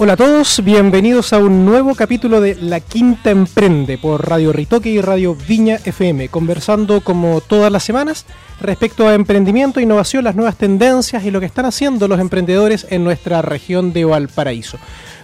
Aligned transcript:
Hola 0.00 0.12
a 0.12 0.16
todos, 0.16 0.62
bienvenidos 0.62 1.32
a 1.32 1.38
un 1.38 1.64
nuevo 1.64 1.96
capítulo 1.96 2.40
de 2.40 2.54
La 2.54 2.78
Quinta 2.78 3.32
Emprende 3.32 3.98
por 3.98 4.28
Radio 4.28 4.52
Ritoque 4.52 4.90
y 4.90 5.00
Radio 5.00 5.34
Viña 5.34 5.80
FM, 5.84 6.28
conversando 6.28 7.00
como 7.00 7.40
todas 7.40 7.72
las 7.72 7.82
semanas 7.82 8.24
respecto 8.60 9.08
a 9.08 9.14
emprendimiento, 9.14 9.80
innovación, 9.80 10.22
las 10.22 10.36
nuevas 10.36 10.54
tendencias 10.54 11.24
y 11.24 11.32
lo 11.32 11.40
que 11.40 11.46
están 11.46 11.64
haciendo 11.64 12.06
los 12.06 12.20
emprendedores 12.20 12.86
en 12.90 13.02
nuestra 13.02 13.42
región 13.42 13.92
de 13.92 14.04
Valparaíso. 14.04 14.78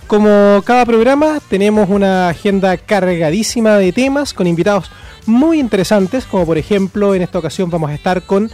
Como 0.08 0.60
cada 0.66 0.84
programa, 0.84 1.38
tenemos 1.48 1.88
una 1.88 2.28
agenda 2.28 2.76
cargadísima 2.76 3.76
de 3.78 3.92
temas 3.92 4.34
con 4.34 4.48
invitados 4.48 4.90
muy 5.24 5.60
interesantes, 5.60 6.24
como 6.24 6.46
por 6.46 6.58
ejemplo 6.58 7.14
en 7.14 7.22
esta 7.22 7.38
ocasión 7.38 7.70
vamos 7.70 7.90
a 7.90 7.94
estar 7.94 8.22
con 8.22 8.50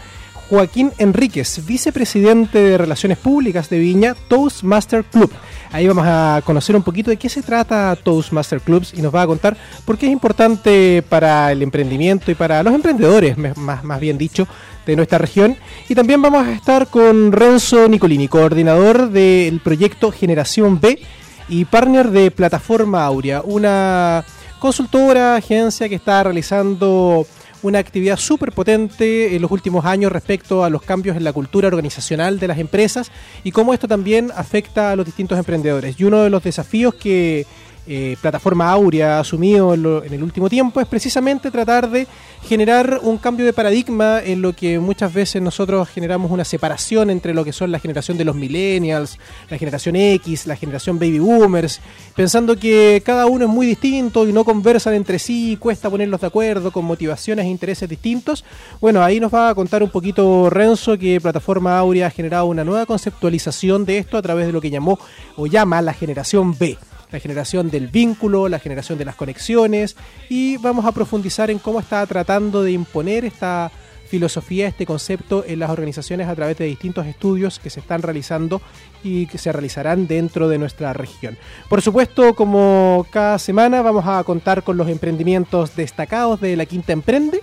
Joaquín 0.50 0.90
Enríquez, 0.98 1.64
vicepresidente 1.64 2.58
de 2.58 2.76
Relaciones 2.76 3.18
Públicas 3.18 3.70
de 3.70 3.78
Viña, 3.78 4.16
Toastmaster 4.26 5.04
Club. 5.04 5.30
Ahí 5.70 5.86
vamos 5.86 6.04
a 6.04 6.42
conocer 6.44 6.74
un 6.74 6.82
poquito 6.82 7.10
de 7.10 7.16
qué 7.16 7.28
se 7.28 7.40
trata 7.40 7.96
Toastmaster 8.02 8.60
Clubs 8.60 8.92
y 8.92 9.00
nos 9.00 9.14
va 9.14 9.22
a 9.22 9.28
contar 9.28 9.56
por 9.84 9.96
qué 9.96 10.06
es 10.06 10.12
importante 10.12 11.04
para 11.08 11.52
el 11.52 11.62
emprendimiento 11.62 12.32
y 12.32 12.34
para 12.34 12.64
los 12.64 12.74
emprendedores, 12.74 13.38
más, 13.38 13.84
más 13.84 14.00
bien 14.00 14.18
dicho, 14.18 14.48
de 14.86 14.96
nuestra 14.96 15.18
región. 15.18 15.56
Y 15.88 15.94
también 15.94 16.20
vamos 16.20 16.44
a 16.44 16.52
estar 16.52 16.88
con 16.88 17.30
Renzo 17.30 17.86
Nicolini, 17.86 18.26
coordinador 18.26 19.08
del 19.10 19.60
proyecto 19.60 20.10
Generación 20.10 20.80
B 20.80 21.00
y 21.48 21.64
partner 21.64 22.10
de 22.10 22.32
Plataforma 22.32 23.04
Aurea, 23.04 23.42
una 23.44 24.24
consultora, 24.58 25.36
agencia 25.36 25.88
que 25.88 25.94
está 25.94 26.24
realizando 26.24 27.24
una 27.62 27.78
actividad 27.78 28.16
súper 28.16 28.52
potente 28.52 29.34
en 29.34 29.42
los 29.42 29.50
últimos 29.50 29.84
años 29.84 30.12
respecto 30.12 30.64
a 30.64 30.70
los 30.70 30.82
cambios 30.82 31.16
en 31.16 31.24
la 31.24 31.32
cultura 31.32 31.68
organizacional 31.68 32.38
de 32.38 32.48
las 32.48 32.58
empresas 32.58 33.10
y 33.44 33.52
cómo 33.52 33.74
esto 33.74 33.88
también 33.88 34.30
afecta 34.34 34.92
a 34.92 34.96
los 34.96 35.06
distintos 35.06 35.38
emprendedores. 35.38 35.98
Y 35.98 36.04
uno 36.04 36.22
de 36.22 36.30
los 36.30 36.42
desafíos 36.42 36.94
que 36.94 37.46
eh, 37.86 38.16
Plataforma 38.20 38.70
Aurea 38.70 39.16
ha 39.16 39.20
asumido 39.20 39.74
en, 39.74 40.12
el 40.12 40.22
último 40.22 40.48
tiempo 40.48 40.80
es 40.80 40.86
precisamente 40.86 41.50
tratar 41.50 41.90
de 41.90 42.06
generar 42.44 43.00
un 43.02 43.18
cambio 43.18 43.46
de 43.46 43.52
paradigma 43.52 44.20
en 44.22 44.42
lo 44.42 44.54
que 44.54 44.78
muchas 44.78 45.12
veces 45.12 45.40
nosotros 45.40 45.88
generamos 45.88 46.30
una 46.30 46.44
separación 46.44 47.10
entre 47.10 47.34
lo 47.34 47.44
que 47.44 47.52
son 47.52 47.72
la 47.72 47.78
generación 47.78 48.18
de 48.18 48.24
los 48.24 48.36
millennials, 48.36 49.18
la 49.48 49.58
generación 49.58 49.96
X, 49.96 50.46
la 50.46 50.56
generación 50.56 50.98
baby 50.98 51.18
boomers, 51.18 51.80
pensando 52.14 52.56
que 52.56 53.02
cada 53.04 53.26
uno 53.26 53.46
es 53.46 53.50
muy 53.50 53.66
distinto 53.66 54.26
y 54.28 54.32
no 54.32 54.44
conversan 54.44 54.94
entre 54.94 55.18
sí, 55.18 55.56
cuesta 55.58 55.90
ponerlos 55.90 56.20
de 56.20 56.26
acuerdo 56.26 56.70
con 56.72 56.84
motivaciones 56.84 57.46
e 57.46 57.48
intereses 57.48 57.88
distintos. 57.88 58.44
Bueno, 58.80 59.02
ahí 59.02 59.20
nos 59.20 59.32
va 59.32 59.48
a 59.48 59.54
contar 59.54 59.82
un 59.82 59.90
poquito 59.90 60.50
Renzo 60.50 60.98
que 60.98 61.20
Plataforma 61.20 61.78
Aurea 61.78 62.08
ha 62.08 62.10
generado 62.10 62.46
una 62.46 62.64
nueva 62.64 62.86
conceptualización 62.86 63.84
de 63.84 63.98
esto 63.98 64.18
a 64.18 64.22
través 64.22 64.46
de 64.46 64.52
lo 64.52 64.60
que 64.60 64.70
llamó 64.70 64.98
o 65.36 65.46
llama 65.46 65.82
la 65.82 65.92
generación 65.92 66.56
B 66.58 66.78
la 67.10 67.20
generación 67.20 67.70
del 67.70 67.88
vínculo, 67.88 68.48
la 68.48 68.58
generación 68.58 68.98
de 68.98 69.04
las 69.04 69.16
conexiones 69.16 69.96
y 70.28 70.56
vamos 70.58 70.84
a 70.84 70.92
profundizar 70.92 71.50
en 71.50 71.58
cómo 71.58 71.80
está 71.80 72.06
tratando 72.06 72.62
de 72.62 72.72
imponer 72.72 73.24
esta 73.24 73.70
filosofía, 74.10 74.66
este 74.66 74.86
concepto 74.86 75.44
en 75.46 75.60
las 75.60 75.70
organizaciones 75.70 76.26
a 76.26 76.34
través 76.34 76.58
de 76.58 76.64
distintos 76.64 77.06
estudios 77.06 77.60
que 77.60 77.70
se 77.70 77.78
están 77.78 78.02
realizando 78.02 78.60
y 79.04 79.26
que 79.26 79.38
se 79.38 79.52
realizarán 79.52 80.08
dentro 80.08 80.48
de 80.48 80.58
nuestra 80.58 80.92
región. 80.92 81.38
Por 81.68 81.80
supuesto, 81.80 82.34
como 82.34 83.06
cada 83.10 83.38
semana 83.38 83.82
vamos 83.82 84.04
a 84.06 84.22
contar 84.24 84.64
con 84.64 84.76
los 84.76 84.88
emprendimientos 84.88 85.76
destacados 85.76 86.40
de 86.40 86.56
la 86.56 86.66
Quinta 86.66 86.92
Emprende 86.92 87.40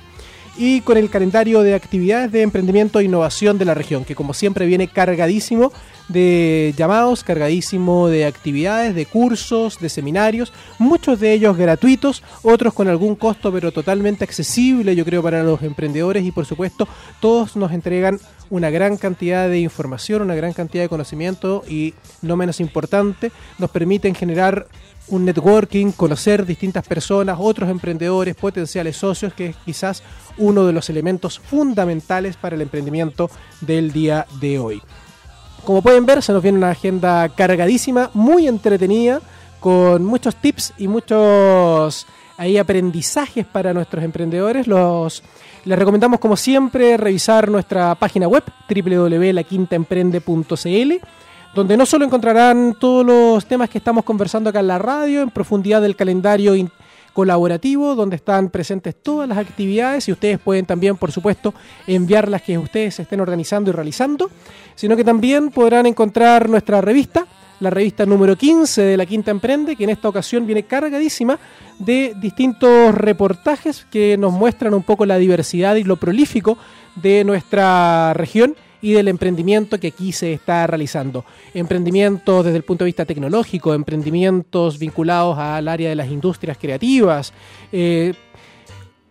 y 0.58 0.82
con 0.82 0.98
el 0.98 1.10
calendario 1.10 1.62
de 1.62 1.74
actividades 1.74 2.32
de 2.32 2.42
emprendimiento 2.42 3.00
e 3.00 3.06
innovación 3.06 3.58
de 3.58 3.66
la 3.66 3.74
región, 3.74 4.04
que 4.04 4.16
como 4.16 4.34
siempre 4.34 4.66
viene 4.66 4.90
cargadísimo 4.90 5.72
de 6.08 6.74
llamados, 6.78 7.24
cargadísimo 7.24 8.08
de 8.08 8.26
actividades, 8.26 8.96
de 8.96 9.06
cursos, 9.06 9.80
de 9.80 9.90
seminarios, 9.90 10.54
muchos 10.80 11.20
de 11.20 11.34
ellos 11.34 11.58
gratuitos, 11.58 12.24
otros 12.44 12.74
con 12.74 12.88
algún 12.88 13.16
costo 13.16 13.52
pero 13.52 13.72
totalmente 13.72 14.24
accesible 14.24 14.96
yo 14.96 15.06
creo 15.06 15.22
para 15.22 15.44
los 15.44 15.62
emprendedores 15.62 16.26
y 16.26 16.32
por 16.32 16.46
supuesto 16.46 16.88
todos 17.20 17.56
nos 17.56 17.72
entregan 17.72 18.20
una 18.50 18.70
gran 18.70 18.98
cantidad 18.98 19.50
de 19.50 19.60
información, 19.60 20.22
una 20.22 20.36
gran 20.36 20.54
cantidad 20.54 20.84
de 20.84 20.90
conocimiento 20.90 21.64
y 21.68 21.94
no 22.22 22.38
menos 22.38 22.60
importante, 22.60 23.32
nos 23.58 23.70
permiten 23.70 24.16
generar 24.16 24.68
un 25.10 25.26
networking, 25.26 25.92
conocer 25.92 26.46
distintas 26.46 26.86
personas, 26.86 27.38
otros 27.40 27.70
emprendedores, 27.70 28.36
potenciales 28.36 28.98
socios, 28.98 29.34
que 29.34 29.48
es 29.48 29.56
quizás 29.66 30.04
uno 30.38 30.66
de 30.66 30.74
los 30.74 30.90
elementos 30.90 31.40
fundamentales 31.40 32.36
para 32.36 32.56
el 32.56 32.62
emprendimiento 32.62 33.30
del 33.62 33.92
día 33.92 34.26
de 34.40 34.60
hoy. 34.60 34.82
Como 35.68 35.82
pueden 35.82 36.06
ver, 36.06 36.24
se 36.24 36.32
nos 36.32 36.42
viene 36.42 36.58
una 36.58 36.70
agenda 36.70 37.28
cargadísima, 37.28 38.10
muy 38.14 38.48
entretenida, 38.48 39.20
con 39.60 40.06
muchos 40.06 40.38
tips 40.38 40.74
y 40.78 40.88
muchos 40.88 42.08
ahí 42.38 42.58
aprendizajes 42.58 43.46
para 43.46 43.74
nuestros 43.74 44.02
emprendedores. 44.02 44.66
Los, 44.66 45.24
les 45.66 45.78
recomendamos, 45.78 46.22
como 46.22 46.38
siempre, 46.38 46.96
revisar 46.96 47.52
nuestra 47.52 47.96
página 47.96 48.30
web 48.30 48.46
www.laquintaemprende.cl 48.70 50.94
donde 51.54 51.76
no 51.76 51.86
solo 51.86 52.06
encontrarán 52.06 52.78
todos 52.80 53.06
los 53.06 53.46
temas 53.46 53.70
que 53.70 53.80
estamos 53.80 54.06
conversando 54.06 54.50
acá 54.50 54.62
en 54.62 54.68
la 54.68 54.80
radio, 54.80 55.22
en 55.22 55.32
profundidad 55.32 55.82
del 55.82 55.98
calendario 55.98 56.56
colaborativo, 57.18 57.96
donde 57.96 58.16
están 58.16 58.52
presentes 58.52 58.94
todas 59.02 59.28
las 59.28 59.40
actividades 59.40 60.08
y 60.08 60.12
ustedes 60.12 60.38
pueden 60.38 60.68
también, 60.68 60.98
por 60.98 61.12
supuesto, 61.12 61.52
enviar 61.88 62.30
las 62.30 62.44
que 62.44 62.60
ustedes 62.60 63.00
estén 63.00 63.22
organizando 63.22 63.72
y 63.72 63.74
realizando, 63.74 64.30
sino 64.78 64.96
que 64.96 65.04
también 65.04 65.50
podrán 65.50 65.88
encontrar 65.88 66.48
nuestra 66.48 66.80
revista, 66.82 67.26
la 67.60 67.72
revista 67.72 68.06
número 68.06 68.36
15 68.36 68.84
de 68.84 68.96
la 68.96 69.08
Quinta 69.08 69.32
Emprende, 69.32 69.76
que 69.76 69.84
en 69.84 69.90
esta 69.90 70.08
ocasión 70.08 70.46
viene 70.46 70.64
cargadísima 70.64 71.40
de 71.80 72.14
distintos 72.22 72.94
reportajes 72.94 73.88
que 73.90 74.18
nos 74.18 74.32
muestran 74.32 74.76
un 74.76 74.84
poco 74.84 75.08
la 75.08 75.18
diversidad 75.18 75.76
y 75.76 75.84
lo 75.84 75.96
prolífico 75.96 76.60
de 76.96 77.24
nuestra 77.24 78.14
región 78.14 78.56
y 78.80 78.92
del 78.92 79.08
emprendimiento 79.08 79.80
que 79.80 79.88
aquí 79.88 80.12
se 80.12 80.34
está 80.34 80.68
realizando. 80.68 81.26
Emprendimientos 81.56 82.46
desde 82.46 82.58
el 82.58 82.64
punto 82.64 82.84
de 82.84 82.90
vista 82.90 83.06
tecnológico, 83.06 83.74
emprendimientos 83.74 84.78
vinculados 84.78 85.40
al 85.40 85.68
área 85.68 85.90
de 85.90 85.96
las 85.96 86.10
industrias 86.10 86.60
creativas, 86.60 87.34
eh, 87.72 88.14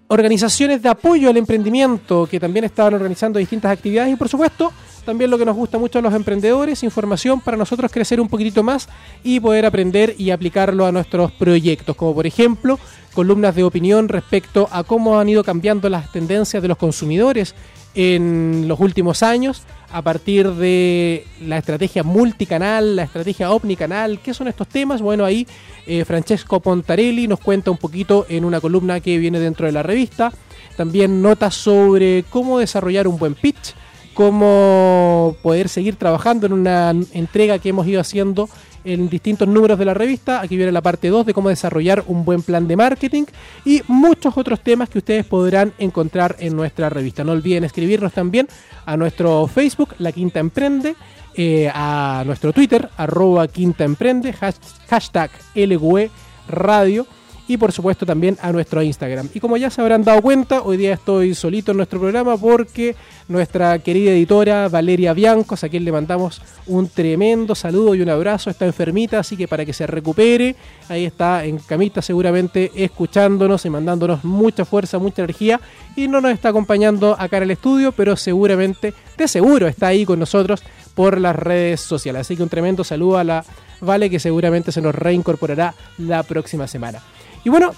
organizaciones 0.09 0.83
de 0.83 0.89
apoyo 0.89 1.29
al 1.29 1.37
emprendimiento 1.37 2.27
que 2.31 2.39
también 2.39 2.65
estaban 2.65 2.95
organizando 2.95 3.39
distintas 3.39 3.73
actividades 3.73 4.13
y 4.13 4.17
por 4.17 4.29
supuesto 4.29 4.73
también 5.05 5.31
lo 5.31 5.39
que 5.39 5.45
nos 5.45 5.57
gusta 5.57 5.79
mucho 5.79 6.01
a 6.01 6.03
los 6.03 6.15
emprendedores, 6.15 6.83
información 6.83 7.41
para 7.41 7.57
nosotros 7.57 7.93
crecer 7.93 8.21
un 8.21 8.29
poquitito 8.29 8.63
más 8.63 8.89
y 9.23 9.39
poder 9.39 9.65
aprender 9.65 10.15
y 10.19 10.31
aplicarlo 10.31 10.85
a 10.85 10.93
nuestros 10.93 11.31
proyectos, 11.33 11.95
como 11.97 12.15
por 12.15 12.27
ejemplo 12.27 12.79
columnas 13.15 13.55
de 13.55 13.65
opinión 13.65 14.09
respecto 14.09 14.69
a 14.71 14.85
cómo 14.85 15.19
han 15.19 15.29
ido 15.29 15.45
cambiando 15.45 15.89
las 15.89 16.11
tendencias 16.13 16.61
de 16.61 16.69
los 16.69 16.77
consumidores 16.77 17.55
en 17.95 18.67
los 18.67 18.79
últimos 18.81 19.23
años 19.23 19.63
a 19.91 20.03
partir 20.03 20.51
de 20.53 21.27
la 21.41 21.59
estrategia 21.59 22.03
multicanal, 22.03 22.97
la 22.97 23.05
estrategia 23.05 23.53
omnicanal. 23.53 24.21
¿Qué 24.21 24.35
son 24.35 24.49
estos 24.49 24.69
temas? 24.69 25.01
Bueno, 25.01 25.25
ahí 25.25 25.47
eh, 25.87 26.05
Francesco 26.05 26.61
Pontarelli 26.61 27.29
nos 27.29 27.41
cuenta 27.41 27.71
un 27.71 27.77
poquito 27.77 28.27
en 28.29 28.45
una 28.45 28.61
columna 28.61 29.01
que 29.01 29.19
viene 29.19 29.39
dentro 29.39 29.67
de 29.67 29.73
la 29.73 29.83
revista. 29.83 30.33
También 30.77 31.23
notas 31.23 31.55
sobre 31.55 32.25
cómo 32.29 32.59
desarrollar 32.59 33.09
un 33.09 33.19
buen 33.19 33.35
pitch, 33.35 33.75
cómo 34.13 35.37
poder 35.43 35.69
seguir 35.69 35.97
trabajando 35.97 36.47
en 36.47 36.53
una 36.53 36.95
entrega 37.13 37.59
que 37.59 37.71
hemos 37.71 37.87
ido 37.87 38.01
haciendo 38.01 38.49
en 38.87 39.09
distintos 39.09 39.47
números 39.47 39.79
de 39.79 39.85
la 39.85 39.93
revista. 39.93 40.41
Aquí 40.41 40.57
viene 40.57 40.73
la 40.73 40.81
parte 40.81 41.09
2 41.09 41.27
de 41.27 41.35
cómo 41.35 41.49
desarrollar 41.49 42.05
un 42.07 42.25
buen 42.25 42.43
plan 42.43 42.67
de 42.67 42.77
marketing 42.77 43.25
y 43.65 43.83
muchos 43.89 44.39
otros 44.39 44.61
temas 44.61 44.89
que 44.89 44.99
ustedes 44.99 45.27
podrán 45.27 45.73
encontrar 45.79 46.37
en 46.39 46.57
nuestra 46.57 46.89
revista. 46.89 47.25
No 47.25 47.33
olviden 47.33 47.65
escribirnos 47.65 48.13
también 48.13 48.49
a 48.87 48.97
nuestro 48.97 49.47
Facebook, 49.49 49.95
La 49.99 50.13
Quinta 50.13 50.41
Emprende, 50.41 50.95
eh, 51.35 51.71
a 51.75 52.23
nuestro 52.25 52.53
Twitter, 52.53 52.89
arroba 52.97 53.49
Quinta 53.49 53.85
Emprende, 53.85 54.33
hashtag 54.33 55.31
LWE 55.55 56.11
Radio 56.49 57.07
y 57.49 57.57
por 57.57 57.73
supuesto 57.73 58.05
también 58.05 58.37
a 58.41 58.53
nuestro 58.53 58.83
Instagram. 58.83 59.29
Y 59.35 59.41
como 59.41 59.57
ya 59.57 59.71
se 59.71 59.81
habrán 59.81 60.05
dado 60.05 60.23
cuenta, 60.23 60.63
hoy 60.63 60.77
día 60.77 60.95
estoy 60.95 61.35
solito 61.35 61.71
en 61.71 61.77
nuestro 61.77 62.01
programa 62.01 62.37
porque 62.37 62.97
nuestra 63.29 63.79
querida 63.79 64.13
editora 64.13 64.69
Valeria 64.69 65.13
Biancos, 65.13 65.65
a 65.65 65.69
quien 65.69 65.85
le 65.85 65.93
mandamos 65.93 66.41
un 66.67 66.89
tremendo 66.89 67.55
saludo 67.55 67.95
y 67.95 68.03
un 68.03 68.09
abrazo, 68.09 68.51
está 68.51 68.67
enfermita, 68.67 69.19
así 69.19 69.37
que 69.37 69.49
para 69.49 69.65
que 69.65 69.73
se 69.73 69.87
recupere, 69.87 70.57
ahí 70.89 71.05
está 71.05 71.45
en 71.45 71.59
camita 71.59 72.03
seguramente 72.03 72.71
escuchándonos 72.75 73.65
y 73.65 73.71
mandándonos 73.71 74.25
mucha 74.25 74.65
fuerza, 74.65 74.99
mucha 74.99 75.23
energía 75.23 75.61
y 75.95 76.09
no 76.09 76.21
nos 76.21 76.33
está 76.33 76.51
acompañando 76.51 77.17
acá 77.19 77.39
en 77.39 77.45
el 77.45 77.51
estudio, 77.53 77.93
pero 77.93 78.17
seguramente, 78.17 78.95
de 79.17 79.29
seguro 79.29 79.67
está 79.67 79.89
ahí 79.89 80.05
con 80.05 80.19
nosotros 80.19 80.63
por 80.95 81.21
las 81.21 81.37
redes 81.37 81.81
sociales. 81.81 82.23
Así 82.23 82.37
que 82.37 82.43
un 82.43 82.49
tremendo 82.49 82.83
saludo 82.83 83.19
a 83.19 83.25
la 83.25 83.45
Vale 83.81 84.09
que 84.09 84.19
seguramente 84.19 84.73
se 84.73 84.81
nos 84.81 84.95
reincorporará 84.95 85.75
la 85.99 86.23
próxima 86.23 86.67
semana. 86.67 87.03
Y 87.47 87.49
bueno, 87.49 87.73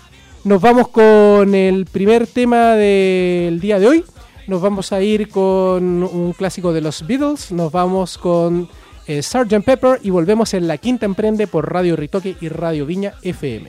nos 0.44 0.62
vamos 0.62 0.88
con 0.88 1.54
el 1.54 1.84
primer 1.84 2.26
tema 2.26 2.72
del 2.72 3.60
día 3.60 3.78
de 3.78 3.86
hoy. 3.86 4.04
Nos 4.46 4.62
vamos 4.62 4.94
a 4.94 5.02
ir 5.02 5.28
con 5.28 6.02
un 6.02 6.32
clásico 6.32 6.72
de 6.72 6.80
los 6.80 7.06
Beatles. 7.06 7.52
Nos 7.52 7.70
vamos 7.70 8.16
con 8.16 8.66
eh, 9.06 9.22
Sgt. 9.22 9.62
Pepper 9.62 10.00
y 10.02 10.08
volvemos 10.08 10.54
en 10.54 10.68
la 10.68 10.78
quinta 10.78 11.04
emprende 11.04 11.46
por 11.46 11.70
Radio 11.70 11.96
Ritoque 11.96 12.34
y 12.40 12.48
Radio 12.48 12.86
Viña 12.86 13.12
FM. 13.20 13.68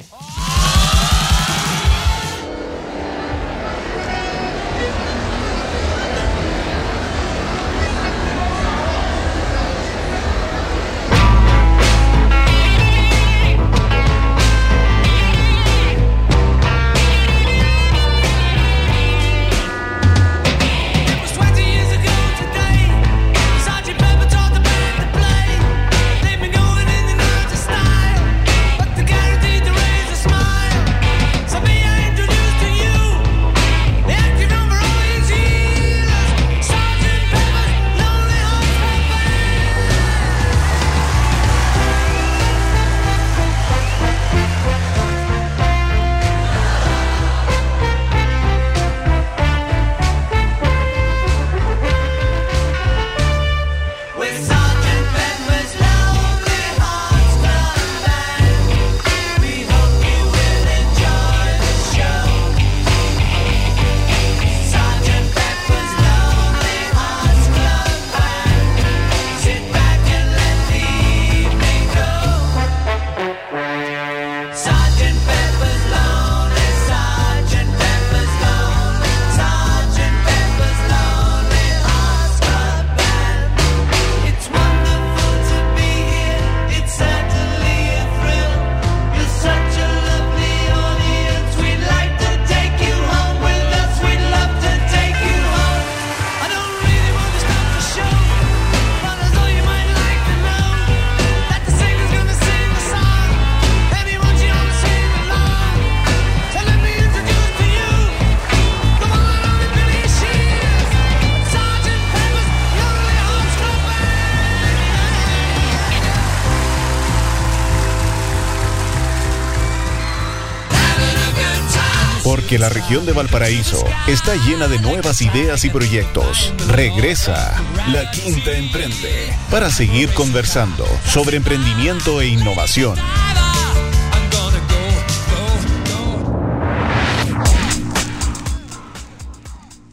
La 122.59 122.67
región 122.67 123.05
de 123.05 123.13
Valparaíso 123.13 123.85
está 124.05 124.35
llena 124.35 124.67
de 124.67 124.79
nuevas 124.79 125.21
ideas 125.21 125.63
y 125.63 125.69
proyectos. 125.69 126.53
Regresa 126.67 127.55
La 127.87 128.11
Quinta 128.11 128.51
Emprende 128.51 129.33
para 129.49 129.69
seguir 129.69 130.13
conversando 130.13 130.85
sobre 131.05 131.37
emprendimiento 131.37 132.19
e 132.19 132.27
innovación. 132.27 132.97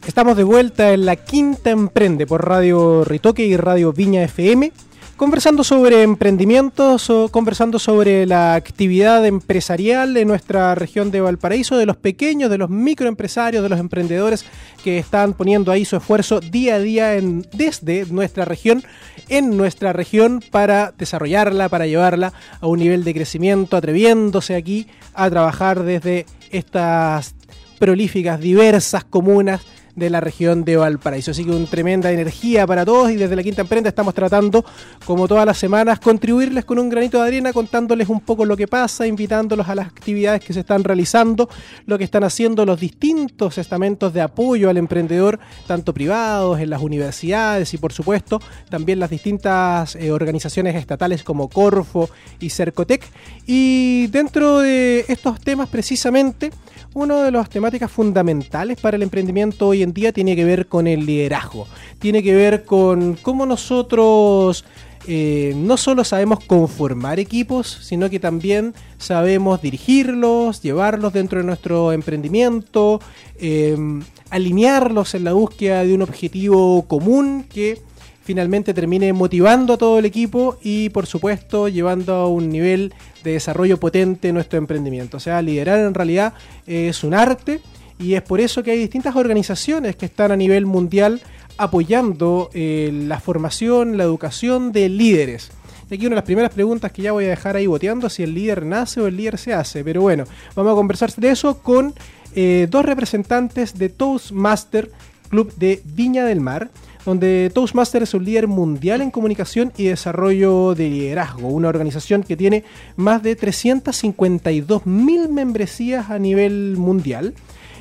Estamos 0.04 0.36
de 0.36 0.42
vuelta 0.42 0.92
en 0.92 1.06
La 1.06 1.14
Quinta 1.14 1.70
Emprende 1.70 2.26
por 2.26 2.48
Radio 2.48 3.04
Ritoque 3.04 3.46
y 3.46 3.56
Radio 3.56 3.92
Viña 3.92 4.24
FM 4.24 4.72
conversando 5.16 5.64
sobre 5.64 6.02
emprendimientos 6.02 7.10
conversando 7.30 7.78
sobre 7.78 8.26
la 8.26 8.54
actividad 8.54 9.24
empresarial 9.24 10.16
en 10.16 10.28
nuestra 10.28 10.74
región 10.74 11.10
de 11.10 11.20
Valparaíso, 11.20 11.76
de 11.76 11.86
los 11.86 11.96
pequeños, 11.96 12.50
de 12.50 12.58
los 12.58 12.70
microempresarios, 12.70 13.62
de 13.62 13.68
los 13.68 13.80
emprendedores 13.80 14.44
que 14.84 14.98
están 14.98 15.32
poniendo 15.32 15.72
ahí 15.72 15.84
su 15.84 15.96
esfuerzo 15.96 16.40
día 16.40 16.76
a 16.76 16.78
día 16.78 17.14
en, 17.14 17.46
desde 17.52 18.06
nuestra 18.06 18.44
región, 18.44 18.84
en 19.28 19.56
nuestra 19.56 19.92
región 19.92 20.42
para 20.50 20.92
desarrollarla, 20.96 21.68
para 21.68 21.86
llevarla 21.86 22.32
a 22.60 22.66
un 22.66 22.78
nivel 22.78 23.04
de 23.04 23.14
crecimiento, 23.14 23.76
atreviéndose 23.76 24.54
aquí 24.54 24.86
a 25.14 25.30
trabajar 25.30 25.82
desde 25.82 26.26
estas 26.50 27.34
prolíficas, 27.78 28.40
diversas 28.40 29.04
comunas 29.04 29.62
de 29.96 30.10
la 30.10 30.20
región 30.20 30.64
de 30.64 30.76
Valparaíso. 30.76 31.32
Así 31.32 31.44
que 31.44 31.50
una 31.50 31.66
tremenda 31.66 32.12
energía 32.12 32.66
para 32.66 32.84
todos 32.84 33.10
y 33.10 33.16
desde 33.16 33.34
la 33.34 33.43
Quinta 33.43 33.62
Emprenda 33.62 33.88
estamos 33.88 34.14
tratando, 34.14 34.64
como 35.04 35.26
todas 35.26 35.46
las 35.46 35.58
semanas, 35.58 35.98
contribuirles 35.98 36.64
con 36.64 36.78
un 36.78 36.88
granito 36.88 37.20
de 37.20 37.26
arena, 37.26 37.52
contándoles 37.52 38.08
un 38.08 38.20
poco 38.20 38.44
lo 38.44 38.56
que 38.56 38.69
pasa, 38.69 39.06
invitándolos 39.06 39.69
a 39.69 39.75
las 39.75 39.87
actividades 39.87 40.44
que 40.44 40.52
se 40.52 40.60
están 40.60 40.84
realizando, 40.84 41.48
lo 41.87 41.98
que 41.98 42.04
están 42.04 42.25
haciendo 42.25 42.64
los 42.66 42.78
distintos 42.78 43.58
estamentos 43.58 44.12
de 44.12 44.20
apoyo 44.20 44.69
al 44.69 44.76
emprendedor, 44.76 45.40
tanto 45.66 45.94
privados, 45.94 46.60
en 46.60 46.70
las 46.70 46.82
universidades 46.82 47.73
y 47.73 47.78
por 47.78 47.92
supuesto 47.92 48.40
también 48.68 49.00
las 49.00 49.11
distintas 49.11 49.97
eh, 49.97 50.12
organizaciones 50.12 50.76
estatales 50.76 51.23
como 51.23 51.49
Corfo 51.49 52.11
y 52.38 52.50
Cercotec. 52.50 53.02
Y 53.47 54.09
dentro 54.09 54.59
de 54.59 55.04
estos 55.09 55.40
temas 55.40 55.68
precisamente, 55.68 56.50
una 56.94 57.23
de 57.23 57.30
las 57.30 57.50
temáticas 57.50 57.90
fundamentales 57.90 58.80
para 58.80 58.97
el 58.97 59.02
emprendimiento 59.02 59.68
hoy 59.68 59.82
en 59.82 59.86
tiene 59.93 60.37
que 60.37 60.45
ver 60.45 60.66
con 60.66 60.87
el 60.87 61.07
liderazgo, 61.07 61.66
tiene 61.99 62.23
que 62.23 62.35
ver 62.35 62.64
con 62.64 63.14
cómo 63.14 63.47
nosotros 63.47 64.64
eh, 65.09 65.52
no 65.57 65.76
solo 65.76 66.02
sabemos 66.02 66.45
conformar 66.45 67.21
equipos, 67.21 67.78
sino 67.83 68.11
que 68.11 68.19
también 68.19 68.75
sabemos 68.99 69.62
dirigirlos, 69.62 70.62
llevarlos 70.62 71.12
dentro 71.12 71.38
de 71.38 71.45
nuestro 71.45 71.93
emprendimiento, 71.93 73.00
em, 73.38 74.02
alinearlos 74.31 75.14
en 75.14 75.23
la 75.23 75.33
búsqueda 75.33 75.85
de 75.85 75.95
un 75.95 76.02
objetivo 76.02 76.83
común 76.88 77.47
que 77.49 77.81
finalmente 78.25 78.75
termine 78.75 79.12
motivando 79.12 79.75
a 79.75 79.78
todo 79.78 80.00
el 80.00 80.05
equipo 80.05 80.59
y 80.61 80.88
por 80.88 81.07
supuesto 81.07 81.69
llevando 81.69 82.12
a 82.12 82.28
un 82.28 82.49
nivel 82.49 82.93
de 83.23 83.33
desarrollo 83.33 83.78
potente 83.78 84.33
nuestro 84.33 84.59
emprendimiento. 84.59 85.19
O 85.19 85.21
sea, 85.21 85.40
liderar 85.40 85.78
en 85.78 85.95
realidad 85.95 86.35
es 86.66 87.05
un 87.05 87.14
arte 87.14 87.61
y 87.98 88.14
es 88.14 88.22
por 88.22 88.40
eso 88.40 88.62
que 88.62 88.72
hay 88.72 88.78
distintas 88.78 89.16
organizaciones 89.16 89.96
que 89.96 90.06
están 90.06 90.32
a 90.32 90.36
nivel 90.36 90.66
mundial 90.66 91.22
apoyando 91.56 92.50
eh, 92.52 92.90
la 92.92 93.20
formación, 93.20 93.96
la 93.96 94.04
educación 94.04 94.72
de 94.72 94.88
líderes. 94.88 95.50
Y 95.90 95.94
aquí 95.94 96.06
una 96.06 96.14
de 96.14 96.16
las 96.16 96.24
primeras 96.24 96.52
preguntas 96.52 96.92
que 96.92 97.02
ya 97.02 97.12
voy 97.12 97.26
a 97.26 97.28
dejar 97.28 97.56
ahí 97.56 97.66
boteando, 97.66 98.10
si 98.10 98.22
el 98.22 98.34
líder 98.34 98.66
nace 98.66 99.00
o 99.00 99.06
el 99.06 99.16
líder 99.16 99.38
se 99.38 99.54
hace. 99.54 99.84
Pero 99.84 100.02
bueno, 100.02 100.24
vamos 100.54 100.72
a 100.72 100.74
conversar 100.74 101.12
de 101.14 101.30
eso 101.30 101.58
con 101.60 101.94
eh, 102.34 102.66
dos 102.68 102.84
representantes 102.84 103.78
de 103.78 103.88
Toastmaster 103.88 104.90
Club 105.30 105.54
de 105.56 105.80
Viña 105.84 106.24
del 106.24 106.40
Mar 106.40 106.70
donde 107.06 107.52
Toastmaster 107.54 108.02
es 108.02 108.14
un 108.14 108.24
líder 108.24 108.48
mundial 108.48 109.00
en 109.00 109.12
comunicación 109.12 109.72
y 109.76 109.84
desarrollo 109.84 110.74
de 110.74 110.90
liderazgo, 110.90 111.46
una 111.48 111.68
organización 111.68 112.24
que 112.24 112.36
tiene 112.36 112.64
más 112.96 113.22
de 113.22 113.36
352 113.36 114.86
mil 114.86 115.28
membresías 115.28 116.10
a 116.10 116.18
nivel 116.18 116.74
mundial 116.76 117.34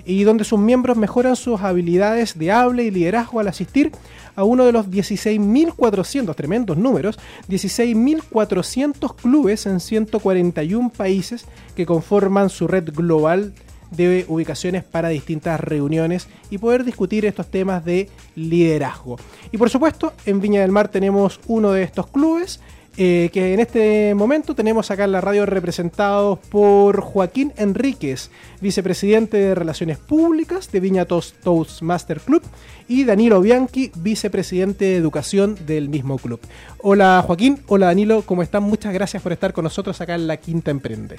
y 0.06 0.24
donde 0.24 0.44
sus 0.44 0.60
miembros 0.60 0.98
mejoran 0.98 1.36
sus 1.36 1.62
habilidades 1.62 2.38
de 2.38 2.52
habla 2.52 2.84
y 2.84 2.92
liderazgo 2.92 3.40
al 3.40 3.48
asistir 3.48 3.92
a 4.36 4.44
uno 4.44 4.66
de 4.66 4.72
los 4.72 4.88
16.400, 4.88 6.36
tremendos 6.36 6.78
números, 6.78 7.18
16.400 7.50 9.16
clubes 9.16 9.66
en 9.66 9.80
141 9.80 10.90
países 10.90 11.46
que 11.76 11.86
conforman 11.86 12.50
su 12.50 12.68
red 12.68 12.90
global 12.94 13.54
de 13.92 14.26
ubicaciones 14.28 14.84
para 14.84 15.10
distintas 15.10 15.60
reuniones 15.60 16.28
y 16.50 16.58
poder 16.58 16.84
discutir 16.84 17.26
estos 17.26 17.48
temas 17.48 17.86
de 17.86 18.10
liderazgo. 18.36 19.18
Y 19.52 19.58
por 19.58 19.70
supuesto, 19.70 20.14
en 20.26 20.42
Viña 20.42 20.62
del 20.62 20.72
Mar 20.72 20.90
tenemos 20.90 21.40
uno 21.48 21.72
de 21.72 21.84
estos 21.84 22.08
clubes 22.08 22.60
eh, 22.98 23.30
que 23.34 23.54
en 23.54 23.60
este 23.60 24.16
momento 24.16 24.56
tenemos 24.56 24.90
acá 24.90 25.04
en 25.04 25.12
la 25.12 25.20
radio 25.20 25.46
representados 25.46 26.40
por 26.40 27.02
Joaquín 27.02 27.52
Enríquez, 27.58 28.32
vicepresidente 28.62 29.38
de 29.38 29.56
Relaciones 29.56 29.98
Públicas 29.98 30.72
de 30.72 30.80
Viña 30.80 31.06
Toastmaster 31.06 32.22
Club, 32.22 32.42
y 32.88 33.04
Danilo 33.04 33.42
Bianchi, 33.42 33.92
vicepresidente 33.98 34.86
de 34.86 34.96
Educación 34.96 35.58
del 35.66 35.90
mismo 35.90 36.18
club. 36.18 36.40
Hola 36.80 37.24
Joaquín, 37.26 37.60
hola 37.68 37.88
Danilo, 37.88 38.22
¿cómo 38.22 38.44
están? 38.44 38.64
Muchas 38.64 38.94
gracias 38.94 39.22
por 39.22 39.34
estar 39.34 39.54
con 39.54 39.64
nosotros 39.64 40.00
acá 40.02 40.16
en 40.16 40.28
la 40.28 40.38
Quinta 40.38 40.72
Emprende. 40.72 41.18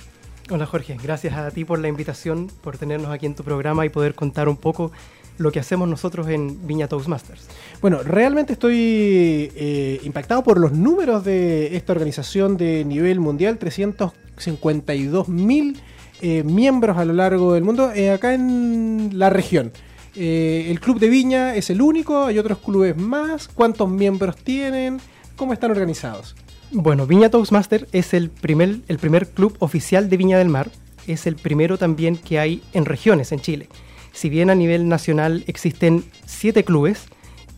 Hola 0.49 0.64
Jorge, 0.64 0.97
gracias 1.02 1.35
a 1.35 1.50
ti 1.50 1.64
por 1.64 1.80
la 1.80 1.88
invitación, 1.88 2.49
por 2.62 2.78
tenernos 2.78 3.11
aquí 3.11 3.26
en 3.26 3.35
tu 3.35 3.42
programa 3.42 3.85
y 3.85 3.88
poder 3.88 4.14
contar 4.14 4.49
un 4.49 4.56
poco 4.56 4.92
lo 5.38 5.52
que 5.52 5.61
hacemos 5.61 5.88
nosotros 5.88 6.28
en 6.28 6.66
Viña 6.66 6.88
Toastmasters. 6.88 7.47
Bueno, 7.81 8.02
realmente 8.02 8.55
estoy 8.55 9.50
eh, 9.55 10.00
impactado 10.02 10.43
por 10.43 10.59
los 10.59 10.73
números 10.73 11.25
de 11.25 11.76
esta 11.76 11.93
organización 11.93 12.57
de 12.57 12.85
nivel 12.85 13.21
mundial, 13.21 13.59
352 13.59 15.28
mil 15.28 15.81
eh, 16.23 16.43
miembros 16.43 16.97
a 16.97 17.05
lo 17.05 17.12
largo 17.12 17.52
del 17.52 17.64
mundo, 17.64 17.93
eh, 17.93 18.11
acá 18.11 18.35
en 18.35 19.11
la 19.14 19.31
región. 19.31 19.73
el 20.14 20.81
Club 20.81 20.99
de 20.99 21.11
Viña 21.11 21.55
es 21.55 21.69
el 21.69 21.83
único, 21.83 22.25
hay 22.25 22.38
otros 22.38 22.59
clubes 22.59 22.97
más, 22.97 23.49
¿cuántos 23.49 23.88
miembros 23.88 24.37
tienen? 24.37 24.99
¿Cómo 25.37 25.52
están 25.52 25.71
organizados? 25.71 26.35
Bueno, 26.73 27.07
Viña 27.07 27.28
Toastmaster 27.28 27.87
es 27.93 28.14
el 28.14 28.31
primer, 28.31 28.78
el 28.88 28.99
primer 28.99 29.28
club 29.28 29.55
oficial 29.59 30.09
de 30.09 30.16
Viña 30.16 30.38
del 30.38 30.49
Mar, 30.49 30.71
es 31.07 31.26
el 31.26 31.37
primero 31.37 31.76
también 31.76 32.16
que 32.16 32.38
hay 32.38 32.62
en 32.73 32.87
regiones 32.87 33.31
en 33.31 33.40
Chile 33.40 33.69
si 34.16 34.30
bien 34.30 34.49
a 34.49 34.54
nivel 34.54 34.88
nacional 34.88 35.44
existen 35.46 36.02
siete 36.25 36.64
clubes, 36.64 37.04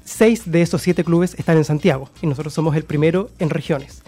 seis 0.05 0.50
de 0.50 0.61
esos 0.61 0.83
siete 0.83 1.05
clubes 1.05 1.37
están 1.38 1.57
en 1.57 1.65
Santiago 1.65 2.11
y 2.21 2.27
nosotros 2.27 2.53
somos 2.53 2.75
el 2.75 2.83
primero 2.83 3.31
en 3.38 3.49
regiones. 3.49 4.03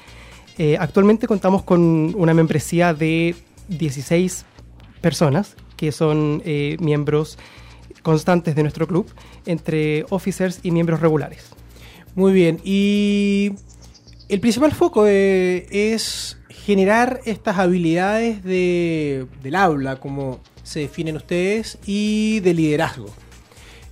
Eh, 0.59 0.77
actualmente 0.79 1.29
contamos 1.29 1.63
con 1.63 2.13
una 2.17 2.35
membresía 2.35 2.93
de 2.93 3.37
16 3.69 4.45
personas 5.01 5.55
que 5.77 5.93
son 5.93 6.43
eh, 6.45 6.77
miembros 6.81 7.39
constantes 8.03 8.57
de 8.57 8.63
nuestro 8.63 8.89
club, 8.89 9.07
entre 9.47 10.05
officers 10.11 10.59
y 10.65 10.73
miembros 10.73 11.01
regulares. 11.01 11.51
Muy 12.17 12.33
bien, 12.33 12.61
y 12.65 13.53
el 14.29 14.41
principal 14.41 14.73
foco 14.73 15.07
eh, 15.07 15.67
es 15.71 16.37
generar 16.49 17.21
estas 17.27 17.59
habilidades 17.59 18.43
de, 18.43 19.27
del 19.41 19.55
habla, 19.55 19.97
como 19.97 20.41
se 20.71 20.79
definen 20.79 21.17
ustedes 21.17 21.79
y 21.85 22.39
de 22.41 22.55
liderazgo. 22.55 23.09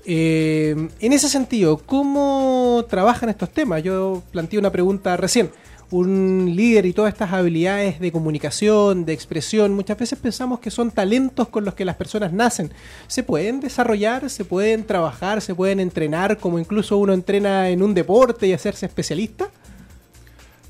Eh, 0.05 0.77
en 1.01 1.13
ese 1.13 1.29
sentido, 1.29 1.79
¿cómo 1.79 2.87
trabajan 2.89 3.29
estos 3.31 3.51
temas? 3.51 3.83
Yo 3.83 4.23
planteé 4.31 4.61
una 4.61 4.71
pregunta 4.71 5.17
recién. 5.17 5.51
Un 5.91 6.53
líder 6.55 6.87
y 6.87 6.93
todas 6.93 7.13
estas 7.13 7.33
habilidades 7.33 7.99
de 7.99 8.13
comunicación, 8.13 9.05
de 9.05 9.13
expresión, 9.13 9.73
muchas 9.73 9.99
veces 9.99 10.21
pensamos 10.21 10.61
que 10.61 10.71
son 10.71 10.93
talentos 10.93 11.49
con 11.49 11.65
los 11.65 11.75
que 11.75 11.85
las 11.85 11.97
personas 11.97 12.33
nacen. 12.33 12.73
¿Se 13.09 13.25
pueden 13.25 13.59
desarrollar? 13.59 14.31
¿Se 14.31 14.45
pueden 14.45 14.85
trabajar? 14.87 15.41
¿Se 15.41 15.57
pueden 15.57 15.81
entrenar 15.81 16.39
como 16.39 16.61
incluso 16.61 16.97
uno 16.97 17.13
entrena 17.13 17.71
en 17.71 17.83
un 17.83 17.93
deporte 17.93 18.47
y 18.47 18.53
hacerse 18.53 18.87
especialista? 18.87 19.49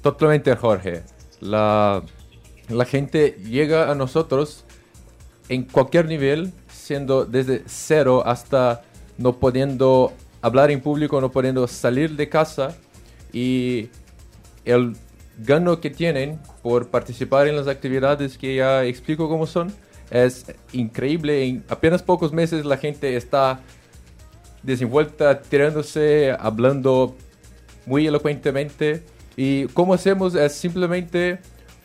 Totalmente, 0.01 0.57
Jorge. 0.57 1.03
La, 1.41 2.03
la 2.69 2.85
gente 2.87 3.37
llega 3.45 3.91
a 3.91 3.95
nosotros 3.95 4.65
en 5.49 5.65
cualquier 5.65 6.07
nivel, 6.07 6.53
siendo 6.69 7.25
desde 7.25 7.63
cero 7.67 8.23
hasta 8.25 8.83
no 9.17 9.37
pudiendo 9.37 10.13
hablar 10.43 10.71
en 10.71 10.81
público, 10.81 11.21
no 11.21 11.31
pudiendo 11.31 11.67
salir 11.67 12.17
de 12.17 12.29
casa 12.29 12.77
y 13.33 13.89
el 14.65 14.97
gano 15.39 15.81
que 15.81 15.91
tienen 15.91 16.39
por 16.63 16.89
participar 16.89 17.49
en 17.49 17.57
las 17.57 17.69
actividades 17.69 18.39
que 18.39 18.57
ya 18.57 18.85
explico 18.85 19.29
cómo 19.29 19.47
son 19.47 19.73
es 20.11 20.47
increíble. 20.73 21.45
En 21.45 21.65
apenas 21.69 22.03
pocos 22.03 22.33
meses 22.33 22.65
la 22.65 22.77
gente 22.77 23.17
está 23.17 23.61
desenvuelta, 24.63 25.41
tirándose, 25.41 26.35
hablando 26.39 27.15
muy 27.87 28.07
elocuentemente. 28.07 29.03
Y 29.37 29.67
cómo 29.69 29.95
hacemos 29.95 30.35
es 30.35 30.53
simplemente 30.53 31.39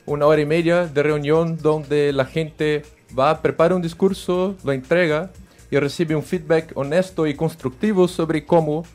una 0.06 0.26
hora 0.26 0.42
y 0.42 0.46
media 0.46 0.88
de 0.88 1.04
reunión 1.04 1.58
donde 1.58 2.12
la 2.14 2.26
gente 2.26 2.84
va, 3.18 3.42
prepara 3.42 3.76
un 3.76 3.82
discurso, 3.82 4.56
lo 4.64 4.72
entrega 4.72 5.32
y 5.72 5.78
recibe 5.78 6.16
un 6.16 6.24
feedback 6.24 6.72
honesto 6.76 7.28
y 7.28 7.36
constructivo 7.36 8.08
sobre 8.08 8.46
cómo 8.46 8.86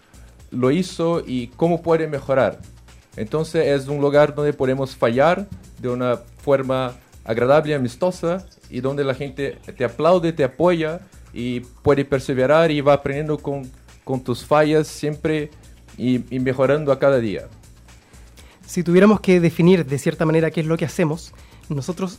lo 0.50 0.70
hizo 0.70 1.22
y 1.26 1.48
cómo 1.48 1.82
puede 1.82 2.06
mejorar. 2.06 2.58
Entonces 3.16 3.66
es 3.66 3.88
un 3.88 4.00
lugar 4.00 4.34
donde 4.34 4.52
podemos 4.52 4.94
fallar 4.94 5.48
de 5.80 5.88
una 5.88 6.18
forma 6.42 6.94
agradable 7.24 7.72
y 7.72 7.74
amistosa 7.74 8.46
y 8.70 8.80
donde 8.80 9.04
la 9.04 9.14
gente 9.14 9.58
te 9.76 9.84
aplaude, 9.84 10.32
te 10.32 10.44
apoya 10.44 11.00
y 11.32 11.60
puede 11.60 12.04
perseverar 12.04 12.70
y 12.70 12.80
va 12.80 12.94
aprendiendo 12.94 13.38
con, 13.38 13.70
con 14.04 14.22
tus 14.22 14.44
fallas 14.44 14.86
siempre 14.86 15.50
y, 15.96 16.34
y 16.34 16.38
mejorando 16.38 16.92
a 16.92 16.98
cada 16.98 17.18
día. 17.18 17.48
Si 18.64 18.82
tuviéramos 18.82 19.20
que 19.20 19.40
definir 19.40 19.84
de 19.84 19.98
cierta 19.98 20.24
manera 20.24 20.50
qué 20.50 20.60
es 20.60 20.66
lo 20.66 20.76
que 20.76 20.84
hacemos, 20.84 21.32
nosotros 21.68 22.18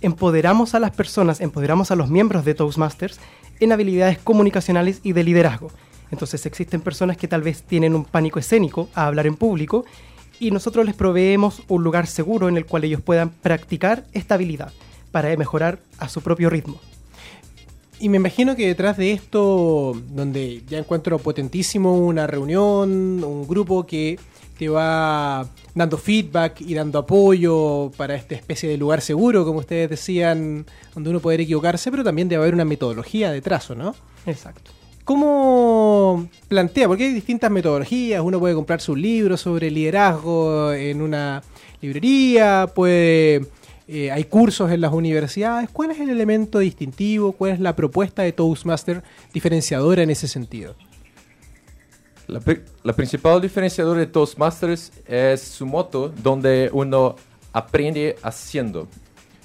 empoderamos 0.00 0.74
a 0.74 0.80
las 0.80 0.90
personas, 0.90 1.40
empoderamos 1.40 1.90
a 1.90 1.96
los 1.96 2.08
miembros 2.08 2.44
de 2.44 2.54
Toastmasters 2.54 3.18
en 3.60 3.72
habilidades 3.72 4.18
comunicacionales 4.18 5.00
y 5.02 5.12
de 5.12 5.24
liderazgo. 5.24 5.70
Entonces 6.10 6.46
existen 6.46 6.80
personas 6.80 7.16
que 7.16 7.28
tal 7.28 7.42
vez 7.42 7.62
tienen 7.62 7.94
un 7.94 8.04
pánico 8.04 8.38
escénico 8.38 8.88
a 8.94 9.06
hablar 9.06 9.26
en 9.26 9.36
público 9.36 9.84
y 10.40 10.50
nosotros 10.50 10.86
les 10.86 10.94
proveemos 10.94 11.62
un 11.68 11.82
lugar 11.82 12.06
seguro 12.06 12.48
en 12.48 12.56
el 12.56 12.66
cual 12.66 12.84
ellos 12.84 13.00
puedan 13.00 13.30
practicar 13.30 14.04
esta 14.12 14.34
habilidad 14.34 14.72
para 15.10 15.34
mejorar 15.36 15.80
a 15.98 16.08
su 16.08 16.20
propio 16.20 16.50
ritmo. 16.50 16.80
Y 18.00 18.08
me 18.08 18.16
imagino 18.18 18.54
que 18.54 18.68
detrás 18.68 18.96
de 18.96 19.10
esto, 19.10 20.00
donde 20.10 20.62
ya 20.68 20.78
encuentro 20.78 21.18
potentísimo 21.18 21.98
una 21.98 22.28
reunión, 22.28 23.24
un 23.24 23.48
grupo 23.48 23.86
que 23.86 24.18
te 24.58 24.68
va 24.68 25.48
dando 25.74 25.96
feedback 25.96 26.60
y 26.60 26.74
dando 26.74 26.98
apoyo 26.98 27.92
para 27.96 28.16
esta 28.16 28.34
especie 28.34 28.68
de 28.68 28.76
lugar 28.76 29.00
seguro, 29.00 29.44
como 29.44 29.60
ustedes 29.60 29.88
decían, 29.88 30.66
donde 30.94 31.10
uno 31.10 31.20
puede 31.20 31.42
equivocarse, 31.42 31.90
pero 31.90 32.02
también 32.02 32.28
debe 32.28 32.42
haber 32.42 32.54
una 32.54 32.64
metodología 32.64 33.30
detrás, 33.30 33.70
¿no? 33.70 33.94
Exacto. 34.26 34.72
¿Cómo 35.04 36.28
plantea? 36.48 36.88
Porque 36.88 37.04
hay 37.04 37.12
distintas 37.12 37.50
metodologías, 37.50 38.20
uno 38.20 38.40
puede 38.40 38.54
comprarse 38.54 38.90
un 38.90 39.00
libro 39.00 39.36
sobre 39.36 39.70
liderazgo 39.70 40.72
en 40.72 41.00
una 41.00 41.42
librería, 41.80 42.70
puede... 42.74 43.46
Eh, 43.90 44.10
hay 44.10 44.24
cursos 44.24 44.70
en 44.70 44.82
las 44.82 44.92
universidades. 44.92 45.70
¿Cuál 45.70 45.92
es 45.92 46.00
el 46.00 46.10
elemento 46.10 46.58
distintivo? 46.58 47.32
¿Cuál 47.32 47.52
es 47.52 47.60
la 47.60 47.74
propuesta 47.74 48.20
de 48.20 48.32
Toastmaster 48.32 49.02
diferenciadora 49.32 50.02
en 50.02 50.10
ese 50.10 50.28
sentido? 50.28 50.74
La, 52.28 52.92
principal 52.92 53.40
diferenciadora 53.40 54.00
de 54.00 54.06
Toastmasters 54.06 54.92
es 55.06 55.40
su 55.40 55.64
moto, 55.64 56.12
donde 56.22 56.68
uno 56.74 57.16
aprende 57.54 58.16
haciendo. 58.22 58.86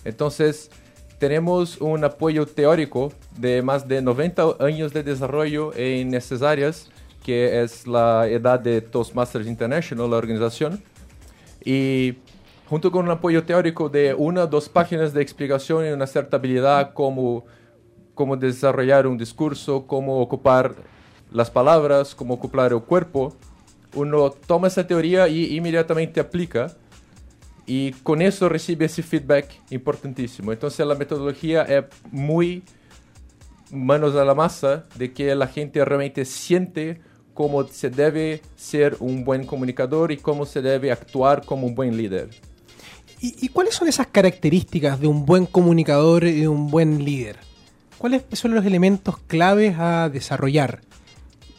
Entonces, 0.03 0.69
tenemos 1.17 1.79
un 1.79 2.03
apoyo 2.03 2.45
teórico 2.45 3.13
de 3.37 3.61
más 3.61 3.87
de 3.87 4.01
90 4.01 4.57
años 4.59 4.91
de 4.91 5.01
desarrollo 5.01 5.73
en 5.77 6.13
esas 6.13 6.41
áreas, 6.41 6.89
que 7.23 7.63
es 7.63 7.87
la 7.87 8.27
edad 8.27 8.59
de 8.59 8.81
Toastmasters 8.81 9.47
International, 9.47 10.11
la 10.11 10.17
organización. 10.17 10.83
Y 11.63 12.15
junto 12.67 12.91
con 12.91 13.05
un 13.05 13.11
apoyo 13.11 13.45
teórico 13.45 13.87
de 13.87 14.13
una 14.13 14.43
o 14.43 14.47
dos 14.47 14.67
páginas 14.67 15.13
de 15.13 15.21
explicación 15.21 15.85
y 15.85 15.89
una 15.91 16.05
cierta 16.05 16.35
habilidad 16.35 16.91
como 16.91 17.45
cómo 18.13 18.35
desarrollar 18.35 19.07
un 19.07 19.17
discurso, 19.17 19.87
cómo 19.87 20.19
ocupar 20.19 20.75
las 21.33 21.51
palabras, 21.51 22.15
cómo 22.15 22.35
acoplar 22.35 22.71
el 22.71 22.81
cuerpo, 22.81 23.35
uno 23.95 24.31
toma 24.31 24.67
esa 24.67 24.87
teoría 24.87 25.27
y 25.27 25.55
inmediatamente 25.55 26.19
aplica 26.19 26.75
y 27.65 27.91
con 28.03 28.21
eso 28.21 28.49
recibe 28.49 28.85
ese 28.85 29.03
feedback 29.03 29.61
importantísimo. 29.69 30.51
Entonces 30.51 30.85
la 30.85 30.95
metodología 30.95 31.63
es 31.63 31.85
muy 32.11 32.63
manos 33.71 34.15
a 34.15 34.23
la 34.23 34.35
masa 34.35 34.85
de 34.95 35.13
que 35.13 35.33
la 35.35 35.47
gente 35.47 35.83
realmente 35.83 36.25
siente 36.25 37.01
cómo 37.33 37.67
se 37.67 37.89
debe 37.89 38.41
ser 38.55 38.97
un 38.99 39.23
buen 39.23 39.45
comunicador 39.45 40.11
y 40.11 40.17
cómo 40.17 40.45
se 40.45 40.61
debe 40.61 40.91
actuar 40.91 41.45
como 41.45 41.67
un 41.67 41.75
buen 41.75 41.97
líder. 41.97 42.29
¿Y, 43.25 43.47
cuáles 43.47 43.75
son 43.75 43.87
esas 43.87 44.07
características 44.07 44.99
de 44.99 45.07
un 45.07 45.25
buen 45.25 45.45
comunicador 45.45 46.25
y 46.25 46.41
de 46.41 46.49
un 46.49 46.69
buen 46.69 47.05
líder? 47.05 47.37
¿Cuáles 47.97 48.23
son 48.33 48.53
los 48.53 48.65
elementos 48.65 49.17
claves 49.17 49.77
a 49.79 50.09
desarrollar? 50.09 50.81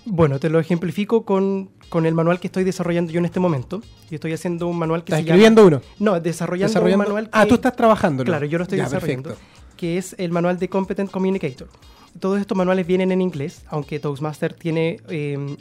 Bueno, 0.06 0.38
te 0.38 0.50
lo 0.50 0.60
ejemplifico 0.60 1.24
con, 1.24 1.70
con, 1.88 2.06
el 2.06 2.14
manual 2.14 2.38
que 2.38 2.48
estoy 2.48 2.64
desarrollando 2.64 3.10
yo 3.12 3.18
en 3.18 3.24
este 3.24 3.40
momento. 3.40 3.80
Yo 4.10 4.16
estoy 4.16 4.32
haciendo 4.32 4.66
un 4.66 4.78
manual 4.78 5.02
que 5.02 5.12
¿Estás 5.12 5.20
escribiendo 5.20 5.66
uno? 5.66 5.80
No, 5.98 6.20
desarrollando, 6.20 6.82
un 6.82 6.96
manual 6.96 7.28
Ah, 7.32 7.46
tú 7.46 7.54
estás 7.54 7.74
trabajando. 7.74 8.24
Claro, 8.24 8.46
yo 8.46 8.58
lo 8.58 8.64
estoy 8.64 8.78
desarrollando. 8.78 9.36
Que 9.76 9.98
es 9.98 10.14
el 10.18 10.30
manual 10.30 10.58
de 10.58 10.68
Competent 10.68 11.10
Communicator. 11.10 11.68
Todos 12.20 12.40
estos 12.40 12.56
manuales 12.56 12.86
vienen 12.86 13.10
en 13.12 13.20
inglés, 13.20 13.62
aunque 13.68 13.98
Toastmaster 13.98 14.52
tiene 14.52 15.00
eh, 15.08 15.56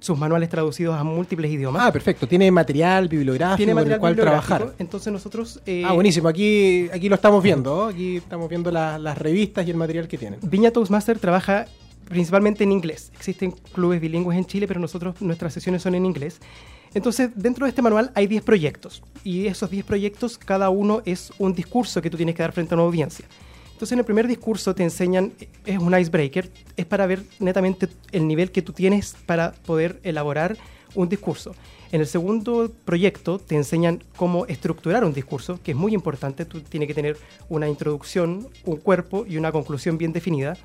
sus 0.00 0.16
manuales 0.16 0.48
traducidos 0.48 0.96
a 0.96 1.02
múltiples 1.02 1.50
idiomas. 1.50 1.82
Ah, 1.84 1.92
perfecto. 1.92 2.28
Tiene 2.28 2.50
material 2.52 3.08
bibliográfico 3.08 3.56
Tiene 3.56 3.74
material 3.74 3.94
el 3.96 4.00
cual 4.00 4.16
trabajar. 4.16 4.74
Entonces 4.78 5.12
nosotros... 5.12 5.60
Eh, 5.66 5.82
ah, 5.84 5.92
buenísimo. 5.92 6.28
Aquí, 6.28 6.88
aquí 6.92 7.08
lo 7.08 7.16
estamos 7.16 7.42
viendo. 7.42 7.86
Aquí 7.86 8.18
estamos 8.18 8.48
viendo 8.48 8.70
las 8.70 9.18
revistas 9.18 9.66
y 9.66 9.70
el 9.70 9.76
material 9.76 10.06
que 10.06 10.18
tienen. 10.18 10.38
Viña 10.42 10.70
Toastmaster 10.70 11.18
trabaja 11.18 11.66
principalmente 12.08 12.64
en 12.64 12.72
inglés. 12.72 13.12
Existen 13.14 13.52
clubes 13.72 14.00
bilingües 14.00 14.38
en 14.38 14.44
Chile, 14.44 14.66
pero 14.66 14.80
nosotros 14.80 15.20
nuestras 15.20 15.52
sesiones 15.52 15.82
son 15.82 15.94
en 15.94 16.06
inglés. 16.06 16.40
Entonces, 16.94 17.30
dentro 17.34 17.66
de 17.66 17.70
este 17.70 17.82
manual 17.82 18.10
hay 18.14 18.26
10 18.26 18.42
proyectos. 18.42 19.02
Y 19.24 19.46
esos 19.46 19.70
10 19.70 19.84
proyectos, 19.84 20.38
cada 20.38 20.70
uno 20.70 21.02
es 21.04 21.32
un 21.38 21.52
discurso 21.52 22.00
que 22.00 22.10
tú 22.10 22.16
tienes 22.16 22.34
que 22.34 22.42
dar 22.42 22.52
frente 22.52 22.74
a 22.74 22.76
una 22.76 22.84
audiencia. 22.84 23.26
Entonces 23.78 23.92
en 23.92 24.00
el 24.00 24.04
primer 24.04 24.26
discurso 24.26 24.74
te 24.74 24.82
enseñan, 24.82 25.32
es 25.64 25.78
un 25.78 25.96
icebreaker, 25.96 26.50
es 26.76 26.84
para 26.84 27.06
ver 27.06 27.22
netamente 27.38 27.88
el 28.10 28.26
nivel 28.26 28.50
que 28.50 28.60
tú 28.60 28.72
tienes 28.72 29.14
para 29.24 29.52
poder 29.52 30.00
elaborar 30.02 30.58
un 30.96 31.08
discurso. 31.08 31.54
En 31.92 32.00
el 32.00 32.08
segundo 32.08 32.72
proyecto 32.84 33.38
te 33.38 33.54
enseñan 33.54 34.02
cómo 34.16 34.46
estructurar 34.46 35.04
un 35.04 35.12
discurso, 35.12 35.60
que 35.62 35.70
es 35.70 35.76
muy 35.76 35.94
importante, 35.94 36.44
tú 36.44 36.60
tienes 36.60 36.88
que 36.88 36.94
tener 36.94 37.18
una 37.48 37.68
introducción, 37.68 38.48
un 38.64 38.78
cuerpo 38.78 39.24
y 39.28 39.36
una 39.36 39.52
conclusión 39.52 39.96
bien 39.96 40.12
definida. 40.12 40.56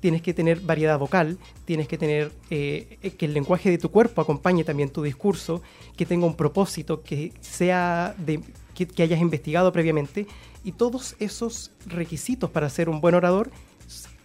Tienes 0.00 0.22
que 0.22 0.32
tener 0.32 0.60
variedad 0.60 0.98
vocal, 0.98 1.38
tienes 1.64 1.88
que 1.88 1.98
tener 1.98 2.32
eh, 2.50 2.98
que 3.18 3.26
el 3.26 3.34
lenguaje 3.34 3.70
de 3.70 3.78
tu 3.78 3.90
cuerpo 3.90 4.20
acompañe 4.20 4.64
también 4.64 4.90
tu 4.90 5.02
discurso, 5.02 5.62
que 5.96 6.06
tenga 6.06 6.26
un 6.26 6.36
propósito, 6.36 7.02
que 7.02 7.32
sea 7.40 8.14
de, 8.18 8.40
que 8.74 9.02
hayas 9.02 9.20
investigado 9.20 9.72
previamente 9.72 10.26
y 10.64 10.72
todos 10.72 11.16
esos 11.18 11.72
requisitos 11.86 12.50
para 12.50 12.68
ser 12.70 12.88
un 12.88 13.00
buen 13.00 13.14
orador 13.14 13.50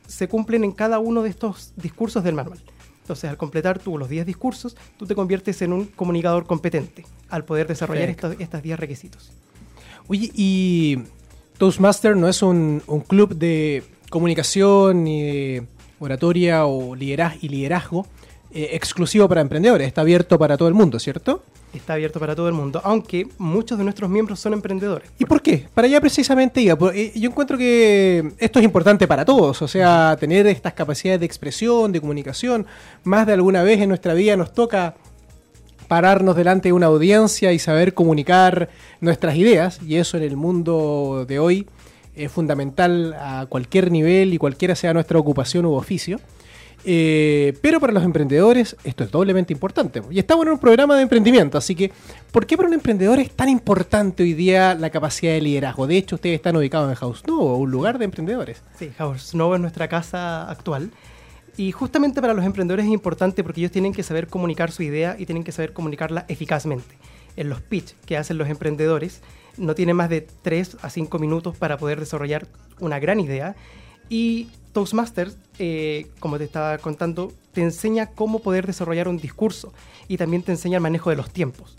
se 0.08 0.27
cumplen 0.27 0.63
en 0.63 0.72
cada 0.72 1.00
uno 1.00 1.24
de 1.24 1.30
estos 1.30 1.74
discursos 1.75 2.24
del 2.24 2.36
manual. 2.36 2.60
Entonces, 3.01 3.30
al 3.30 3.38
completar 3.38 3.80
tú 3.80 3.98
los 3.98 4.08
10 4.08 4.25
discursos, 4.25 4.77
tú 4.98 5.06
te 5.06 5.13
conviertes 5.13 5.62
en 5.62 5.74
un 5.74 5.86
comunicador 5.88 6.46
competente 6.46 7.06
al 7.30 7.44
poder 7.44 7.68
desarrollar 7.68 8.10
estos, 8.10 8.38
10 8.38 8.80
requisitos. 8.80 9.32
Oye, 10.08 10.32
y 10.34 11.00
Toastmaster 11.58 12.15
no 12.15 12.30
es 12.30 12.42
un, 12.42 12.82
club 13.08 13.36
de 13.36 13.84
comunicación 14.13 15.03
ni 15.03 15.24
de 15.24 15.63
oratoria 16.00 16.67
o 16.67 16.93
liderazgo, 16.96 17.39
y 17.41 17.50
liderazgo 17.50 18.05
eh, 18.53 18.70
exclusivo 18.74 19.27
para 19.27 19.41
emprendedores, 19.41 19.88
está 19.88 20.01
abierto 20.01 20.38
para 20.38 20.55
todo 20.55 20.67
el 20.67 20.75
mundo, 20.75 21.00
¿cierto? 21.00 21.41
está 21.74 21.93
abierto 21.93 22.20
para 22.20 22.36
todo 22.36 22.48
el 22.48 22.53
mundo, 22.53 22.79
aunque 22.84 23.27
muchos 23.39 23.79
de 23.79 23.84
nuestros 23.84 24.08
miembros 24.08 24.39
son 24.39 24.53
emprendedores. 24.53 25.10
¿Y 25.17 25.25
por 25.25 25.41
qué? 25.41 25.65
Para 25.74 25.88
allá 25.88 26.00
precisamente 26.00 26.62
iba. 26.62 26.77
Eh, 26.93 27.12
yo 27.15 27.32
encuentro 27.32 27.58
que 27.58 28.34
esto 28.38 28.60
es 28.60 28.65
importante 28.65 29.08
para 29.08 29.25
todos, 29.25 29.60
o 29.63 29.67
sea, 29.67 30.15
tener 30.20 30.46
estas 30.46 30.74
capacidades 30.74 31.20
de 31.22 31.25
expresión, 31.25 31.91
de 31.91 32.00
comunicación. 32.00 32.67
Más 33.03 33.25
de 33.25 33.34
alguna 33.34 33.63
vez 33.63 33.82
en 33.82 33.89
nuestra 33.89 34.13
vida 34.13 34.38
nos 34.38 34.53
toca 34.53 34.93
pararnos 35.88 36.36
delante 36.36 36.70
de 36.70 36.74
una 36.74 36.86
audiencia 36.86 37.51
y 37.53 37.58
saber 37.58 37.96
comunicar 37.96 38.70
nuestras 39.01 39.36
ideas, 39.36 39.79
y 39.82 39.96
eso 39.96 40.17
en 40.17 40.24
el 40.24 40.38
mundo 40.38 41.25
de 41.27 41.39
hoy 41.39 41.67
es 42.15 42.32
fundamental 42.32 43.13
a 43.13 43.46
cualquier 43.48 43.91
nivel 43.91 44.34
y 44.34 44.38
cualquiera 44.38 44.75
sea 44.75 44.93
nuestra 44.93 45.20
ocupación 45.20 45.65
u 45.65 45.74
oficio. 45.74 46.20
Eh, 46.86 47.58
pero 47.62 47.79
para 47.79 47.93
los 47.93 48.03
emprendedores 48.03 48.75
esto 48.84 49.03
es 49.03 49.12
doblemente 49.12 49.53
importante. 49.53 50.01
Y 50.12 50.20
estamos 50.20 50.46
en 50.46 50.51
un 50.53 50.60
programa 50.60 50.96
de 50.96 51.03
emprendimiento, 51.03 51.58
así 51.58 51.75
que 51.75 51.91
¿por 52.32 52.46
qué 52.46 52.58
para 52.58 52.67
un 52.67 52.74
emprendedor 52.74 53.20
es 53.20 53.32
tan 53.32 53.48
importante 53.50 54.24
hoy 54.24 54.34
día 54.34 54.75
la 54.75 54.89
capacidad 54.89 55.34
de 55.34 55.41
liderazgo? 55.41 55.88
De 55.88 55.98
hecho, 55.98 56.15
ustedes 56.15 56.36
están 56.36 56.58
ubicados 56.58 56.89
en 56.89 56.96
House 56.96 57.24
Novo, 57.25 57.58
un 57.58 57.72
lugar 57.72 57.98
de 58.00 58.05
emprendedores. 58.05 58.63
Sí, 58.77 58.91
House 58.98 59.34
Novo 59.34 59.55
es 59.55 59.62
nuestra 59.62 59.88
casa 59.88 60.50
actual. 60.50 60.91
Y 61.55 61.72
justamente 61.72 62.20
para 62.20 62.34
los 62.34 62.43
emprendedores 62.46 62.86
es 62.86 62.91
importante 62.91 63.43
porque 63.43 63.62
ellos 63.62 63.72
tienen 63.72 63.93
que 63.93 64.01
saber 64.01 64.27
comunicar 64.27 64.72
su 64.72 64.82
idea 64.82 65.15
y 65.20 65.25
tienen 65.25 65.43
que 65.43 65.51
saber 65.51 65.72
comunicarla 65.72 66.25
eficazmente. 66.27 66.96
En 67.36 67.50
los 67.50 67.62
pitch 67.62 67.96
que 68.06 68.17
hacen 68.17 68.38
los 68.38 68.50
emprendedores 68.50 69.22
no 69.58 69.76
tienen 69.76 69.96
más 69.96 70.10
de 70.10 70.22
3 70.22 70.78
a 70.82 70.89
5 70.89 71.19
minutos 71.19 71.58
para 71.58 71.78
poder 71.78 72.00
desarrollar 72.00 72.48
una 72.80 73.00
gran 73.00 73.19
idea 73.19 73.56
y 74.10 74.50
Toastmasters, 74.74 75.38
eh, 75.60 76.08
como 76.19 76.38
te 76.38 76.43
estaba 76.46 76.78
contando, 76.80 77.32
te 77.54 77.62
enseña 77.62 78.08
cómo 78.08 78.39
poder 78.39 78.65
desarrollar 78.65 79.08
un 79.08 79.17
discurso 79.17 79.72
y 80.08 80.17
también 80.17 80.43
te 80.43 80.52
enseña 80.52 80.78
el 80.78 80.84
manejo 80.84 81.10
de 81.12 81.15
los 81.15 81.32
tiempos. 81.32 81.76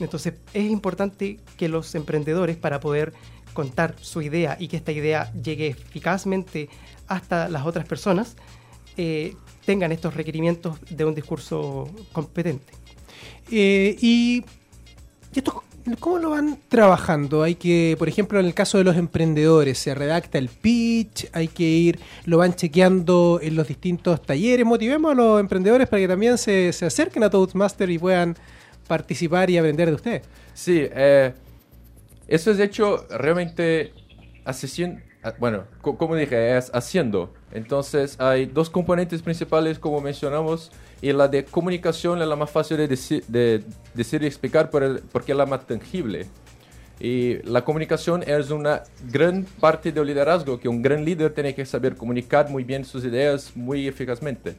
Entonces 0.00 0.34
es 0.52 0.70
importante 0.70 1.38
que 1.56 1.68
los 1.68 1.94
emprendedores 1.94 2.56
para 2.56 2.80
poder 2.80 3.12
contar 3.52 3.94
su 4.00 4.22
idea 4.22 4.56
y 4.58 4.68
que 4.68 4.76
esta 4.76 4.92
idea 4.92 5.32
llegue 5.34 5.68
eficazmente 5.68 6.68
hasta 7.06 7.48
las 7.48 7.66
otras 7.66 7.86
personas, 7.86 8.36
eh, 8.96 9.36
tengan 9.64 9.92
estos 9.92 10.14
requerimientos 10.14 10.78
de 10.90 11.04
un 11.04 11.14
discurso 11.14 11.88
competente. 12.12 12.72
Eh, 13.50 13.96
y 14.00 14.44
esto 15.38 15.62
¿Cómo 15.98 16.18
lo 16.18 16.30
van 16.30 16.58
trabajando? 16.68 17.42
Hay 17.42 17.56
que, 17.56 17.96
por 17.98 18.08
ejemplo, 18.08 18.38
en 18.38 18.46
el 18.46 18.54
caso 18.54 18.78
de 18.78 18.84
los 18.84 18.96
emprendedores, 18.96 19.78
se 19.78 19.96
redacta 19.96 20.38
el 20.38 20.48
pitch, 20.48 21.28
hay 21.32 21.48
que 21.48 21.64
ir, 21.64 21.98
lo 22.24 22.38
van 22.38 22.54
chequeando 22.54 23.40
en 23.42 23.56
los 23.56 23.66
distintos 23.66 24.22
talleres. 24.22 24.64
Motivemos 24.64 25.10
a 25.10 25.14
los 25.16 25.40
emprendedores 25.40 25.88
para 25.88 26.00
que 26.00 26.06
también 26.06 26.38
se, 26.38 26.68
acerquen 26.68 27.24
a 27.24 27.30
Toastmaster 27.30 27.90
y 27.90 27.98
puedan 27.98 28.36
participar 28.86 29.50
y 29.50 29.58
aprender 29.58 29.88
de 29.88 29.94
usted. 29.94 30.22
Sí, 30.54 30.86
eh, 30.88 31.32
eso 32.28 32.52
es 32.52 32.60
hecho 32.60 33.04
realmente 33.10 33.92
asesión 34.44 35.02
Ah, 35.02 35.11
bueno, 35.38 35.64
como 35.80 36.16
dije, 36.16 36.56
es 36.56 36.70
haciendo. 36.74 37.32
Entonces 37.52 38.18
hay 38.18 38.46
dos 38.46 38.68
componentes 38.68 39.22
principales, 39.22 39.78
como 39.78 40.00
mencionamos, 40.00 40.72
y 41.00 41.12
la 41.12 41.28
de 41.28 41.44
comunicación 41.44 42.20
es 42.20 42.28
la 42.28 42.36
más 42.36 42.50
fácil 42.50 42.76
de 42.76 42.88
decir, 42.88 43.24
de 43.28 43.62
decir 43.94 44.22
y 44.22 44.26
explicar 44.26 44.70
porque 44.70 45.32
es 45.32 45.38
la 45.38 45.46
más 45.46 45.66
tangible. 45.66 46.26
Y 46.98 47.42
la 47.42 47.64
comunicación 47.64 48.22
es 48.24 48.50
una 48.50 48.82
gran 49.10 49.44
parte 49.60 49.92
del 49.92 50.06
liderazgo, 50.06 50.58
que 50.58 50.68
un 50.68 50.82
gran 50.82 51.04
líder 51.04 51.32
tiene 51.32 51.54
que 51.54 51.64
saber 51.66 51.96
comunicar 51.96 52.48
muy 52.50 52.64
bien 52.64 52.84
sus 52.84 53.04
ideas 53.04 53.52
muy 53.56 53.86
eficazmente. 53.86 54.54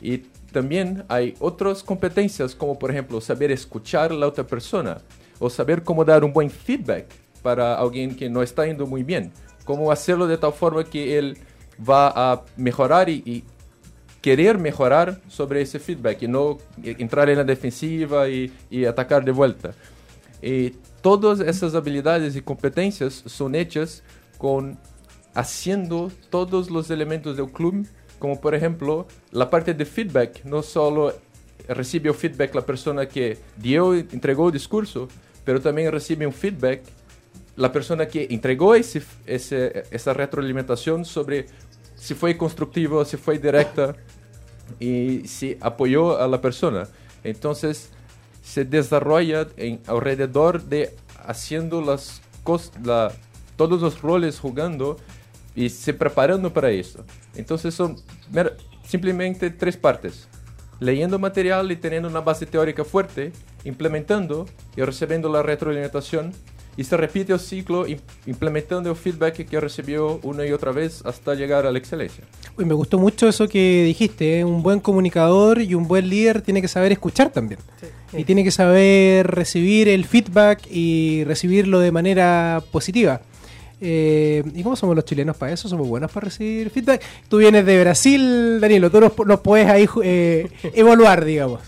Y 0.00 0.18
también 0.52 1.04
hay 1.08 1.34
otras 1.40 1.82
competencias, 1.82 2.54
como 2.54 2.78
por 2.78 2.90
ejemplo 2.90 3.20
saber 3.20 3.50
escuchar 3.50 4.10
a 4.10 4.14
la 4.14 4.26
otra 4.26 4.44
persona, 4.44 4.98
o 5.38 5.50
saber 5.50 5.82
cómo 5.82 6.04
dar 6.04 6.24
un 6.24 6.32
buen 6.32 6.50
feedback 6.50 7.06
para 7.42 7.76
alguien 7.76 8.14
que 8.16 8.28
no 8.28 8.42
está 8.42 8.66
yendo 8.66 8.86
muy 8.86 9.02
bien 9.02 9.32
cómo 9.66 9.92
hacerlo 9.92 10.26
de 10.26 10.38
tal 10.38 10.54
forma 10.54 10.84
que 10.84 11.18
él 11.18 11.36
va 11.78 12.32
a 12.32 12.44
y, 13.08 13.44
querer 14.22 14.58
mejorar 14.58 15.20
sobre 15.28 15.60
ese 15.60 15.78
feedback 15.78 16.22
y 16.22 16.26
no 16.26 16.58
entrar 16.82 17.28
en 17.28 17.36
la 17.36 17.44
defensiva 17.44 18.28
y, 18.28 18.50
atacar 18.88 19.24
de 19.24 19.30
vuelta. 19.30 19.72
Y 20.42 20.70
todas 21.00 21.38
esas 21.40 21.74
habilidades 21.74 22.34
y 22.34 22.42
competencias 22.42 23.22
son 23.26 23.54
hechas 23.54 24.02
con 24.38 24.78
haciendo 25.34 26.10
todos 26.30 26.70
los 26.70 26.90
elementos 26.90 27.36
del 27.36 27.52
club, 27.52 27.86
como 28.18 28.40
por 28.40 28.54
ejemplo 28.54 29.06
la 29.30 29.48
parte 29.48 29.74
de 29.74 29.84
feedback, 29.84 30.44
no 30.44 30.62
solo 30.62 31.12
recibe 31.68 32.08
el 32.08 32.14
feedback 32.14 32.54
la 32.54 32.62
persona 32.62 33.06
que 33.06 33.38
dio, 33.56 33.94
entregó 33.94 34.48
el 34.48 34.52
discurso, 34.52 35.08
pero 35.44 35.60
también 35.60 35.92
recibe 35.92 36.26
un 36.26 36.32
feedback 36.32 36.82
la 37.56 37.72
persona 37.72 38.06
que 38.06 38.28
entregó 38.30 38.74
ese, 38.74 39.02
esa 39.26 40.12
retroalimentación 40.12 41.04
sobre 41.04 41.46
si 41.96 42.14
fue 42.14 42.36
constructivo, 42.36 43.04
si 43.04 43.16
fue 43.16 43.38
directa 43.38 43.96
y 44.78 45.26
si 45.26 45.56
apoyó 45.60 46.20
a 46.20 46.28
la 46.28 46.40
persona. 46.40 46.86
Entonces 47.24 47.90
se 48.42 48.64
desarrolla 48.64 49.48
en, 49.56 49.80
alrededor 49.86 50.62
de 50.62 50.94
haciendo 51.24 51.80
las 51.80 52.22
la, 52.84 53.12
todos 53.56 53.80
los 53.80 54.00
roles 54.02 54.38
jugando 54.38 54.98
y 55.54 55.70
se 55.70 55.94
preparando 55.94 56.52
para 56.52 56.70
eso. 56.70 57.04
Entonces 57.34 57.74
son 57.74 57.96
simplemente 58.84 59.50
tres 59.50 59.76
partes. 59.76 60.28
Leyendo 60.78 61.18
material 61.18 61.72
y 61.72 61.76
teniendo 61.76 62.08
una 62.08 62.20
base 62.20 62.44
teórica 62.44 62.84
fuerte, 62.84 63.32
implementando 63.64 64.46
y 64.76 64.82
recibiendo 64.82 65.30
la 65.30 65.42
retroalimentación 65.42 66.34
y 66.76 66.84
se 66.84 66.96
repite 66.96 67.32
el 67.32 67.40
ciclo 67.40 67.86
implementando 68.26 68.90
el 68.90 68.96
feedback 68.96 69.46
que 69.48 69.60
recibió 69.60 70.20
una 70.22 70.46
y 70.46 70.52
otra 70.52 70.72
vez 70.72 71.02
hasta 71.04 71.34
llegar 71.34 71.66
a 71.66 71.72
la 71.72 71.78
excelencia. 71.78 72.24
Uy, 72.56 72.64
me 72.64 72.74
gustó 72.74 72.98
mucho 72.98 73.28
eso 73.28 73.48
que 73.48 73.84
dijiste, 73.84 74.40
¿eh? 74.40 74.44
un 74.44 74.62
buen 74.62 74.80
comunicador 74.80 75.60
y 75.60 75.74
un 75.74 75.88
buen 75.88 76.08
líder 76.08 76.42
tiene 76.42 76.60
que 76.60 76.68
saber 76.68 76.92
escuchar 76.92 77.30
también. 77.30 77.60
Y 78.12 78.24
tiene 78.24 78.44
que 78.44 78.50
saber 78.50 79.26
recibir 79.26 79.88
el 79.88 80.04
feedback 80.04 80.66
y 80.70 81.24
recibirlo 81.24 81.80
de 81.80 81.92
manera 81.92 82.62
positiva. 82.70 83.20
Eh, 83.80 84.42
¿Y 84.54 84.62
cómo 84.62 84.74
somos 84.74 84.96
los 84.96 85.04
chilenos 85.04 85.36
para 85.36 85.52
eso? 85.52 85.68
¿Somos 85.68 85.86
buenos 85.86 86.10
para 86.10 86.26
recibir 86.26 86.70
feedback? 86.70 87.02
Tú 87.28 87.38
vienes 87.38 87.66
de 87.66 87.80
Brasil, 87.80 88.58
Danilo, 88.60 88.90
tú 88.90 89.00
nos, 89.00 89.40
puedes 89.40 89.68
ahí 89.68 89.86
eh, 90.02 90.48
evaluar, 90.74 91.24
digamos. 91.24 91.60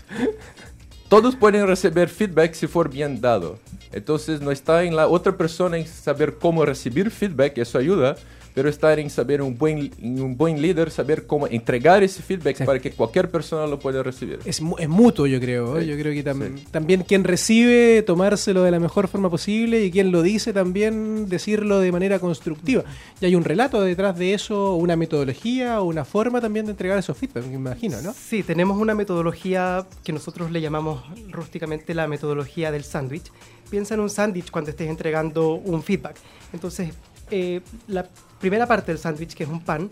Todos 1.09 1.35
pueden 1.35 1.65
recibir 1.65 2.07
feedback 2.07 2.53
si 2.53 2.67
for 2.67 2.87
bien 2.87 3.19
dado. 3.19 3.57
Entonces 3.91 4.41
no 4.41 4.51
está 4.51 4.83
en 4.83 4.95
la 4.95 5.07
otra 5.07 5.35
persona 5.35 5.75
en 5.75 5.87
saber 5.87 6.35
cómo 6.35 6.63
recibir 6.63 7.09
feedback, 7.09 7.57
eso 7.57 7.79
ayuda, 7.79 8.15
pero 8.59 8.67
estar 8.69 8.99
en 8.99 9.09
saber 9.09 9.41
un 9.41 9.57
buen, 9.57 9.89
un 10.01 10.35
buen 10.35 10.61
líder, 10.61 10.91
saber 10.91 11.25
cómo 11.25 11.47
entregar 11.47 12.03
ese 12.03 12.21
feedback 12.21 12.65
para 12.65 12.77
que 12.77 12.91
cualquier 12.91 13.31
persona 13.31 13.65
lo 13.65 13.79
pueda 13.79 14.03
recibir. 14.03 14.39
Es, 14.43 14.61
es 14.79 14.89
mutuo, 14.89 15.27
yo 15.27 15.39
creo. 15.39 15.79
Yo 15.79 15.95
creo 15.97 16.11
que 16.11 16.23
también 16.69 17.03
quien 17.03 17.23
recibe, 17.23 18.01
tomárselo 18.01 18.63
de 18.63 18.71
la 18.71 18.81
mejor 18.81 19.07
forma 19.07 19.29
posible 19.29 19.81
y 19.85 19.91
quien 19.91 20.11
lo 20.11 20.23
dice 20.23 20.51
también 20.51 21.29
decirlo 21.29 21.79
de 21.79 21.89
manera 21.93 22.19
constructiva. 22.19 22.83
Y 23.21 23.27
hay 23.27 23.35
un 23.35 23.45
relato 23.45 23.79
detrás 23.79 24.17
de 24.17 24.33
eso, 24.33 24.75
una 24.75 24.97
metodología 24.97 25.79
o 25.79 25.85
una 25.85 26.03
forma 26.03 26.41
también 26.41 26.65
de 26.65 26.71
entregar 26.71 26.99
esos 26.99 27.17
feedback, 27.17 27.45
me 27.45 27.53
imagino, 27.53 28.01
¿no? 28.01 28.11
Sí, 28.11 28.43
tenemos 28.43 28.77
una 28.77 28.93
metodología 28.93 29.85
que 30.03 30.11
nosotros 30.11 30.51
le 30.51 30.59
llamamos 30.59 31.01
rústicamente 31.31 31.93
la 31.93 32.09
metodología 32.09 32.73
del 32.73 32.83
sándwich. 32.83 33.31
Piensa 33.69 33.93
en 33.93 34.01
un 34.01 34.09
sándwich 34.09 34.51
cuando 34.51 34.71
estés 34.71 34.89
entregando 34.89 35.53
un 35.53 35.81
feedback. 35.81 36.17
Entonces, 36.51 36.89
eh, 37.31 37.61
la 37.87 38.07
primera 38.39 38.65
parte 38.67 38.91
del 38.91 38.99
sándwich, 38.99 39.33
que 39.33 39.43
es 39.43 39.49
un 39.49 39.61
pan, 39.61 39.89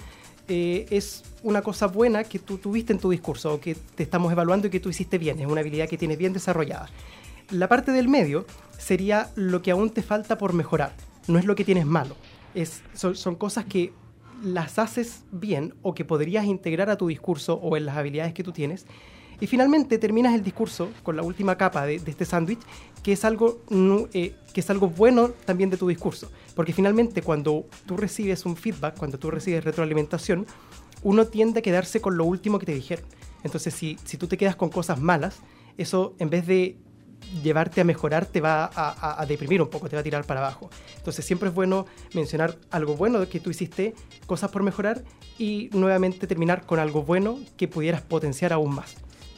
eh, 0.48 0.86
es 0.90 1.24
una 1.44 1.62
cosa 1.62 1.88
buena 1.88 2.24
que 2.24 2.40
tú 2.40 2.58
tuviste 2.58 2.94
en 2.94 3.00
tu 3.00 3.10
discurso, 3.10 3.54
o 3.54 3.60
que 3.60 3.76
te 3.76 4.04
estamos 4.04 4.32
evaluando 4.32 4.68
y 4.68 4.70
que 4.70 4.80
tú 4.80 4.90
hiciste 4.90 5.18
bien, 5.18 5.40
es 5.40 5.48
una 5.48 5.62
habilidad 5.62 5.88
que 5.88 5.98
tienes 5.98 6.18
bien 6.18 6.34
desarrollada. 6.34 6.90
La 7.50 7.68
parte 7.68 7.92
del 7.92 8.08
medio 8.08 8.46
sería 8.78 9.30
lo 9.36 9.62
que 9.62 9.72
aún 9.72 9.90
te 9.90 10.02
falta 10.02 10.38
por 10.38 10.54
mejorar, 10.54 10.94
no 11.28 11.40
es 11.40 11.46
lo 11.46 11.56
que 11.56 11.64
tienes 11.64 11.86
malo, 11.86 12.16
es, 12.54 12.82
son 12.94 13.36
cosas 13.36 13.66
que 13.66 13.94
las 14.44 14.80
haces 14.80 15.24
bien 15.32 15.74
o 15.82 15.94
que 15.94 16.06
podrías 16.06 16.46
integrar 16.46 16.90
a 16.90 16.98
tu 16.98 17.08
discurso 17.08 17.56
o 17.56 17.76
en 17.76 17.86
las 17.86 17.98
habilidades 17.98 18.34
que 18.34 18.44
tú 18.44 18.52
tienes 18.52 18.86
y 19.40 19.48
finalmente 19.48 19.98
terminas 19.98 20.34
el 20.34 20.44
discurso 20.44 20.90
con 21.04 21.16
la 21.16 21.22
última 21.22 21.58
capa 21.58 21.86
de, 21.86 21.96
este 21.96 22.26
sándwich, 22.26 22.60
que, 23.04 23.14
es 23.14 23.24
algo, 23.24 23.62
eh, 24.14 24.36
que 24.54 24.62
es 24.62 24.70
algo 24.70 24.90
bueno 24.90 25.30
también 25.46 25.70
de 25.70 25.78
tu 25.78 25.88
discurso. 25.88 26.32
Porque 26.56 26.74
finalmente 26.74 27.22
cuando 27.22 27.66
tú 27.86 27.98
recibes 27.98 28.46
un 28.46 28.56
feedback, 28.56 28.98
cuando 28.98 29.20
tú 29.20 29.30
recibes 29.30 29.64
retroalimentación, 29.64 30.48
uno 31.04 31.28
tiende 31.28 31.60
a 31.60 31.62
quedarse 31.62 32.02
con 32.02 32.18
lo 32.18 32.26
último 32.26 32.58
que 32.58 32.66
te 32.66 32.74
dijeron. 32.74 33.06
Entonces, 33.44 33.74
si, 33.74 33.98
si 34.04 34.18
tú 34.18 34.28
te 34.28 34.38
quedas 34.38 34.56
con 34.56 34.70
cosas 34.70 35.00
malas, 35.00 35.40
eso 35.78 36.16
en 36.18 36.32
vez 36.32 36.48
de 36.48 36.78
llevarte 37.44 37.82
a 37.82 37.84
mejorar 37.84 38.26
te 38.26 38.42
va 38.42 38.70
a, 38.74 39.22
a, 39.22 39.26
deprimir 39.26 39.62
un 39.62 39.70
poco, 39.70 39.90
te 39.90 39.96
va 39.96 40.00
a 40.00 40.04
tirar 40.04 40.26
para 40.26 40.40
abajo. 40.40 40.70
Entonces 40.98 41.26
siempre 41.26 41.50
es 41.50 41.56
bueno 41.56 41.86
mencionar 42.14 42.58
algo 42.72 42.96
bueno 42.96 43.28
que 43.28 43.40
tú 43.40 43.52
hiciste, 43.52 43.94
cosas 44.26 44.50
por 44.50 44.64
mejorar 44.64 45.04
y 45.38 45.70
nuevamente 45.74 46.26
terminar 46.26 46.66
con 46.66 46.80
algo 46.80 47.04
bueno 47.04 47.40
que 47.58 47.68
pudieras 47.68 48.02
potenciar 48.02 48.54
aún 48.54 48.74
más 48.76 48.98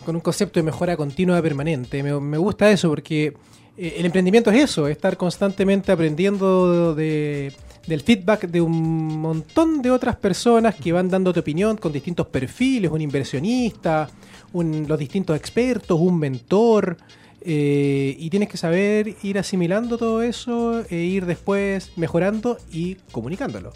con 0.10 0.16
un 0.16 0.22
concepto 0.22 0.60
de 0.60 0.64
mejora 0.64 0.98
continua 0.98 1.40
permanente. 1.40 2.02
Me, 2.02 2.38
gusta 2.40 2.72
eso 2.72 2.90
porque 2.90 3.32
eh, 3.78 3.94
el 3.98 4.08
emprendimiento 4.08 4.50
es 4.50 4.64
eso, 4.64 4.88
estar 4.88 5.18
constantemente 5.18 5.92
aprendiendo 5.92 6.96
de, 6.96 7.54
del 7.86 8.02
feedback 8.02 8.48
de 8.48 8.60
un 8.60 9.20
montón 9.20 9.84
de 9.84 9.92
otras 9.92 10.16
personas 10.16 10.74
que 10.74 10.92
van 10.92 11.10
dando 11.10 11.32
tu 11.32 11.42
opinión 11.42 11.78
con 11.78 11.92
distintos 11.92 12.26
perfiles, 12.26 12.90
un 12.90 13.02
inversionista, 13.02 14.10
los 14.52 14.98
distintos 14.98 15.38
expertos, 15.38 16.00
un 16.00 16.18
mentor. 16.18 16.98
Eh, 17.42 18.16
y 18.18 18.32
tienes 18.32 18.50
que 18.50 18.58
saber 18.58 19.16
ir 19.22 19.38
asimilando 19.38 20.00
todo 20.00 20.24
eso 20.24 20.84
e 20.90 20.96
ir 20.96 21.28
después 21.28 21.92
mejorando 21.98 22.58
y 22.72 22.96
comunicándolo. 23.12 23.74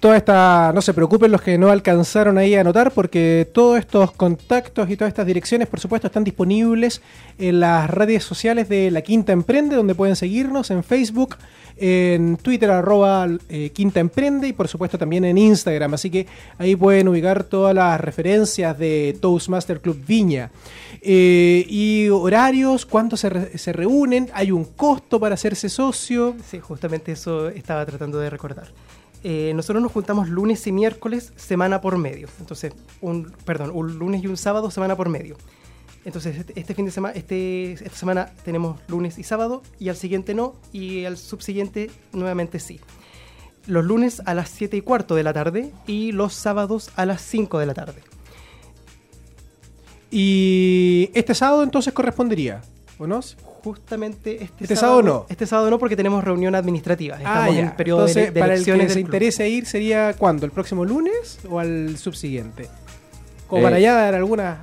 Toda 0.00 0.18
esta, 0.18 0.72
no 0.74 0.82
se 0.82 0.92
preocupen 0.92 1.32
los 1.32 1.40
que 1.40 1.56
no 1.56 1.70
alcanzaron 1.70 2.36
ahí 2.36 2.54
a 2.54 2.60
anotar, 2.60 2.92
porque 2.92 3.48
todos 3.52 3.78
estos 3.78 4.12
contactos 4.12 4.90
y 4.90 4.96
todas 4.96 5.08
estas 5.08 5.26
direcciones, 5.26 5.68
por 5.68 5.80
supuesto, 5.80 6.06
están 6.06 6.22
disponibles 6.22 7.00
en 7.38 7.60
las 7.60 7.88
redes 7.88 8.22
sociales 8.22 8.68
de 8.68 8.90
La 8.90 9.00
Quinta 9.00 9.32
Emprende, 9.32 9.74
donde 9.74 9.94
pueden 9.94 10.14
seguirnos 10.14 10.70
en 10.70 10.84
Facebook, 10.84 11.36
en 11.78 12.36
Twitter, 12.36 12.70
arroba 12.70 13.26
eh, 13.48 13.70
Quinta 13.70 13.98
Emprende, 14.00 14.48
y 14.48 14.52
por 14.52 14.68
supuesto 14.68 14.98
también 14.98 15.24
en 15.24 15.38
Instagram. 15.38 15.94
Así 15.94 16.10
que 16.10 16.26
ahí 16.58 16.76
pueden 16.76 17.08
ubicar 17.08 17.44
todas 17.44 17.74
las 17.74 17.98
referencias 17.98 18.78
de 18.78 19.16
Toastmaster 19.18 19.80
Club 19.80 19.98
Viña. 20.06 20.50
Eh, 21.08 21.64
y 21.68 22.08
horarios, 22.08 22.84
cuánto 22.84 23.16
se, 23.16 23.56
se 23.56 23.72
reúnen, 23.72 24.28
hay 24.34 24.50
un 24.50 24.64
costo 24.64 25.20
para 25.20 25.34
hacerse 25.34 25.68
socio. 25.68 26.34
Sí, 26.44 26.58
justamente 26.58 27.12
eso 27.12 27.48
estaba 27.48 27.86
tratando 27.86 28.18
de 28.18 28.28
recordar. 28.28 28.72
Eh, 29.22 29.52
nosotros 29.54 29.80
nos 29.80 29.92
juntamos 29.92 30.28
lunes 30.28 30.66
y 30.66 30.72
miércoles, 30.72 31.32
semana 31.36 31.80
por 31.80 31.96
medio. 31.96 32.28
Entonces, 32.40 32.72
un, 33.00 33.30
perdón, 33.44 33.70
un 33.72 33.96
lunes 34.00 34.20
y 34.24 34.26
un 34.26 34.36
sábado, 34.36 34.68
semana 34.72 34.96
por 34.96 35.08
medio. 35.08 35.36
Entonces, 36.04 36.38
este, 36.38 36.58
este 36.58 36.74
fin 36.74 36.86
de 36.86 36.90
semana, 36.90 37.14
este, 37.14 37.74
esta 37.74 37.96
semana 37.96 38.32
tenemos 38.44 38.80
lunes 38.88 39.16
y 39.16 39.22
sábado, 39.22 39.62
y 39.78 39.90
al 39.90 39.96
siguiente 39.96 40.34
no, 40.34 40.56
y 40.72 41.04
al 41.04 41.18
subsiguiente 41.18 41.88
nuevamente 42.12 42.58
sí. 42.58 42.80
Los 43.68 43.84
lunes 43.84 44.22
a 44.26 44.34
las 44.34 44.48
7 44.48 44.76
y 44.76 44.80
cuarto 44.80 45.14
de 45.14 45.22
la 45.22 45.32
tarde 45.32 45.72
y 45.86 46.10
los 46.10 46.34
sábados 46.34 46.90
a 46.96 47.06
las 47.06 47.22
5 47.22 47.60
de 47.60 47.66
la 47.66 47.74
tarde. 47.74 48.02
Y 50.10 51.10
este 51.14 51.34
sábado 51.34 51.62
entonces 51.62 51.92
correspondería, 51.92 52.62
¿o 52.98 53.06
no? 53.06 53.20
justamente 53.66 54.44
este, 54.44 54.62
¿Este 54.62 54.76
sábado, 54.76 55.02
no. 55.02 55.26
Este 55.28 55.44
sábado 55.44 55.70
no 55.70 55.78
porque 55.80 55.96
tenemos 55.96 56.22
reunión 56.22 56.54
administrativa. 56.54 57.16
Ah, 57.16 57.48
Estamos 57.48 57.56
en 57.56 57.76
periodo 57.76 58.06
de, 58.06 58.30
para 58.30 58.54
el 58.54 58.64
que 58.64 58.76
les 58.76 58.96
interese 58.96 59.48
ir 59.48 59.66
sería 59.66 60.14
cuándo, 60.14 60.46
el 60.46 60.52
próximo 60.52 60.84
lunes 60.84 61.40
o 61.50 61.58
al 61.58 61.98
subsiguiente. 61.98 62.68
Como 63.48 63.62
para 63.62 63.78
eh, 63.78 63.82
ya 63.82 63.94
dar 63.94 64.14
algunas 64.14 64.58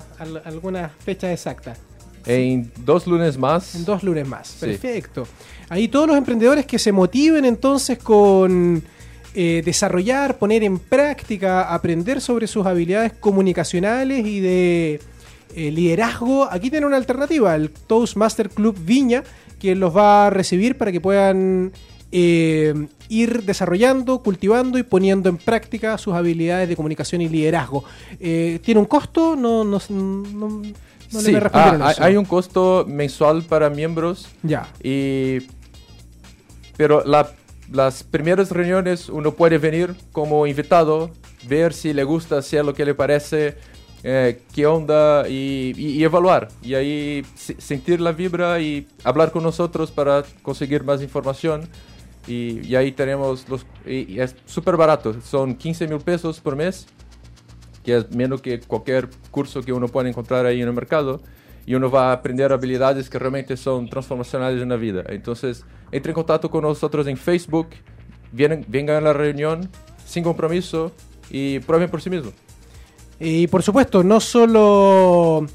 alguna 0.45 0.88
fecha 0.88 1.32
exacta. 1.34 1.75
En 2.25 2.71
dos 2.77 3.06
lunes 3.06 3.38
más. 3.38 3.75
En 3.75 3.84
dos 3.84 4.03
lunes 4.03 4.25
más. 4.25 4.56
Perfecto. 4.58 5.27
Ahí 5.67 5.89
todos 5.89 6.08
los 6.08 6.17
emprendedores 6.17 6.65
que 6.65 6.79
se 6.79 6.93
motiven 6.93 7.43
entonces 7.43 7.97
con 7.97 8.82
eh, 9.36 9.62
desarrollar, 9.65 10.38
poner 10.38 10.63
en 10.63 10.79
práctica, 10.79 11.73
aprender 11.73 12.21
sobre 12.21 12.47
sus 12.47 12.65
habilidades 12.65 13.12
comunicacionales 13.12 14.25
y 14.25 14.39
de 14.39 15.01
eh, 15.56 15.72
liderazgo, 15.72 16.48
aquí 16.52 16.70
tienen 16.70 16.88
una 16.88 16.98
alternativa, 16.98 17.56
el 17.56 17.70
Toastmaster 17.70 18.50
Club 18.50 18.78
Viña, 18.80 19.24
que 19.60 19.76
los 19.76 19.96
va 19.96 20.28
a 20.28 20.30
recibir 20.30 20.78
para 20.78 20.92
que 20.92 21.00
puedan 21.00 21.72
eh, 22.12 22.88
ir 23.10 23.44
desarrollando, 23.44 24.20
cultivando 24.20 24.78
y 24.78 24.84
poniendo 24.84 25.30
en 25.30 25.38
práctica 25.38 25.98
sus 25.98 26.13
habilidades 26.13 26.70
de 26.70 26.76
comunicación 26.76 27.22
y 27.22 27.30
liderazgo. 27.30 27.84
Eh, 28.20 28.60
¿Tiene 28.63 28.80
un 28.80 28.86
costo? 28.86 29.36
No, 29.36 29.63
no, 29.63 29.80
no, 29.89 30.62
sí. 31.10 31.36
Ah, 31.54 31.94
hay, 31.98 32.16
un 32.16 32.26
costo 32.26 32.86
mensual 32.88 33.42
para 33.44 33.70
miembros. 33.70 34.28
Ya. 34.44 34.68
Y, 34.84 35.39
pero 36.78 37.04
las 37.06 38.04
primeras 38.04 38.52
reuniones 38.52 39.10
uno 39.10 39.34
puede 39.34 39.58
venir 39.58 39.96
como 40.12 40.46
invitado, 40.46 41.10
ver 41.48 41.74
si 41.74 41.94
le 41.94 42.04
gusta, 42.04 42.42
si 42.42 42.58
es 42.58 42.66
lo 42.66 42.74
que 42.74 42.86
le 42.86 42.94
parece 42.94 43.56
eh, 44.04 44.42
qué 44.54 44.66
onda 44.68 45.28
y, 45.28 46.04
evaluar. 46.04 46.50
Y 46.62 46.76
ahí 46.76 47.26
sentir 47.36 48.02
la 48.02 48.12
vibra 48.12 48.60
y 48.60 48.88
hablar 49.04 49.32
con 49.32 49.44
nosotros 49.44 49.92
para 49.92 50.24
conseguir 50.42 50.84
más 50.84 51.02
información. 51.02 51.68
Y, 52.28 52.76
ahí 52.76 52.92
tenemos 52.92 53.48
los... 53.50 53.66
Barato, 54.78 55.22
son 55.22 55.56
15 55.56 55.88
mil 55.88 56.00
pesos 56.00 56.39
por 56.39 56.56
mes. 56.56 56.88
que 57.84 57.98
es 57.98 58.12
menos 58.12 58.42
que 58.42 58.60
cualquier 58.62 59.10
curso 59.32 59.62
que 59.62 59.74
uno 59.74 59.88
puede 59.88 60.10
encontrar 60.10 60.46
en 60.46 60.62
el 60.62 60.74
mercado 60.74 61.22
y 61.66 61.76
uno 61.76 61.89
va 61.89 62.10
a 62.10 62.13
aprender 62.13 62.52
habilidades 62.52 63.10
que 63.10 63.20
realmente 63.20 63.58
son 63.58 63.89
transformacionales 63.89 64.62
en 64.62 64.70
la 64.70 64.76
vida. 64.76 65.04
Entonces, 65.08 65.66
entre 65.92 66.12
en 66.12 66.16
contacto 66.16 66.50
con 66.50 66.63
nosotros 66.63 67.08
en 67.08 67.18
Facebook, 67.18 67.70
a 68.98 69.02
la 69.02 69.13
reunión 69.13 69.70
sin 70.06 70.24
compromiso 70.24 70.92
y 71.30 71.60
prueben 71.60 71.89
por 71.89 72.02
sí 72.02 72.10
mismos. 72.10 72.34
Y 73.23 73.47
por 73.47 73.63
supuesto, 73.63 74.03
no 74.03 74.19
solo 74.19 75.47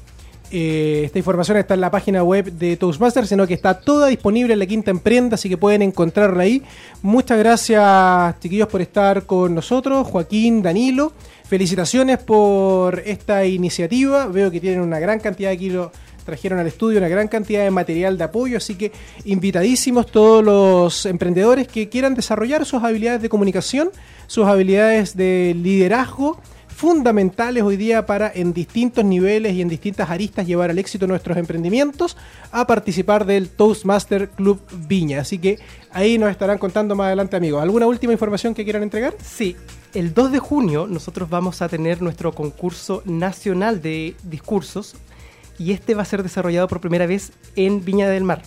eh, 0.49 1.03
esta 1.05 1.19
información 1.19 1.57
está 1.57 1.75
en 1.75 1.81
la 1.81 1.91
página 1.91 2.23
web 2.23 2.51
de 2.51 2.75
Toastmasters, 2.77 3.29
sino 3.29 3.45
que 3.45 3.53
está 3.53 3.79
toda 3.79 4.07
disponible 4.07 4.53
en 4.53 4.59
la 4.59 4.65
Quinta 4.65 4.89
Emprenda, 4.89 5.35
así 5.35 5.49
que 5.49 5.57
pueden 5.57 5.83
encontrarla 5.83 6.43
ahí. 6.43 6.63
Muchas 7.03 7.37
gracias, 7.37 8.39
chiquillos, 8.39 8.67
por 8.67 8.81
estar 8.81 9.27
con 9.27 9.53
nosotros. 9.53 10.07
Joaquín, 10.07 10.63
Danilo, 10.63 11.13
felicitaciones 11.45 12.17
por 12.17 13.03
esta 13.05 13.45
iniciativa. 13.45 14.25
Veo 14.25 14.49
que 14.49 14.59
tienen 14.59 14.81
una 14.81 14.99
gran 14.99 15.19
cantidad 15.19 15.51
de 15.51 15.57
kilos 15.57 15.91
trajeron 16.25 16.59
al 16.59 16.67
estudio 16.67 16.99
una 16.99 17.07
gran 17.07 17.27
cantidad 17.27 17.63
de 17.63 17.71
material 17.71 18.15
de 18.15 18.23
apoyo, 18.23 18.57
así 18.57 18.75
que 18.75 18.91
invitadísimos 19.25 20.05
todos 20.05 20.43
los 20.43 21.07
emprendedores 21.07 21.67
que 21.67 21.89
quieran 21.89 22.13
desarrollar 22.13 22.65
sus 22.65 22.83
habilidades 22.83 23.23
de 23.23 23.29
comunicación, 23.29 23.89
sus 24.27 24.45
habilidades 24.45 25.17
de 25.17 25.55
liderazgo 25.59 26.39
fundamentales 26.79 27.61
hoy 27.61 27.75
día 27.75 28.05
para 28.05 28.31
en 28.33 28.53
distintos 28.53 29.03
niveles 29.03 29.53
y 29.53 29.61
en 29.61 29.67
distintas 29.67 30.09
aristas 30.09 30.47
llevar 30.47 30.69
al 30.69 30.79
éxito 30.79 31.07
nuestros 31.07 31.35
emprendimientos 31.35 32.15
a 32.53 32.65
participar 32.67 33.25
del 33.25 33.49
Toastmaster 33.49 34.29
Club 34.29 34.61
Viña. 34.87 35.19
Así 35.19 35.39
que 35.39 35.59
ahí 35.91 36.17
nos 36.17 36.31
estarán 36.31 36.57
contando 36.57 36.95
más 36.95 37.07
adelante 37.07 37.35
amigos. 37.35 37.61
¿Alguna 37.61 37.85
última 37.85 38.13
información 38.13 38.53
que 38.53 38.63
quieran 38.63 38.83
entregar? 38.83 39.13
Sí, 39.21 39.57
el 39.93 40.13
2 40.13 40.31
de 40.31 40.39
junio 40.39 40.87
nosotros 40.87 41.29
vamos 41.29 41.61
a 41.61 41.67
tener 41.67 42.01
nuestro 42.01 42.31
concurso 42.31 43.03
nacional 43.03 43.81
de 43.81 44.15
discursos 44.23 44.95
y 45.57 45.73
este 45.73 45.95
va 45.95 46.03
a 46.03 46.05
ser 46.05 46.23
desarrollado 46.23 46.69
por 46.69 46.79
primera 46.79 47.05
vez 47.05 47.33
en 47.57 47.83
Viña 47.83 48.07
del 48.07 48.23
Mar 48.23 48.41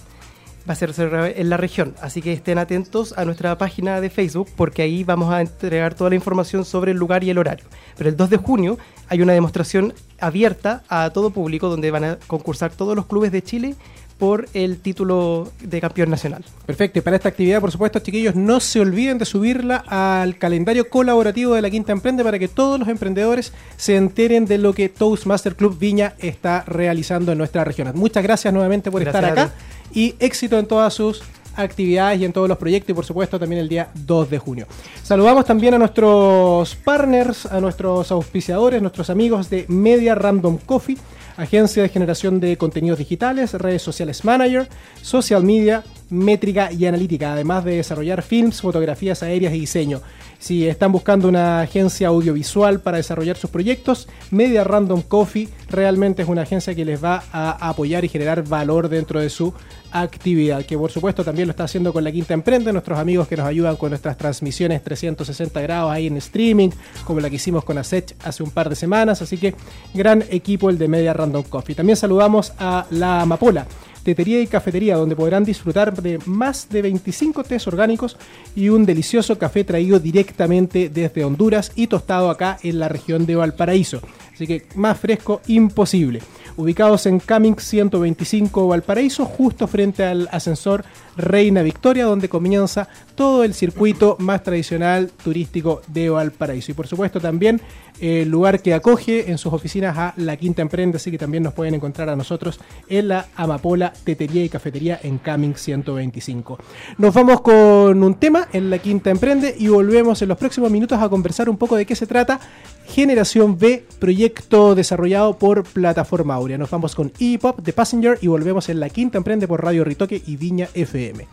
va 0.68 0.74
a 0.74 0.76
ser 0.76 0.92
en 1.36 1.50
la 1.50 1.56
región. 1.56 1.94
Así 2.00 2.22
que 2.22 2.32
estén 2.32 2.58
atentos 2.58 3.14
a 3.16 3.24
nuestra 3.24 3.56
página 3.58 4.00
de 4.00 4.10
Facebook 4.10 4.48
porque 4.56 4.82
ahí 4.82 5.04
vamos 5.04 5.32
a 5.32 5.40
entregar 5.40 5.94
toda 5.94 6.10
la 6.10 6.16
información 6.16 6.64
sobre 6.64 6.92
el 6.92 6.98
lugar 6.98 7.24
y 7.24 7.30
el 7.30 7.38
horario. 7.38 7.64
Pero 7.96 8.10
el 8.10 8.16
2 8.16 8.30
de 8.30 8.36
junio 8.36 8.78
hay 9.08 9.22
una 9.22 9.32
demostración 9.32 9.94
abierta 10.20 10.84
a 10.88 11.10
todo 11.10 11.30
público 11.30 11.68
donde 11.68 11.90
van 11.90 12.04
a 12.04 12.18
concursar 12.26 12.72
todos 12.72 12.94
los 12.96 13.06
clubes 13.06 13.32
de 13.32 13.42
Chile 13.42 13.74
por 14.22 14.48
el 14.54 14.78
título 14.78 15.50
de 15.60 15.80
campeón 15.80 16.08
nacional. 16.08 16.44
Perfecto, 16.64 17.00
y 17.00 17.02
para 17.02 17.16
esta 17.16 17.28
actividad, 17.28 17.60
por 17.60 17.72
supuesto, 17.72 17.98
chiquillos, 17.98 18.36
no 18.36 18.60
se 18.60 18.78
olviden 18.78 19.18
de 19.18 19.24
subirla 19.24 19.82
al 19.84 20.38
calendario 20.38 20.88
colaborativo 20.88 21.54
de 21.54 21.62
la 21.62 21.68
Quinta 21.68 21.90
Emprende 21.90 22.22
para 22.22 22.38
que 22.38 22.46
todos 22.46 22.78
los 22.78 22.88
emprendedores 22.88 23.52
se 23.76 23.96
enteren 23.96 24.46
de 24.46 24.58
lo 24.58 24.74
que 24.74 24.88
Toastmaster 24.88 25.56
Club 25.56 25.76
Viña 25.76 26.14
está 26.20 26.62
realizando 26.68 27.32
en 27.32 27.38
nuestra 27.38 27.64
región. 27.64 27.90
Muchas 27.96 28.22
gracias 28.22 28.54
nuevamente 28.54 28.92
por 28.92 29.02
estar 29.02 29.24
acá 29.24 29.50
y 29.92 30.14
éxito 30.20 30.56
en 30.56 30.66
todas 30.66 30.94
sus 30.94 31.20
actividades 31.56 32.20
y 32.20 32.24
en 32.24 32.32
todos 32.32 32.48
los 32.48 32.58
proyectos 32.58 32.90
y 32.90 32.94
por 32.94 33.04
supuesto 33.04 33.40
también 33.40 33.60
el 33.60 33.68
día 33.68 33.88
2 33.92 34.30
de 34.30 34.38
junio. 34.38 34.66
Saludamos 35.02 35.44
también 35.44 35.74
a 35.74 35.78
nuestros 35.78 36.76
partners, 36.76 37.46
a 37.46 37.60
nuestros 37.60 38.12
auspiciadores, 38.12 38.80
nuestros 38.80 39.10
amigos 39.10 39.50
de 39.50 39.64
Media 39.66 40.14
Random 40.14 40.58
Coffee, 40.58 40.96
agencia 41.42 41.82
de 41.82 41.88
generación 41.88 42.40
de 42.40 42.56
contenidos 42.56 42.98
digitales, 42.98 43.54
redes 43.54 43.82
sociales 43.82 44.24
manager, 44.24 44.68
social 45.00 45.42
media, 45.42 45.82
métrica 46.10 46.70
y 46.72 46.86
analítica, 46.86 47.32
además 47.32 47.64
de 47.64 47.76
desarrollar 47.76 48.22
films, 48.22 48.60
fotografías 48.60 49.22
aéreas 49.22 49.54
y 49.54 49.60
diseño. 49.60 50.00
Si 50.42 50.66
están 50.66 50.90
buscando 50.90 51.28
una 51.28 51.60
agencia 51.60 52.08
audiovisual 52.08 52.80
para 52.80 52.96
desarrollar 52.96 53.36
sus 53.36 53.48
proyectos, 53.48 54.08
Media 54.32 54.64
Random 54.64 55.00
Coffee 55.02 55.48
realmente 55.70 56.22
es 56.22 56.28
una 56.28 56.42
agencia 56.42 56.74
que 56.74 56.84
les 56.84 57.02
va 57.02 57.22
a 57.30 57.68
apoyar 57.68 58.04
y 58.04 58.08
generar 58.08 58.42
valor 58.42 58.88
dentro 58.88 59.20
de 59.20 59.30
su 59.30 59.54
actividad, 59.92 60.64
que 60.64 60.76
por 60.76 60.90
supuesto 60.90 61.22
también 61.22 61.46
lo 61.46 61.52
está 61.52 61.62
haciendo 61.62 61.92
con 61.92 62.02
la 62.02 62.10
Quinta 62.10 62.34
Emprende, 62.34 62.72
nuestros 62.72 62.98
amigos 62.98 63.28
que 63.28 63.36
nos 63.36 63.46
ayudan 63.46 63.76
con 63.76 63.90
nuestras 63.90 64.16
transmisiones 64.16 64.82
360 64.82 65.60
grados 65.60 65.92
ahí 65.92 66.08
en 66.08 66.16
streaming, 66.16 66.70
como 67.04 67.20
la 67.20 67.30
que 67.30 67.36
hicimos 67.36 67.62
con 67.62 67.78
Asech 67.78 68.16
hace 68.24 68.42
un 68.42 68.50
par 68.50 68.68
de 68.68 68.74
semanas, 68.74 69.22
así 69.22 69.38
que 69.38 69.54
gran 69.94 70.24
equipo 70.28 70.70
el 70.70 70.76
de 70.76 70.88
Media 70.88 71.12
Random 71.12 71.44
Coffee. 71.44 71.76
También 71.76 71.96
saludamos 71.96 72.52
a 72.58 72.84
la 72.90 73.20
Amapola 73.20 73.64
tetería 74.02 74.40
y 74.40 74.46
cafetería, 74.46 74.96
donde 74.96 75.16
podrán 75.16 75.44
disfrutar 75.44 76.00
de 76.02 76.18
más 76.26 76.68
de 76.68 76.82
25 76.82 77.44
tés 77.44 77.66
orgánicos 77.66 78.16
y 78.54 78.68
un 78.68 78.84
delicioso 78.84 79.38
café 79.38 79.64
traído 79.64 79.98
directamente 79.98 80.88
desde 80.88 81.24
Honduras 81.24 81.72
y 81.74 81.86
tostado 81.86 82.30
acá 82.30 82.58
en 82.62 82.78
la 82.78 82.88
región 82.88 83.26
de 83.26 83.36
Valparaíso. 83.36 84.00
Así 84.34 84.46
que 84.46 84.66
más 84.74 84.98
fresco 84.98 85.40
imposible 85.46 86.20
ubicados 86.56 87.06
en 87.06 87.18
Caming 87.18 87.58
125 87.58 88.68
Valparaíso, 88.68 89.24
justo 89.24 89.66
frente 89.66 90.04
al 90.04 90.28
ascensor 90.30 90.84
Reina 91.16 91.62
Victoria, 91.62 92.04
donde 92.04 92.28
comienza 92.28 92.88
todo 93.14 93.44
el 93.44 93.54
circuito 93.54 94.16
más 94.18 94.42
tradicional 94.42 95.10
turístico 95.22 95.82
de 95.88 96.10
Valparaíso. 96.10 96.72
Y 96.72 96.74
por 96.74 96.86
supuesto 96.86 97.20
también 97.20 97.60
el 98.00 98.28
lugar 98.28 98.60
que 98.60 98.74
acoge 98.74 99.30
en 99.30 99.38
sus 99.38 99.52
oficinas 99.52 99.96
a 99.96 100.14
La 100.16 100.36
Quinta 100.36 100.62
Emprende, 100.62 100.96
así 100.96 101.10
que 101.10 101.18
también 101.18 101.42
nos 101.42 101.52
pueden 101.52 101.74
encontrar 101.74 102.08
a 102.08 102.16
nosotros 102.16 102.58
en 102.88 103.08
la 103.08 103.26
Amapola 103.36 103.92
Tetería 104.04 104.44
y 104.44 104.48
Cafetería 104.48 104.98
en 105.02 105.18
Caming 105.18 105.54
125. 105.54 106.58
Nos 106.98 107.14
vamos 107.14 107.42
con 107.42 108.02
un 108.02 108.14
tema 108.14 108.48
en 108.52 108.70
La 108.70 108.78
Quinta 108.78 109.10
Emprende 109.10 109.54
y 109.56 109.68
volvemos 109.68 110.20
en 110.22 110.28
los 110.28 110.38
próximos 110.38 110.70
minutos 110.70 111.00
a 111.00 111.08
conversar 111.08 111.48
un 111.48 111.56
poco 111.56 111.76
de 111.76 111.86
qué 111.86 111.94
se 111.94 112.06
trata 112.06 112.40
Generación 112.86 113.56
B, 113.58 113.84
proyecto 113.98 114.74
desarrollado 114.74 115.38
por 115.38 115.64
Plataforma 115.64 116.34
Aurea. 116.34 116.58
Nos 116.58 116.70
vamos 116.70 116.94
con 116.94 117.12
E-Pop 117.18 117.60
de 117.60 117.72
Passenger 117.72 118.18
y 118.20 118.26
volvemos 118.26 118.68
en 118.68 118.80
La 118.80 118.88
Quinta 118.88 119.18
Emprende 119.18 119.46
por 119.46 119.62
Radio 119.62 119.84
Ritoque 119.84 120.20
y 120.26 120.36
Viña 120.36 120.68
FM. 120.74 121.26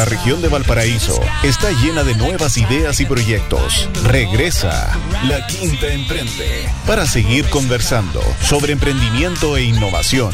La 0.00 0.06
región 0.06 0.40
de 0.40 0.48
Valparaíso 0.48 1.20
está 1.42 1.70
llena 1.72 2.02
de 2.04 2.14
nuevas 2.14 2.56
ideas 2.56 3.00
y 3.00 3.04
proyectos. 3.04 3.86
Regresa 4.04 4.98
La 5.28 5.46
Quinta 5.46 5.92
Emprende 5.92 6.64
para 6.86 7.04
seguir 7.04 7.44
conversando 7.50 8.22
sobre 8.40 8.72
emprendimiento 8.72 9.58
e 9.58 9.64
innovación. 9.64 10.32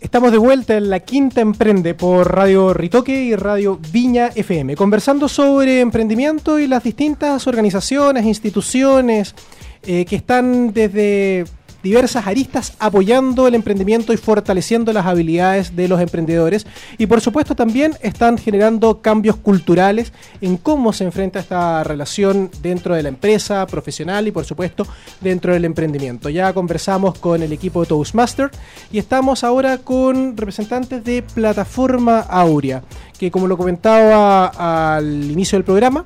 Estamos 0.00 0.32
de 0.32 0.38
vuelta 0.38 0.74
en 0.78 0.88
la 0.88 1.00
Quinta 1.00 1.42
Emprende 1.42 1.92
por 1.92 2.34
Radio 2.34 2.72
Ritoque 2.72 3.24
y 3.24 3.36
Radio 3.36 3.78
Viña 3.90 4.30
FM, 4.34 4.74
conversando 4.74 5.28
sobre 5.28 5.80
emprendimiento 5.80 6.58
y 6.58 6.66
las 6.66 6.82
distintas 6.82 7.46
organizaciones, 7.46 8.24
instituciones 8.24 9.34
eh, 9.82 10.06
que 10.06 10.16
están 10.16 10.72
desde 10.72 11.44
diversas 11.82 12.26
aristas 12.26 12.74
apoyando 12.78 13.46
el 13.46 13.54
emprendimiento 13.54 14.12
y 14.12 14.16
fortaleciendo 14.16 14.92
las 14.92 15.06
habilidades 15.06 15.74
de 15.76 15.88
los 15.88 16.00
emprendedores 16.00 16.66
y 16.98 17.06
por 17.06 17.20
supuesto 17.20 17.54
también 17.54 17.94
están 18.02 18.38
generando 18.38 19.00
cambios 19.00 19.36
culturales 19.36 20.12
en 20.40 20.56
cómo 20.56 20.92
se 20.92 21.04
enfrenta 21.04 21.40
esta 21.40 21.84
relación 21.84 22.50
dentro 22.62 22.94
de 22.94 23.02
la 23.02 23.08
empresa 23.08 23.66
profesional 23.66 24.28
y 24.28 24.32
por 24.32 24.44
supuesto 24.44 24.86
dentro 25.20 25.52
del 25.52 25.64
emprendimiento. 25.64 26.28
Ya 26.28 26.52
conversamos 26.52 27.18
con 27.18 27.42
el 27.42 27.52
equipo 27.52 27.80
de 27.80 27.86
Toastmaster 27.86 28.50
y 28.90 28.98
estamos 28.98 29.44
ahora 29.44 29.78
con 29.78 30.36
representantes 30.36 31.04
de 31.04 31.22
Plataforma 31.22 32.20
Aurea, 32.20 32.82
que 33.18 33.30
como 33.30 33.46
lo 33.46 33.56
comentaba 33.56 34.96
al 34.96 35.30
inicio 35.30 35.56
del 35.56 35.64
programa, 35.64 36.04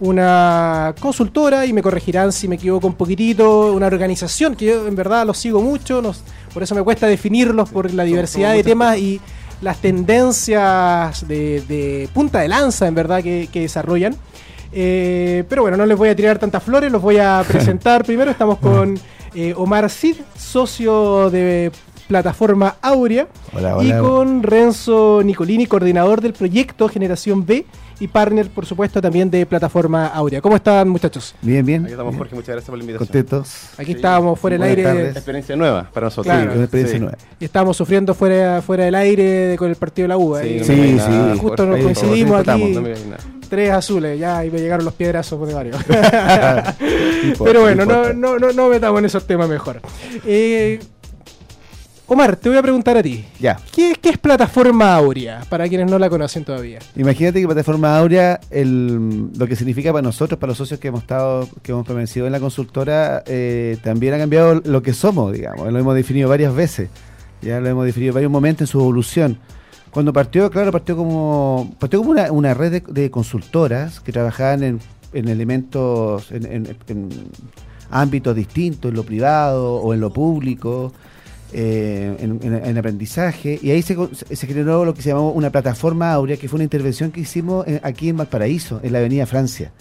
una 0.00 0.94
consultora, 1.00 1.64
y 1.66 1.72
me 1.72 1.82
corregirán 1.82 2.32
si 2.32 2.48
me 2.48 2.56
equivoco 2.56 2.86
un 2.86 2.94
poquitito, 2.94 3.72
una 3.72 3.86
organización 3.86 4.54
que 4.54 4.66
yo 4.66 4.86
en 4.86 4.94
verdad 4.96 5.26
los 5.26 5.38
sigo 5.38 5.60
mucho, 5.62 6.02
nos- 6.02 6.22
por 6.52 6.62
eso 6.62 6.74
me 6.74 6.82
cuesta 6.82 7.06
definirlos 7.06 7.70
por 7.70 7.92
la 7.92 8.04
diversidad 8.04 8.52
de 8.52 8.62
temas 8.62 8.98
y 8.98 9.20
las 9.62 9.78
tendencias 9.80 11.26
de, 11.26 11.62
de 11.68 12.08
punta 12.12 12.40
de 12.40 12.48
lanza 12.48 12.86
en 12.86 12.94
verdad 12.94 13.22
que, 13.22 13.48
que 13.52 13.60
desarrollan. 13.60 14.14
Eh, 14.72 15.44
pero 15.48 15.62
bueno, 15.62 15.76
no 15.76 15.86
les 15.86 15.96
voy 15.96 16.08
a 16.10 16.16
tirar 16.16 16.38
tantas 16.38 16.62
flores, 16.62 16.90
los 16.92 17.00
voy 17.00 17.18
a 17.18 17.42
presentar. 17.48 18.04
Primero 18.04 18.30
estamos 18.30 18.58
con 18.58 18.98
eh, 19.34 19.54
Omar 19.56 19.88
Cid, 19.90 20.16
socio 20.36 21.30
de 21.30 21.70
plataforma 22.08 22.76
Aurea, 22.82 23.26
Hola, 23.52 23.78
y 23.82 23.90
con 23.98 24.42
Renzo 24.42 25.22
Nicolini, 25.24 25.66
coordinador 25.66 26.20
del 26.20 26.32
proyecto 26.34 26.88
Generación 26.88 27.44
B 27.44 27.66
y 27.98 28.08
partner, 28.08 28.48
por 28.50 28.66
supuesto, 28.66 29.00
también 29.00 29.30
de 29.30 29.46
plataforma 29.46 30.06
Aurea. 30.08 30.40
¿Cómo 30.40 30.56
están, 30.56 30.88
muchachos? 30.88 31.34
Bien, 31.42 31.64
bien. 31.64 31.82
Aquí 31.84 31.92
estamos, 31.92 32.12
bien. 32.12 32.18
Jorge, 32.18 32.34
muchas 32.34 32.48
gracias 32.48 32.68
por 32.68 32.78
la 32.78 32.84
invitación. 32.84 33.06
Contentos. 33.06 33.54
Aquí 33.78 33.92
estábamos 33.92 34.38
fuera 34.38 34.54
del 34.54 34.62
aire. 34.64 34.82
tardes. 34.82 35.16
Experiencia 35.16 35.56
nueva 35.56 35.90
para 35.92 36.06
nosotros. 36.06 36.26
Claro. 36.34 36.50
Sí, 36.50 36.56
una 36.56 36.64
experiencia 36.64 36.96
Sí. 36.98 37.00
nueva. 37.02 37.18
y 37.40 37.44
Estábamos 37.44 37.76
sufriendo 37.76 38.14
fuera, 38.14 38.60
fuera 38.62 38.84
del 38.84 38.94
aire 38.94 39.56
con 39.58 39.68
el 39.70 39.76
partido 39.76 40.04
de 40.04 40.08
la 40.08 40.18
U. 40.18 40.34
ahí. 40.34 40.58
no 40.60 40.64
Sí, 40.64 40.74
sí. 40.74 40.94
nada, 40.96 41.36
Justo 41.36 41.66
nos 41.66 41.80
coincidimos 41.80 42.46
aquí. 42.48 42.74
No. 42.74 42.82
Tres 43.48 43.70
azules, 43.70 44.18
ya, 44.18 44.44
y 44.44 44.50
me 44.50 44.58
llegaron 44.58 44.84
los 44.84 44.94
piedrazos 44.94 45.46
de 45.46 45.54
varios. 45.54 45.76
No 47.38 47.44
Pero 47.44 47.60
bueno, 47.62 47.84
no, 47.84 48.12
no, 48.12 48.38
no, 48.38 48.52
no 48.52 48.68
metamos 48.68 48.98
en 49.00 49.04
esos 49.06 49.26
temas 49.26 49.48
mejor. 49.48 49.80
Eh, 50.24 50.78
Omar, 52.08 52.36
te 52.36 52.48
voy 52.48 52.56
a 52.56 52.62
preguntar 52.62 52.96
a 52.96 53.02
ti. 53.02 53.24
Ya. 53.40 53.58
¿Qué, 53.74 53.96
qué 54.00 54.10
es 54.10 54.18
Plataforma 54.18 54.94
Aurea? 54.94 55.42
Para 55.48 55.68
quienes 55.68 55.90
no 55.90 55.98
la 55.98 56.08
conocen 56.08 56.44
todavía. 56.44 56.78
Imagínate 56.94 57.40
que 57.40 57.46
Plataforma 57.46 57.98
Aurea, 57.98 58.38
el, 58.50 59.30
lo 59.36 59.46
que 59.48 59.56
significa 59.56 59.92
para 59.92 60.02
nosotros, 60.02 60.38
para 60.38 60.50
los 60.52 60.58
socios 60.58 60.78
que 60.78 60.86
hemos 60.88 61.00
estado, 61.02 61.48
que 61.62 61.72
hemos 61.72 61.84
permanecido 61.84 62.26
en 62.26 62.32
la 62.32 62.38
consultora, 62.38 63.24
eh, 63.26 63.76
también 63.82 64.14
ha 64.14 64.18
cambiado 64.18 64.60
lo 64.64 64.82
que 64.82 64.92
somos, 64.92 65.32
digamos. 65.32 65.72
Lo 65.72 65.78
hemos 65.78 65.96
definido 65.96 66.28
varias 66.28 66.54
veces. 66.54 66.90
Ya 67.42 67.58
lo 67.58 67.68
hemos 67.68 67.84
definido 67.84 68.10
en 68.10 68.14
varios 68.14 68.30
momentos 68.30 68.62
en 68.62 68.66
su 68.68 68.78
evolución. 68.80 69.38
Cuando 69.90 70.12
partió, 70.12 70.48
claro, 70.50 70.70
partió 70.70 70.96
como 70.96 71.74
partió 71.80 71.98
como 72.00 72.10
una, 72.12 72.30
una 72.30 72.54
red 72.54 72.70
de, 72.70 72.80
de 72.86 73.10
consultoras 73.10 73.98
que 73.98 74.12
trabajaban 74.12 74.62
en, 74.62 74.80
en 75.12 75.28
elementos, 75.28 76.30
en, 76.30 76.46
en- 76.46 76.76
en 76.86 77.08
ámbitos 77.90 78.36
distintos, 78.36 78.90
en 78.90 78.96
lo 78.96 79.02
privado 79.04 79.76
o 79.76 79.92
en 79.94 80.00
lo 80.00 80.12
público, 80.12 80.92
eh, 81.58 82.14
en, 82.20 82.38
en- 82.42 82.64
en 82.66 82.78
aprendizaje. 82.78 83.58
Y 83.62 83.70
ahí 83.70 83.80
se, 83.82 83.96
generó 84.46 84.84
lo 84.84 84.92
que 84.92 85.00
se 85.00 85.08
llamó 85.08 85.30
una 85.32 85.50
plataforma 85.50 86.12
áurea, 86.12 86.36
que 86.36 86.48
fue 86.48 86.58
una 86.58 86.64
intervención 86.64 87.10
que 87.10 87.20
hicimos 87.20 87.66
en- 87.66 87.80
aquí 87.82 88.10
en 88.10 88.18
Valparaíso, 88.18 88.78
en 88.82 88.92
la 88.92 88.98
Avenida 88.98 89.24
Francia. 89.26 89.72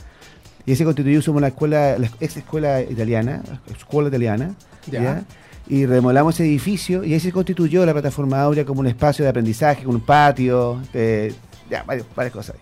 Y 0.65 0.71
ahí 0.71 0.77
se 0.77 0.85
constituyó, 0.85 1.21
somos 1.21 1.41
la 1.41 1.49
escuela, 1.49 1.97
la 1.99 2.09
ex 2.21 2.37
escuela 2.37 2.81
italiana, 2.81 3.43
escuela 3.69 4.07
italiana, 4.09 4.55
Ya. 4.89 5.03
¿ya? 5.03 5.23
y 5.67 5.85
remolamos 5.85 6.35
ese 6.35 6.45
edificio 6.45 7.03
y 7.03 7.13
ahí 7.13 7.19
se 7.19 7.31
constituyó 7.31 7.85
la 7.85 7.91
plataforma 7.93 8.39
Aurea 8.41 8.65
como 8.65 8.79
un 8.81 8.87
espacio 8.87 9.23
de 9.23 9.29
aprendizaje, 9.29 9.83
con 9.83 9.95
un 9.95 10.01
patio, 10.01 10.79
eh, 10.93 11.33
ya, 11.69 11.83
varias 11.83 12.31
cosas. 12.33 12.55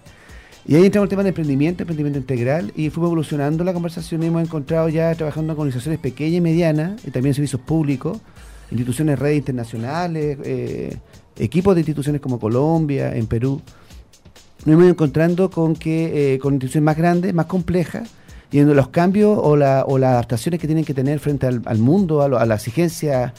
Y 0.66 0.76
ahí 0.76 0.86
entramos 0.86 1.04
en 1.04 1.08
el 1.08 1.10
tema 1.10 1.24
de 1.24 1.30
emprendimiento, 1.30 1.84
emprendimiento 1.84 2.18
integral, 2.20 2.72
y 2.76 2.90
fuimos 2.90 3.10
evolucionando 3.10 3.64
la 3.66 3.74
conversación 3.74 4.24
y 4.24 4.28
hemos 4.28 4.42
encontrado 4.42 4.88
ya 4.90 5.14
trabajando 5.16 5.54
con 5.56 5.64
organizaciones 5.68 6.00
pequeñas 6.00 6.38
y 6.38 6.42
medianas, 6.42 7.02
y 7.06 7.12
también 7.12 7.36
servicios 7.36 7.62
públicos, 7.62 8.20
instituciones, 8.74 9.20
redes 9.20 9.38
internacionales, 9.38 10.38
eh, 10.44 10.98
equipos 11.38 11.76
de 11.76 11.82
instituciones 11.82 12.22
como 12.22 12.40
Colombia, 12.40 13.16
en 13.16 13.28
Perú. 13.28 13.62
Nos 14.66 14.74
hemos 14.74 14.84
ido 14.84 14.92
encontrando 14.92 15.50
con 15.50 15.76
que 15.76 16.34
eh, 16.36 16.40
con 16.40 16.54
instituciones 16.54 16.86
más 16.86 16.98
grandes, 16.98 17.34
más 17.34 17.48
complejas, 17.48 18.10
y 18.52 18.60
en 18.60 18.74
los 18.76 18.90
cambios 18.90 19.38
o, 19.42 19.56
la- 19.58 19.84
o 19.88 19.98
las 19.98 20.12
adaptaciones 20.12 20.60
que 20.60 20.68
tienen 20.68 20.86
que 20.86 20.94
tener 20.94 21.20
frente 21.20 21.48
al, 21.48 21.78
mundo, 21.80 22.22
a, 22.22 22.28
lo- 22.28 22.38
a 22.38 22.46
las 22.46 22.62
exigencias 22.68 23.34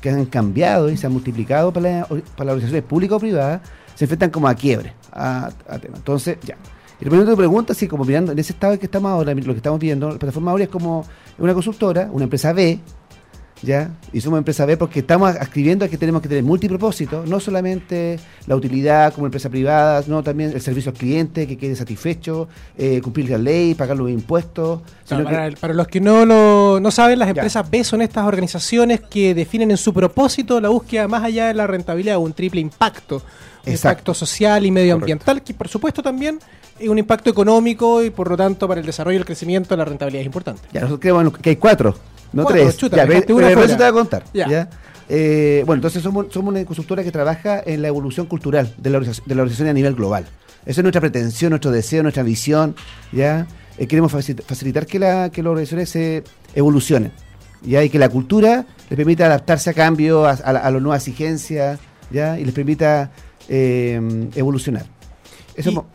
que 0.00 0.10
han 0.10 0.24
cambiado 0.26 0.90
y 0.90 0.96
se 0.96 1.06
han 1.06 1.12
multiplicado 1.12 1.72
para, 1.72 2.00
la- 2.00 2.06
para 2.06 2.18
las 2.20 2.54
organizaciones 2.54 2.82
públicas 2.82 3.16
o 3.16 3.20
privadas, 3.20 3.60
se 3.94 4.04
enfrentan 4.04 4.30
como 4.30 4.48
a 4.48 4.54
quiebre, 4.54 4.92
a, 5.12 5.50
temas. 5.80 5.98
Entonces, 5.98 6.36
ya. 6.44 6.56
Y 7.00 7.04
respondiendo 7.04 7.32
a 7.32 7.34
tu 7.34 7.38
pregunta, 7.38 7.74
sí, 7.74 7.86
como 7.88 8.04
mirando 8.04 8.32
en 8.32 8.38
ese 8.38 8.52
estado 8.52 8.72
en 8.74 8.78
que 8.78 8.86
estamos 8.86 9.10
ahora, 9.10 9.32
lo 9.34 9.42
que 9.52 9.58
estamos 9.58 9.78
viendo, 9.78 10.10
la 10.10 10.18
plataforma 10.18 10.50
Aurea 10.50 10.64
es 10.64 10.70
como 10.70 11.04
una 11.38 11.54
consultora, 11.54 12.08
una 12.12 12.24
empresa 12.24 12.52
B, 12.52 12.78
¿ya? 13.62 13.90
Y 14.12 14.20
somos 14.20 14.38
empresa 14.38 14.66
B 14.66 14.76
porque 14.76 15.00
estamos 15.00 15.34
escribiendo 15.34 15.88
que 15.88 15.96
tenemos 15.98 16.22
que 16.22 16.28
tener 16.28 16.44
multipropósito, 16.44 17.24
no 17.26 17.40
solamente 17.40 18.18
la 18.46 18.56
utilidad 18.56 19.12
como 19.14 19.26
empresa 19.26 19.48
privada, 19.48 20.02
no 20.06 20.22
también 20.22 20.52
el 20.52 20.60
servicio 20.60 20.90
al 20.92 20.96
cliente 20.98 21.46
que 21.46 21.56
quede 21.56 21.74
satisfecho, 21.76 22.48
eh, 22.76 23.00
cumplir 23.02 23.30
la 23.30 23.38
ley, 23.38 23.74
pagar 23.74 23.96
los 23.96 24.10
impuestos. 24.10 24.80
Sino 25.04 25.24
para, 25.24 25.50
para 25.52 25.74
los 25.74 25.88
que 25.88 26.00
no 26.00 26.24
lo 26.26 26.78
no 26.80 26.90
saben, 26.90 27.18
las 27.18 27.26
Ya. 27.26 27.30
empresas 27.32 27.68
B 27.70 27.82
son 27.84 28.02
estas 28.02 28.24
organizaciones 28.26 29.00
que 29.00 29.34
definen 29.34 29.70
en 29.70 29.76
su 29.76 29.92
propósito 29.92 30.60
la 30.60 30.68
búsqueda 30.68 31.08
más 31.08 31.24
allá 31.24 31.46
de 31.46 31.54
la 31.54 31.66
rentabilidad, 31.66 32.18
un 32.18 32.32
triple 32.32 32.60
impacto. 32.60 33.22
Un 33.66 33.72
impacto 33.72 34.14
social 34.14 34.64
y 34.64 34.70
medioambiental, 34.70 35.42
que 35.42 35.52
por 35.52 35.66
supuesto 35.66 36.00
también 36.00 36.38
es 36.78 36.88
un 36.88 36.98
impacto 36.98 37.30
económico 37.30 38.00
y 38.00 38.10
por 38.10 38.30
lo 38.30 38.36
tanto 38.36 38.68
para 38.68 38.78
el 38.80 38.86
desarrollo 38.86 39.16
y 39.16 39.18
el 39.18 39.24
crecimiento 39.24 39.76
la 39.76 39.84
rentabilidad 39.84 40.20
es 40.20 40.26
importante. 40.26 40.62
Ya, 40.72 40.82
nosotros 40.82 41.00
creemos 41.00 41.36
que 41.38 41.50
hay 41.50 41.56
cuatro, 41.56 41.96
no 42.36 42.42
Cuatro, 42.44 42.62
tres. 42.62 42.76
chuta, 42.76 42.96
ya, 42.98 43.06
pero- 43.06 43.34
una 43.36 43.48
pero 43.48 43.62
eso 43.64 43.76
te 43.76 43.82
voy 43.82 43.86
a 43.86 43.92
contar. 43.92 44.24
Ya. 44.32 44.48
Ya. 44.48 44.68
Eh, 45.08 45.62
bueno, 45.66 45.78
entonces 45.78 46.02
somos, 46.02 46.26
somos 46.30 46.52
una 46.52 46.64
consultora 46.64 47.02
que 47.04 47.12
trabaja 47.12 47.62
en 47.64 47.80
la 47.82 47.88
evolución 47.88 48.26
cultural 48.26 48.74
de 48.76 48.90
la, 48.90 48.98
organización, 48.98 49.28
de 49.28 49.34
la 49.34 49.42
organización 49.42 49.68
a 49.68 49.72
nivel 49.72 49.94
global. 49.94 50.24
Esa 50.64 50.80
es 50.80 50.82
nuestra 50.84 51.00
pretensión, 51.00 51.50
nuestro 51.50 51.70
deseo, 51.70 52.02
nuestra 52.02 52.22
visión. 52.24 52.74
¿ya? 53.12 53.46
Eh, 53.78 53.86
queremos 53.86 54.12
facil- 54.12 54.42
facilitar 54.42 54.84
que, 54.86 54.98
la, 54.98 55.30
que 55.30 55.42
las 55.42 55.50
organizaciones 55.50 55.90
se 55.90 56.24
evolucionen. 56.54 57.12
¿ya? 57.62 57.84
Y 57.84 57.88
que 57.90 57.98
la 58.00 58.08
cultura 58.08 58.66
les 58.90 58.96
permita 58.96 59.26
adaptarse 59.26 59.70
a 59.70 59.74
cambios, 59.74 60.26
a, 60.26 60.50
a 60.50 60.70
las 60.70 60.82
nuevas 60.82 61.06
exigencias, 61.06 61.78
¿ya? 62.10 62.38
y 62.38 62.44
les 62.44 62.52
permita 62.54 63.10
eh, 63.48 64.28
evolucionar. 64.34 64.86
Eso 65.54 65.86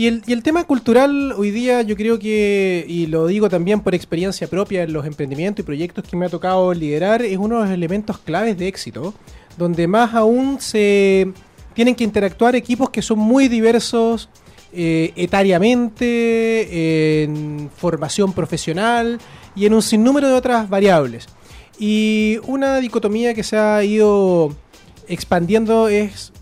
Y- 0.00 0.32
el 0.32 0.42
tema 0.42 0.64
cultural 0.64 1.32
hoy 1.36 1.50
día 1.50 1.82
yo 1.82 1.94
creo 1.94 2.18
que, 2.18 2.86
y 2.88 3.06
lo 3.06 3.26
digo 3.26 3.50
también 3.50 3.80
por 3.80 3.94
experiencia 3.94 4.48
propia 4.48 4.84
en 4.84 4.94
los 4.94 5.04
emprendimientos 5.04 5.62
y 5.62 5.66
proyectos 5.66 6.04
que 6.08 6.16
me 6.16 6.24
ha 6.24 6.30
tocado 6.30 6.72
liderar, 6.72 7.20
es 7.20 7.36
uno 7.36 7.56
de 7.56 7.64
los 7.64 7.70
elementos 7.70 8.16
claves 8.16 8.56
de 8.56 8.66
éxito, 8.66 9.12
donde 9.58 9.86
más 9.86 10.14
aún 10.14 10.58
se 10.58 11.30
tienen 11.74 11.94
que 11.94 12.04
interactuar 12.04 12.56
equipos 12.56 12.88
que 12.88 13.02
son 13.02 13.18
muy 13.18 13.48
diversos 13.48 14.30
eh, 14.72 15.12
etariamente, 15.16 17.24
en 17.24 17.68
formación 17.76 18.32
profesional 18.32 19.18
y 19.54 19.66
en 19.66 19.74
un 19.74 19.82
sinnúmero 19.82 20.28
de 20.28 20.34
otras 20.34 20.70
variables. 20.70 21.26
Y 21.78 22.38
una 22.46 22.78
dicotomía 22.78 23.34
que 23.34 23.42
se 23.42 23.58
ha 23.58 23.84
ido 23.84 24.56
expandiendo 25.08 25.88
es 25.88 26.32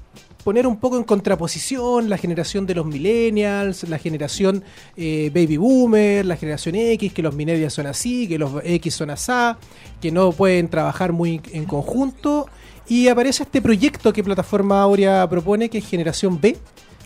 poner 0.45 0.67
un 0.67 0.77
poco 0.77 0.97
en 0.97 1.05
contraposición 1.05 2.09
la 2.09 2.17
generación 2.17 2.67
de 2.67 2.75
los 2.75 2.87
millennials, 2.87 3.89
la 3.89 3.99
generación 3.99 4.65
eh, 4.97 5.31
baby 5.35 5.57
boomer, 5.57 6.25
la 6.25 6.37
generación 6.37 6.75
X, 6.75 7.13
que 7.13 7.23
los 7.23 7.35
millennials 7.35 7.75
son 7.75 7.87
así, 7.87 8.29
que 8.29 8.39
los 8.39 8.53
X 8.65 8.95
son 8.95 9.11
asá, 9.11 9.59
que 10.01 10.11
no 10.11 10.33
pueden 10.33 10.69
trabajar 10.69 11.13
muy 11.13 11.41
en 11.53 11.65
conjunto. 11.65 12.49
Y 12.89 13.09
aparece 13.09 13.43
este 13.43 13.61
proyecto 13.61 14.13
que 14.13 14.25
Plataforma 14.25 14.81
Aurea 14.81 15.29
propone, 15.29 15.69
que 15.69 15.79
es 15.79 15.87
Generación 15.87 16.41
B, 16.41 16.57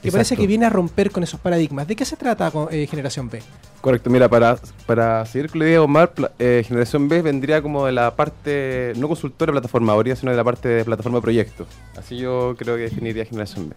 que 0.02 0.12
parece 0.12 0.36
que 0.36 0.46
viene 0.46 0.66
a 0.66 0.70
romper 0.70 1.10
con 1.10 1.22
esos 1.22 1.38
paradigmas. 1.38 1.86
¿De 1.86 1.96
qué 1.96 2.04
se 2.04 2.16
trata 2.16 2.52
eh, 2.70 2.86
Generación 2.88 3.30
B? 3.30 3.40
Correcto, 3.80 4.10
mira, 4.10 4.28
para, 4.28 4.58
para 4.86 5.24
seguir 5.26 5.50
con 5.50 5.60
la 5.60 5.66
idea 5.66 5.74
de 5.74 5.78
Omar, 5.78 6.12
eh, 6.38 6.64
Generación 6.66 7.08
B 7.08 7.22
vendría 7.22 7.62
como 7.62 7.86
de 7.86 7.92
la 7.92 8.14
parte, 8.14 8.92
no 8.96 9.08
consultora 9.08 9.50
de 9.50 9.54
plataforma 9.54 9.92
Aurea, 9.92 10.16
sino 10.16 10.30
de 10.30 10.36
la 10.36 10.44
parte 10.44 10.68
de 10.68 10.84
plataforma 10.84 11.18
de 11.18 11.22
proyecto. 11.22 11.66
Así 11.96 12.16
yo 12.16 12.54
creo 12.58 12.76
que 12.76 12.82
definiría 12.82 13.24
Generación 13.24 13.70
B. 13.70 13.76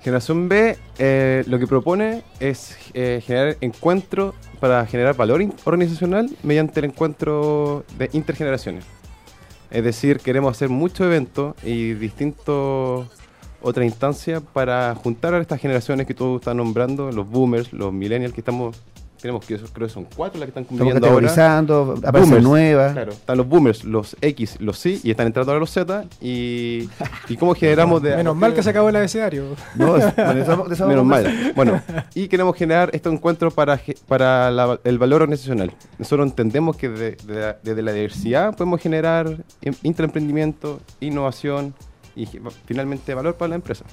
Generación 0.00 0.48
B 0.48 0.76
eh, 0.98 1.44
lo 1.46 1.58
que 1.58 1.66
propone 1.66 2.22
es 2.38 2.76
eh, 2.94 3.20
generar 3.24 3.56
encuentros 3.60 4.34
para 4.60 4.86
generar 4.86 5.16
valor 5.16 5.44
organizacional 5.64 6.30
mediante 6.42 6.80
el 6.80 6.86
encuentro 6.86 7.84
de 7.98 8.08
intergeneraciones. 8.12 8.84
Es 9.70 9.84
decir, 9.84 10.20
queremos 10.20 10.56
hacer 10.56 10.68
muchos 10.68 11.06
eventos 11.06 11.54
y 11.62 11.94
distintos 11.94 13.08
otras 13.62 13.84
instancias 13.86 14.42
para 14.52 14.94
juntar 14.94 15.34
a 15.34 15.40
estas 15.40 15.60
generaciones 15.60 16.06
que 16.06 16.14
tú 16.14 16.36
estás 16.36 16.54
nombrando, 16.54 17.10
los 17.12 17.28
boomers, 17.28 17.72
los 17.72 17.92
millennials, 17.92 18.32
que 18.32 18.40
estamos, 18.40 18.76
tenemos 19.20 19.44
que 19.44 19.56
creo 19.56 19.88
que 19.88 19.92
son 19.92 20.06
cuatro 20.16 20.38
las 20.38 20.46
que 20.46 20.50
están 20.50 20.62
Estamos 20.62 20.78
conviviendo 20.78 21.06
ahora. 21.08 21.26
categorizando, 21.26 21.94
aparecen 21.98 22.22
Boomers, 22.30 22.44
nuevas. 22.44 22.92
Claro, 22.92 23.10
están 23.12 23.36
los 23.36 23.48
boomers, 23.48 23.82
los 23.84 24.16
X, 24.20 24.56
los 24.60 24.78
C 24.78 25.00
y 25.02 25.10
están 25.10 25.26
entrando 25.26 25.50
ahora 25.50 25.58
los 25.58 25.70
Z 25.72 26.04
y, 26.20 26.88
y 27.28 27.36
cómo 27.36 27.52
generamos 27.56 28.00
de 28.00 28.16
Menos 28.16 28.36
mal 28.36 28.54
que 28.54 28.62
se 28.62 28.70
acabó 28.70 28.90
el 28.90 28.94
abecedario. 28.96 29.56
No, 29.74 29.94
de 29.94 30.06
eso- 30.40 30.64
de 30.68 30.74
eso 30.74 30.86
Menos 30.86 31.04
mal. 31.04 31.52
Bueno, 31.56 31.82
y 32.14 32.28
queremos 32.28 32.54
generar 32.54 32.90
estos 32.92 33.12
encuentros 33.12 33.52
para, 33.54 33.80
para 34.06 34.52
la- 34.52 34.78
el 34.84 34.98
valor 34.98 35.22
organizacional. 35.22 35.72
Nosotros 35.98 36.28
entendemos 36.28 36.76
que 36.76 36.88
de- 36.88 37.16
de 37.26 37.34
la- 37.40 37.56
desde 37.60 37.82
la 37.82 37.92
diversidad 37.92 38.56
podemos 38.56 38.80
generar 38.80 39.36
em- 39.62 39.74
intraemprendimiento, 39.82 40.78
innovación 41.00 41.74
y 42.22 42.28
finalmente 42.66 43.14
valor 43.14 43.36
para 43.36 43.50
la 43.50 43.54
empresa. 43.56 43.84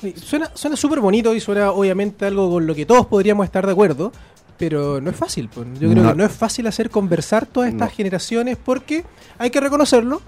Sí, 0.00 0.14
Suena 0.16 0.50
suena 0.54 0.76
súper 0.76 1.00
bonito 1.00 1.34
y 1.34 1.40
suena 1.40 1.72
obviamente 1.72 2.26
algo 2.26 2.50
con 2.50 2.66
lo 2.66 2.74
que 2.74 2.86
todos 2.86 3.06
podríamos 3.06 3.44
estar 3.44 3.66
de 3.66 3.72
acuerdo, 3.72 4.12
pero 4.58 5.00
no 5.00 5.10
es 5.10 5.16
fácil. 5.16 5.48
pues. 5.52 5.66
Yo 5.80 5.90
creo 5.90 6.02
No. 6.04 6.10
que 6.10 6.16
no 6.16 6.24
es 6.24 6.32
fácil 6.32 6.66
hacer 6.68 6.90
conversar 6.90 7.46
todas 7.46 7.70
estas 7.70 7.90
No. 7.90 7.96
generaciones 7.96 8.56
porque 8.62 9.04
hay 9.38 9.50
que 9.50 9.60
reconocerlo, 9.60 10.22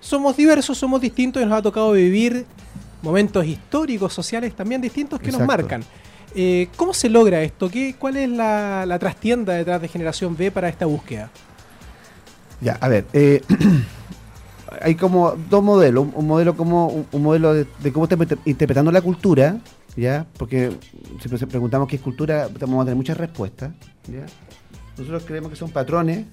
somos 0.00 0.36
diversos, 0.36 0.78
somos 0.78 1.00
distintos 1.00 1.42
y 1.42 1.46
nos 1.46 1.58
ha 1.58 1.62
tocado 1.62 1.92
vivir 1.92 2.46
momentos 3.02 3.44
históricos, 3.46 4.12
sociales 4.14 4.54
también 4.54 4.80
distintos 4.80 5.20
que 5.20 5.30
nos 5.30 5.42
marcan. 5.42 5.84
Eh, 6.34 6.68
¿Cómo 6.76 6.92
se 6.94 7.08
logra 7.10 7.42
esto? 7.42 7.68
¿Qué, 7.70 7.94
¿Cuál 7.98 8.16
es 8.16 8.28
la, 8.28 8.84
la 8.86 8.98
trastienda 8.98 9.52
detrás 9.52 9.80
de 9.80 9.88
Generación 9.88 10.34
B 10.36 10.50
para 10.50 10.68
esta 10.68 10.84
búsqueda? 10.86 11.30
Ya, 12.60 12.78
a 12.80 12.88
ver, 12.88 13.04
eh, 13.12 13.42
hay 14.80 14.94
como 14.94 15.32
dos 15.50 15.62
modelos, 15.62 16.06
un, 16.14 16.26
modelo 16.26 16.56
como 16.56 17.06
un, 17.10 17.22
modelo 17.22 17.54
de, 17.54 17.66
de 17.82 17.92
cómo 17.92 18.06
inter- 18.10 18.38
interpretando 18.44 18.90
la 18.92 19.00
cultura, 19.00 19.58
ya, 19.96 20.26
porque 20.38 20.72
se 21.20 21.46
preguntamos 21.46 21.88
qué 21.88 21.96
es 21.96 22.02
cultura, 22.02 22.48
vamos 22.60 22.82
a 22.82 22.84
tener 22.84 22.96
muchas 22.96 23.16
respuestas, 23.16 23.72
ya. 24.06 24.26
Nosotros 24.96 25.24
creemos 25.26 25.50
que 25.50 25.56
son 25.56 25.70
patrones, 25.70 26.24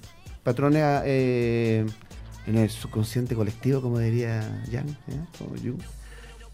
patrones 0.42 0.82
eh, 1.04 1.84
en 2.46 2.58
el 2.58 2.70
subconsciente 2.70 3.34
colectivo, 3.34 3.80
como 3.80 3.98
diría 3.98 4.62
Jan, 4.70 4.96
como 5.38 5.50
Jung. 5.56 5.80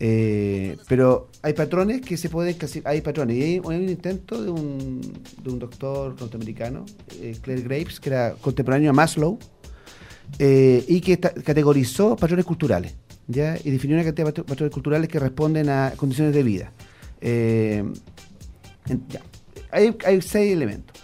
Eh, 0.00 0.76
pero 0.86 1.28
hay 1.42 1.54
patrones 1.54 2.02
que 2.02 2.16
se 2.16 2.28
pueden 2.28 2.54
casi 2.54 2.80
hay 2.84 3.00
patrones 3.00 3.36
y 3.36 3.42
hay, 3.42 3.52
hay 3.54 3.60
un 3.82 3.88
intento 3.88 4.40
de 4.40 4.48
un, 4.48 5.00
de 5.42 5.50
un 5.50 5.58
doctor 5.58 6.14
norteamericano 6.20 6.86
eh, 7.20 7.36
Claire 7.42 7.62
Graves 7.62 7.98
que 7.98 8.10
era 8.10 8.34
contemporáneo 8.40 8.90
a 8.90 8.92
Maslow 8.92 9.40
eh, 10.38 10.84
y 10.88 11.00
que 11.00 11.18
categorizó 11.18 12.16
patrones 12.16 12.44
culturales 12.44 12.94
¿ya? 13.26 13.56
y 13.62 13.70
definió 13.70 13.96
una 13.96 14.04
cantidad 14.04 14.26
de 14.26 14.32
patro- 14.32 14.44
patrones 14.46 14.72
culturales 14.72 15.08
que 15.08 15.18
responden 15.18 15.68
a 15.68 15.92
condiciones 15.96 16.34
de 16.34 16.42
vida 16.42 16.72
Eh, 17.20 17.82
ya. 19.08 19.20
hay, 19.70 20.22
seis 20.22 20.52
elementos 20.52 20.96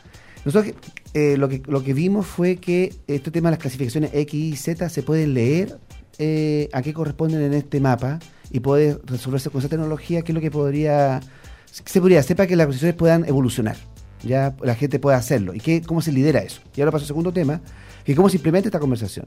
nosotros 0.45 0.75
eh, 1.15 1.37
lo, 1.37 1.49
que, 1.49 1.63
lo 1.67 1.83
que 1.83 1.95
vimos 1.95 2.27
fue 2.27 2.57
que 2.57 2.95
este 3.07 3.31
tema 3.31 3.49
de 3.49 3.53
las 3.57 3.61
clasificaciones 3.61 4.11
X 4.15 4.35
y 4.35 4.57
Z 4.57 4.89
se 4.89 5.03
pueden 5.03 5.35
leer 5.35 5.79
eh, 6.19 6.69
a 6.73 6.83
qué 6.83 6.93
corresponden 6.93 7.43
en 7.43 7.55
este 7.55 7.81
mapa 7.81 8.19
y 8.51 8.61
puede 8.61 8.99
resolverse 9.05 9.51
con 9.51 9.61
esa 9.61 9.69
tecnología, 9.69 10.23
que 10.23 10.31
es 10.33 10.35
lo 10.35 10.41
que 10.41 10.51
podría 10.51 11.21
se 11.67 12.01
podría 12.01 12.21
hacer 12.21 12.37
para 12.37 12.47
que 12.47 12.55
las 12.55 12.67
organizaciones 12.67 12.95
puedan 12.97 13.25
evolucionar. 13.29 13.77
Ya 14.25 14.55
la 14.63 14.75
gente 14.75 14.99
puede 14.99 15.17
hacerlo. 15.17 15.55
¿Y 15.55 15.61
qué, 15.61 15.83
cómo 15.83 16.01
se 16.03 16.13
lidera 16.13 16.41
eso? 16.41 16.61
Y 16.77 16.81
ahora 16.81 16.93
paso 16.93 17.03
al 17.05 17.09
segundo 17.09 17.33
tema, 17.33 17.61
que 18.05 18.15
cómo 18.15 18.29
se 18.29 18.37
implementa 18.37 18.69
esta 18.69 18.79
conversación. 18.81 19.27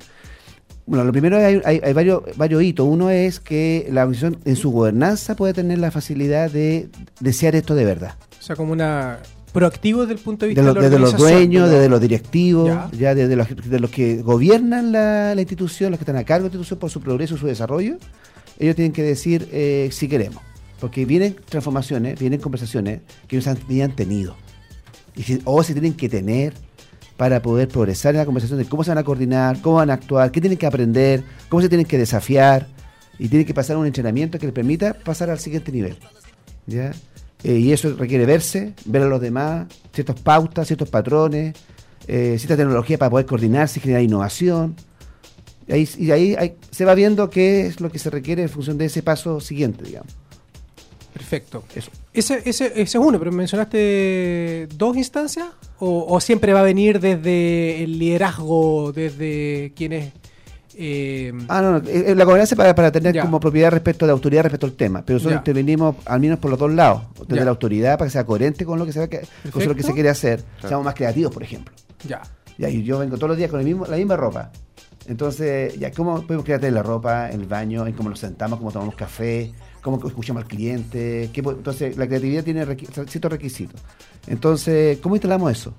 Bueno, 0.86 1.04
lo 1.04 1.12
primero 1.12 1.38
hay, 1.38 1.62
hay- 1.66 1.82
hay 1.84 1.94
varios, 1.94 2.22
varios 2.38 2.64
hitos. 2.64 2.88
Uno 2.88 3.10
es 3.10 3.40
que 3.40 3.88
la 3.92 4.04
organización 4.04 4.40
en 4.46 4.56
su 4.56 4.72
gobernanza 4.72 5.36
puede 5.36 5.54
tener 5.54 5.80
la 5.80 5.92
facilidad 5.92 6.50
de 6.50 6.90
desear 7.20 7.56
esto 7.56 7.76
de 7.76 7.84
verdad. 7.86 8.16
O 8.40 8.42
sea, 8.42 8.56
como 8.56 8.72
una 8.72 9.20
proactivo 9.52 10.02
desde 10.02 10.14
el 10.14 10.20
punto 10.20 10.46
de 10.46 10.50
vista 10.50 10.62
De 10.62 10.68
la 10.74 10.80
desde 10.82 11.00
los 11.00 11.14
organización, 11.14 11.40
dueños, 11.40 11.70
desde 11.70 11.90
los 11.90 12.00
directivos, 12.02 12.68
Ya. 12.68 12.90
ya, 12.98 13.16
desde 13.16 13.36
los, 13.36 13.48
de 13.70 13.80
los 13.80 13.90
que 13.92 14.22
gobiernan 14.22 14.92
la, 14.92 15.34
la 15.36 15.42
institución, 15.42 15.92
los 15.92 15.98
que 16.00 16.04
están 16.04 16.16
a 16.16 16.24
cargo 16.24 16.44
de 16.48 16.50
la 16.50 16.56
institución 16.56 16.80
por 16.80 16.90
su 16.90 17.02
progreso 17.02 17.36
y 17.36 17.38
su 17.40 17.48
desarrollo, 17.48 17.98
ellos 18.60 18.76
tienen 18.76 18.92
que 18.94 19.04
decir 19.04 19.50
eh, 19.52 19.90
si 19.92 20.08
queremos. 20.08 20.42
Porque 20.80 21.06
vienen 21.06 21.36
transformaciones, 21.50 22.20
vienen 22.20 22.40
conversaciones 22.40 23.02
que 23.28 23.36
ellos 23.38 23.48
han, 23.48 23.58
ni 23.68 23.82
han 23.82 23.96
tenido. 23.96 24.36
Y 25.18 25.24
si- 25.24 25.42
o 25.44 25.62
se 25.64 25.74
tienen 25.74 25.94
que 25.96 26.08
tener 26.08 26.54
para 27.18 27.42
poder 27.42 27.68
progresar 27.68 28.14
en 28.14 28.20
la 28.20 28.26
conversación 28.26 28.60
de 28.60 28.66
cómo 28.66 28.84
se 28.84 28.92
van 28.92 29.00
a 29.00 29.04
coordinar, 29.04 29.60
cómo 29.62 29.78
van 29.78 29.90
a 29.90 29.94
actuar, 29.94 30.32
qué 30.32 30.40
tienen 30.40 30.58
que 30.60 30.68
aprender, 30.68 31.24
cómo 31.50 31.62
se 31.62 31.70
tienen 31.70 31.88
que 31.88 31.98
desafiar. 31.98 32.68
Y 33.20 33.30
tienen 33.30 33.48
que 33.48 33.54
pasar 33.56 33.76
un 33.78 33.88
entrenamiento 33.88 34.38
que 34.38 34.46
les 34.46 34.54
permita 34.54 34.94
pasar 34.94 35.32
al 35.32 35.40
siguiente 35.40 35.72
nivel. 35.72 35.98
¿ya? 36.68 36.92
Eh, 37.44 37.58
y 37.58 37.72
eso 37.72 37.96
requiere 37.96 38.28
verse, 38.28 38.74
ver 38.86 39.02
a 39.02 39.08
los 39.08 39.20
demás, 39.20 39.66
ciertas 39.92 40.20
pautas, 40.20 40.68
ciertos 40.68 40.90
patrones, 40.90 41.56
eh, 42.08 42.36
cierta 42.38 42.56
tecnología 42.56 43.00
para 43.00 43.10
poder 43.10 43.26
coordinarse 43.26 43.80
y 43.80 43.82
generar 43.82 44.04
innovación. 44.04 44.76
Y 45.68 45.74
ahí, 45.74 45.90
y 45.98 46.12
ahí 46.12 46.36
hay- 46.38 46.56
se 46.70 46.86
va 46.86 46.94
viendo 46.94 47.30
qué 47.32 47.66
es 47.66 47.82
lo 47.82 47.92
que 47.92 47.98
se 48.00 48.12
requiere 48.12 48.44
en 48.44 48.50
función 48.50 48.78
de 48.78 48.86
ese 48.86 49.02
paso 49.02 49.40
siguiente, 49.40 49.84
digamos. 49.84 50.16
Perfecto. 51.14 51.64
Eso. 51.74 51.90
Ese, 52.20 52.42
ese, 52.46 52.66
ese 52.68 52.82
es 52.82 52.96
uno, 52.96 53.20
pero 53.20 53.32
mencionaste 53.32 54.68
dos 54.76 54.98
instancias 54.98 55.48
o, 55.80 56.06
o 56.08 56.20
siempre 56.20 56.54
va 56.54 56.62
a 56.62 56.64
venir 56.64 57.00
desde 57.00 57.84
el 57.84 58.00
liderazgo, 58.00 58.92
desde 58.92 59.72
quienes... 59.76 60.14
eh, 60.76 61.32
Ah, 61.48 61.62
no, 61.62 61.74
no, 61.80 61.88
eh, 61.88 62.16
la 62.16 62.24
gobernanza 62.26 62.56
para, 62.56 62.74
para 62.74 62.92
tener 62.92 63.14
Ya. 63.14 63.22
como 63.22 63.40
propiedad 63.40 63.72
respecto 63.72 64.06
de 64.06 64.12
autoridad 64.12 64.44
respecto 64.44 64.66
al 64.66 64.74
tema, 64.74 65.04
pero 65.06 65.16
nosotros 65.18 65.34
Ya. 65.36 65.38
intervenimos 65.40 65.96
al 66.06 66.20
menos 66.20 66.40
por 66.40 66.50
los 66.52 66.60
dos 66.60 66.72
lados, 66.74 67.04
desde 67.22 67.36
Ya. 67.36 67.44
la 67.46 67.52
autoridad 67.52 67.98
para 67.98 68.08
que 68.08 68.14
sea 68.14 68.26
coherente 68.26 68.66
con 68.66 68.80
lo 68.80 68.86
que 68.86 68.94
se, 68.94 69.00
va, 69.00 69.08
que- 69.08 69.22
con 69.52 69.66
lo 69.68 69.76
que 69.76 69.84
se 69.84 69.94
quiere 69.94 70.10
hacer, 70.10 70.44
seamos 70.62 70.86
más 70.86 70.96
creativos, 70.96 71.32
por 71.34 71.44
ejemplo. 71.44 71.74
ya. 72.08 72.22
Ya, 72.60 72.68
y 72.70 72.82
yo 72.82 72.98
vengo 72.98 73.18
todos 73.18 73.30
los 73.30 73.38
días 73.38 73.52
con 73.52 73.60
el 73.60 73.66
mismo, 73.68 73.86
la 73.86 73.98
misma 73.98 74.16
ropa. 74.18 74.52
Entonces, 75.08 75.78
ya, 75.78 75.92
¿cómo 75.92 76.24
podemos 76.24 76.44
crear 76.44 76.64
la 76.64 76.82
ropa, 76.82 77.30
en 77.30 77.42
el 77.42 77.46
baño, 77.48 77.86
en 77.86 77.94
cómo 77.94 78.10
nos 78.10 78.18
sentamos, 78.20 78.58
cómo 78.58 78.72
tomamos 78.72 78.96
café, 78.96 79.52
cómo 79.92 80.08
escuchamos 80.08 80.44
al 80.44 80.48
cliente? 80.50 81.30
qué 81.34 81.42
entonces, 81.42 81.98
la 81.98 82.08
creatividad 82.08 82.44
tiene 82.44 82.66
ciertos 82.66 83.32
requisitos. 83.32 83.82
Entonces, 84.28 85.00
¿cómo 85.00 85.16
instalamos 85.16 85.52
eso? 85.52 85.74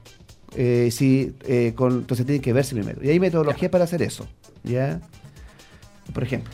Eh, 0.57 0.89
si, 0.91 1.35
eh, 1.47 1.73
con, 1.75 1.93
entonces, 1.93 2.25
tiene 2.27 2.41
que 2.41 2.53
verse 2.53 2.75
primero. 2.75 3.03
Y 3.05 3.09
hay 3.11 3.21
metodologías 3.21 3.71
para 3.71 3.85
hacer 3.85 4.03
eso. 4.03 4.27
¿Ya? 4.65 5.01
Por 6.13 6.23
ejemplo. 6.23 6.53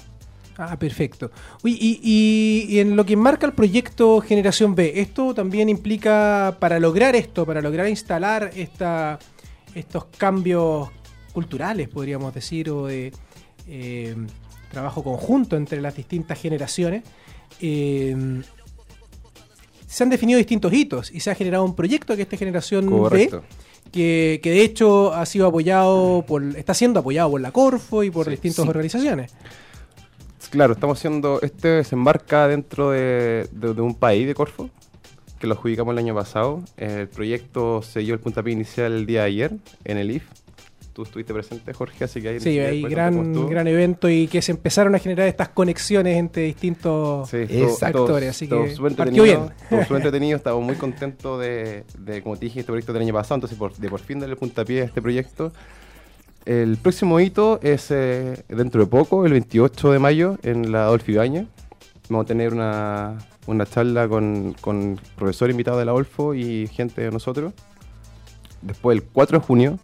Ah, 0.57 0.79
perfecto. 0.79 1.31
Uy, 1.65 1.73
y, 1.81 2.01
y- 2.03 2.75
y 2.77 2.79
en 2.81 2.95
lo 2.97 3.05
que 3.05 3.17
marca 3.17 3.45
el 3.47 3.53
proyecto 3.55 4.21
Generación 4.21 4.75
B, 4.75 4.93
¿esto 5.01 5.35
también 5.35 5.69
implica, 5.69 6.57
para 6.61 6.79
lograr 6.79 7.17
esto, 7.17 7.45
para 7.45 7.61
lograr 7.61 7.89
instalar 7.89 8.51
esta, 8.55 9.19
estos 9.75 10.05
cambios 10.17 10.91
culturales, 11.33 11.89
podríamos 11.89 12.33
decir, 12.35 12.71
o 12.71 12.87
de 12.87 13.13
eh, 13.67 14.15
trabajo 14.71 15.03
conjunto 15.03 15.57
entre 15.57 15.81
las 15.81 15.97
distintas 15.97 16.41
generaciones, 16.41 17.03
eh, 17.61 18.43
se 19.87 20.03
han 20.03 20.11
definido 20.11 20.39
distintos 20.39 20.73
hitos 20.73 21.11
y 21.13 21.21
se 21.21 21.31
ha 21.31 21.35
generado 21.35 21.65
un 21.65 21.75
proyecto 21.77 22.17
que 22.17 22.23
es 22.23 22.27
esta 22.27 22.37
Generación 22.37 22.87
Correcto. 22.87 23.41
B, 23.43 23.91
que, 23.93 24.41
que 24.43 24.51
de 24.51 24.63
hecho 24.63 25.13
ha 25.15 25.25
sido 25.25 25.47
apoyado 25.47 26.25
por, 26.27 26.43
está 26.57 26.75
siendo 26.75 26.99
apoyado 27.01 27.31
por 27.31 27.41
la 27.41 27.53
Corfo 27.53 28.03
y 28.03 28.11
por 28.11 28.25
Sí, 28.25 28.33
distintas 28.33 28.65
sí. 28.65 28.69
organizaciones. 28.69 29.33
Claro, 30.51 30.73
estamos 30.75 30.99
haciendo. 30.99 31.41
Este 31.43 31.83
se 31.85 31.95
embarca 31.95 32.49
dentro 32.49 32.91
de, 32.91 33.49
de- 33.53 33.75
de 33.75 33.81
un 33.83 33.95
país 33.95 34.27
de 34.27 34.35
Corfo, 34.35 34.69
que 35.39 35.47
lo 35.47 35.55
adjudicamos 35.55 35.93
el 35.93 35.99
año 35.99 36.15
pasado. 36.15 36.63
El 36.77 37.09
proyecto 37.09 37.83
se 37.83 38.01
dio 38.01 38.15
el 38.15 38.21
puntapié 38.21 38.53
inicial 38.53 38.93
el 38.93 39.07
día 39.07 39.21
de 39.23 39.27
ayer 39.27 39.53
en 39.85 39.99
el 39.99 40.11
IF. 40.11 40.25
Tú 40.95 41.03
estuviste 41.03 41.35
presente, 41.35 41.73
Jorge, 41.75 42.05
así 42.05 42.23
que 42.23 42.29
ahí. 42.29 42.41
Sí, 42.41 42.57
ahí 42.61 42.81
gran, 42.83 43.47
gran 43.49 43.67
evento 43.67 44.09
y 44.09 44.29
que 44.29 44.41
se 44.41 44.53
empezaron 44.53 44.95
a 44.95 44.99
generar 45.01 45.27
estas 45.27 45.49
conexiones 45.49 46.17
entre 46.17 46.45
distintos 46.45 47.29
Sí, 47.29 47.47
todo- 47.49 47.79
actores, 47.83 48.31
así 48.31 48.47
todo 48.49 48.63
que 48.63 48.69
partió 48.71 48.87
entretenido, 48.87 49.25
bien. 49.25 49.41
súper 49.83 49.97
entretenido, 49.97 50.37
estamos 50.37 50.63
muy 50.65 50.77
contentos 50.77 51.41
de, 51.41 51.83
de, 51.99 52.23
como 52.23 52.37
te 52.37 52.45
dije, 52.47 52.61
este 52.61 52.71
proyecto 52.71 52.93
del 52.93 53.03
año 53.03 53.13
pasado, 53.13 53.35
entonces 53.35 53.59
por, 53.59 53.75
de 53.77 53.89
por 53.91 53.99
fin 54.01 54.21
darle 54.21 54.37
puntapié 54.37 54.83
a 54.83 54.85
este 54.85 55.03
proyecto. 55.03 55.53
El 56.45 56.77
próximo 56.77 57.19
hito 57.21 57.59
es 57.63 57.91
eh, 57.91 58.45
dentro 58.49 58.81
de 58.83 58.87
poco, 58.87 59.25
el 59.27 59.33
28 59.33 59.93
de 59.93 59.99
mayo, 59.99 60.39
en 60.43 60.71
la 60.71 60.85
Adolfo 60.85 61.11
Ibañez. 61.11 61.47
Vamos 62.09 62.25
a 62.25 62.27
tener 62.29 62.53
una, 62.53 63.17
una 63.47 63.67
charla 63.67 64.07
con, 64.09 64.55
con 64.61 65.01
profesor 65.17 65.51
invitado 65.51 65.79
de 65.79 65.87
la 65.87 65.95
Olfo 65.95 66.35
y 66.35 66.67
gente 66.69 67.01
de 67.01 67.11
nosotros. 67.11 67.53
Después, 68.63 68.97
el 68.99 69.03
4 69.05 69.39
de 69.41 69.45
junio, 69.45 69.79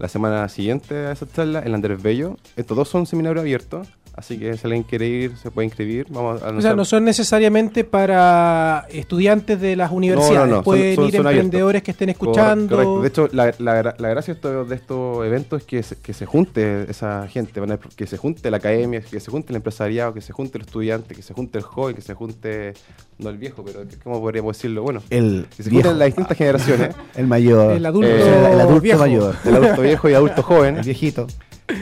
la 0.00 0.08
semana 0.08 0.48
siguiente 0.48 0.94
a 0.94 1.12
esa 1.12 1.30
charla, 1.30 1.60
el 1.60 1.74
Andrés 1.74 2.02
Bello. 2.02 2.38
Estos 2.56 2.76
dos 2.76 2.88
son 2.88 3.06
seminarios 3.06 3.42
abiertos, 3.42 3.86
así 4.14 4.38
que 4.38 4.56
si 4.56 4.60
alguien 4.66 4.82
quiere 4.82 5.06
ir, 5.06 5.36
se 5.36 5.50
puede 5.50 5.66
inscribir. 5.66 6.06
Vamos 6.10 6.42
a 6.42 6.50
O 6.50 6.60
sea, 6.60 6.74
no 6.74 6.84
son 6.84 7.04
necesariamente 7.04 7.84
para 7.84 8.86
estudiantes 8.90 9.60
de 9.60 9.76
las 9.76 9.90
universidades, 9.90 10.48
no, 10.48 10.56
son- 10.56 10.64
pueden 10.64 10.96
son- 10.96 11.04
ir 11.06 11.16
son 11.16 11.26
emprendedores 11.26 11.82
que 11.82 11.90
estén 11.90 12.08
escuchando. 12.10 12.76
Correcto. 12.76 13.02
De 13.02 13.08
hecho, 13.08 13.28
la, 13.32 13.54
la 13.58 13.94
la 13.98 14.08
gracia 14.08 14.34
de 14.34 14.38
estos, 14.38 14.68
de 14.68 14.74
estos 14.74 15.26
eventos 15.26 15.60
es 15.62 15.66
que 15.66 15.82
se, 15.82 15.96
que 15.96 16.12
se 16.12 16.26
junte 16.26 16.90
esa 16.90 17.26
gente, 17.28 17.60
que 17.96 18.06
se 18.06 18.16
junte 18.16 18.50
la 18.50 18.56
academia, 18.58 19.00
que 19.00 19.20
se 19.20 19.30
junte 19.30 19.52
el 19.52 19.56
empresariado, 19.56 20.12
que 20.14 20.20
se 20.20 20.32
junte 20.32 20.58
el 20.58 20.64
estudiante, 20.64 21.14
que 21.14 21.22
se 21.22 21.34
junte 21.34 21.58
el 21.58 21.64
joven, 21.64 21.94
que 21.94 22.02
se 22.02 22.14
junte, 22.14 22.74
no 23.18 23.30
el 23.30 23.38
viejo, 23.38 23.62
pero 23.64 23.80
¿cómo 24.02 24.20
podríamos 24.20 24.56
decirlo? 24.56 24.82
Bueno, 24.82 25.02
El 25.10 25.46
que 25.56 25.62
se 25.62 25.70
junten 25.70 25.98
las 25.98 26.06
distintas 26.06 26.36
generaciones, 26.36 26.94
el 27.16 27.26
mayor, 27.26 27.72
El 27.72 27.86
adulto 27.86 28.08
Eh, 28.08 28.20
el, 28.46 28.52
el 28.54 28.60
adulto 28.60 28.80
viejo. 28.80 28.98
mayor, 29.00 29.34
el 29.44 29.54
adulto 29.56 29.82
viejo 29.82 30.08
y 30.08 30.14
adulto 30.14 30.42
joven. 30.42 30.76
el 30.78 30.84
viejito. 30.84 31.26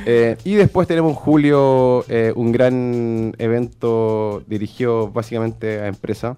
Eh, 0.07 0.37
y 0.45 0.55
después 0.55 0.89
tenemos 0.89 1.11
en 1.11 1.17
julio 1.17 2.05
eh, 2.09 2.33
un 2.35 2.53
gran 2.53 3.35
evento 3.39 4.43
dirigido 4.47 5.11
básicamente 5.11 5.81
a 5.81 5.87
empresas. 5.87 6.37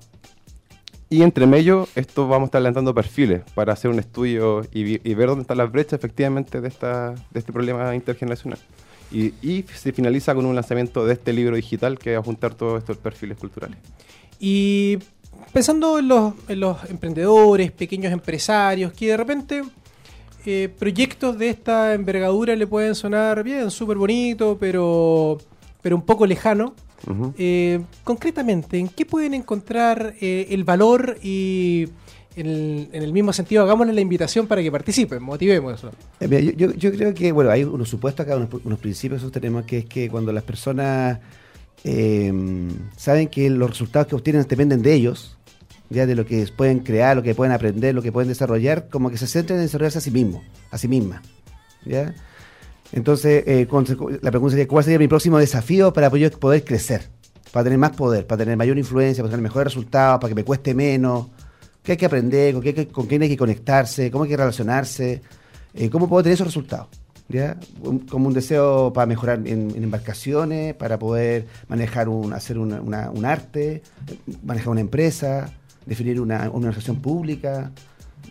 Y 1.09 1.23
entre 1.23 1.47
medio, 1.47 1.89
esto 1.97 2.29
vamos 2.29 2.47
a 2.47 2.49
estar 2.49 2.63
lanzando 2.63 2.95
perfiles 2.95 3.43
para 3.55 3.73
hacer 3.73 3.91
un 3.91 3.99
estudio 3.99 4.63
y 4.73 5.15
ver 5.15 5.27
dónde 5.29 5.43
están 5.43 5.59
las 5.59 5.73
brechas 5.73 5.95
efectivamente 5.95 6.61
de, 6.61 6.69
esta, 6.69 7.11
de 7.11 7.41
este 7.41 7.53
problema 7.53 7.95
intergeneracional. 7.95 8.61
Y, 9.11 9.35
y 9.43 9.65
se 9.75 9.93
finaliza 9.93 10.35
con 10.37 10.47
un 10.47 10.55
lanzamiento 10.55 11.05
de 11.05 11.15
este 11.15 11.33
libro 11.33 11.57
digital 11.57 11.99
que 11.99 12.13
va 12.13 12.21
a 12.21 12.23
juntar 12.23 12.55
todos 12.55 12.79
estos 12.79 12.97
perfiles 12.97 13.39
culturales. 13.39 13.77
Y 14.39 14.99
pensando 15.53 15.99
en 15.99 16.09
los, 16.09 16.35
en 16.49 16.61
los 16.61 16.89
emprendedores, 16.89 17.73
pequeños 17.73 18.13
empresarios, 18.13 18.93
que 18.93 19.09
de 19.09 19.17
repente 19.17 19.63
eh, 20.47 20.69
proyectos 20.79 21.39
de 21.39 21.51
esta 21.51 21.95
envergadura 21.95 22.55
le 22.57 22.67
pueden 22.67 22.95
sonar 22.95 23.43
bien, 23.43 23.71
súper 23.71 23.97
bonito, 23.97 24.57
pero, 24.59 25.39
pero 25.83 25.97
un 25.97 26.03
poco 26.03 26.27
lejano. 26.27 26.75
Eh, 27.39 27.81
concretamente, 28.05 28.79
¿en 28.79 28.89
qué 28.89 29.07
pueden 29.07 29.33
encontrar 29.35 30.15
eh, 30.21 30.49
el 30.51 30.65
valor 30.65 31.17
y 31.23 31.89
en 32.37 32.47
el, 32.47 32.89
en 32.93 33.03
el 33.03 33.13
mismo 33.13 33.33
sentido 33.33 33.63
hagámosle 33.63 33.93
la 33.95 34.03
invitación 34.03 34.47
para 34.47 34.63
que 34.63 34.71
participen, 34.71 35.23
motivemos 35.23 35.75
eso? 35.79 35.91
Eh, 36.21 36.29
mira, 36.29 36.41
yo, 36.41 36.53
yo- 36.53 36.73
yo 36.75 36.93
creo 36.93 37.15
que, 37.15 37.33
bueno, 37.33 37.51
hay 37.51 37.65
unos 37.65 37.89
supuestos 37.89 38.25
acá, 38.27 38.37
unos, 38.37 38.51
unos 38.65 38.79
principios 38.79 39.23
que 39.25 39.31
tenemos, 39.31 39.65
que 39.65 39.79
es 39.79 39.85
que 39.87 40.11
cuando 40.11 40.31
las 40.33 40.43
personas 40.45 41.19
saben 42.97 43.29
que 43.29 43.49
los 43.51 43.71
resultados 43.71 44.07
que 44.09 44.15
obtienen 44.15 44.47
dependen 44.47 44.83
de 44.83 44.93
ellos, 44.95 45.39
ya 45.91 46.07
de 46.07 46.15
lo 46.15 46.25
que 46.25 46.47
pueden 46.57 46.79
crear, 46.81 47.17
lo 47.17 47.23
que 47.23 47.35
pueden 47.35 47.53
aprender, 47.53 47.95
lo 47.95 48.03
que 48.03 48.13
pueden 48.13 48.29
desarrollar, 48.29 48.89
como 48.89 49.11
que 49.11 49.19
se 49.19 49.27
centran 49.27 49.59
en 49.59 49.67
desarrollarse 49.67 49.99
a 49.99 50.01
sí 50.01 50.11
mismos, 50.11 50.43
a 50.71 50.79
sí 50.79 50.89
mismas. 50.89 51.21
¿ya? 51.85 52.15
Entonces, 52.93 53.45
eh, 53.47 53.67
la 54.23 54.31
pregunta 54.31 54.51
sería, 54.53 54.67
¿cuál 54.69 54.85
sería 54.85 54.99
mi 54.99 55.09
próximo 55.09 55.39
desafío 55.39 55.93
para 55.93 56.11
poder 56.11 56.65
crecer? 56.65 57.03
Para 57.53 57.65
tener 57.65 57.79
más 57.79 57.91
poder, 57.91 58.27
para 58.27 58.39
tener 58.45 58.57
mayor 58.57 58.79
influencia, 58.79 59.23
para 59.23 59.31
tener 59.33 59.43
mejores 59.43 59.73
resultados, 59.75 60.21
para 60.21 60.29
que 60.29 60.35
me 60.37 60.45
cueste 60.45 60.75
menos. 60.75 61.27
¿Qué 61.83 61.93
hay 61.93 61.99
que 61.99 62.07
aprender? 62.07 62.55
¿Con, 62.55 62.63
qué, 62.63 62.87
quién 63.09 63.23
hay 63.23 63.29
que 63.29 63.37
conectarse? 63.37 64.11
¿Cómo 64.11 64.25
hay 64.25 64.31
que 64.31 64.37
relacionarse? 64.37 65.23
Eh, 65.75 65.91
¿Cómo 65.91 66.09
puedo 66.09 66.23
tener 66.23 66.35
esos 66.35 66.47
resultados? 66.47 66.89
¿Ya? 67.29 67.59
Como 68.11 68.27
un 68.29 68.35
deseo 68.35 68.93
para 68.93 69.07
mejorar 69.07 69.41
en, 69.47 69.71
embarcaciones, 69.83 70.75
para 70.75 70.99
poder 70.99 71.47
manejar 71.69 72.09
un, 72.09 72.33
hacer 72.33 72.59
una- 72.59 72.81
un 73.11 73.25
arte, 73.25 73.83
manejar 74.45 74.71
una 74.71 74.81
empresa, 74.81 75.53
definir 75.87 76.21
una, 76.21 76.39
una 76.51 76.69
organización 76.69 76.97
pública. 77.01 77.71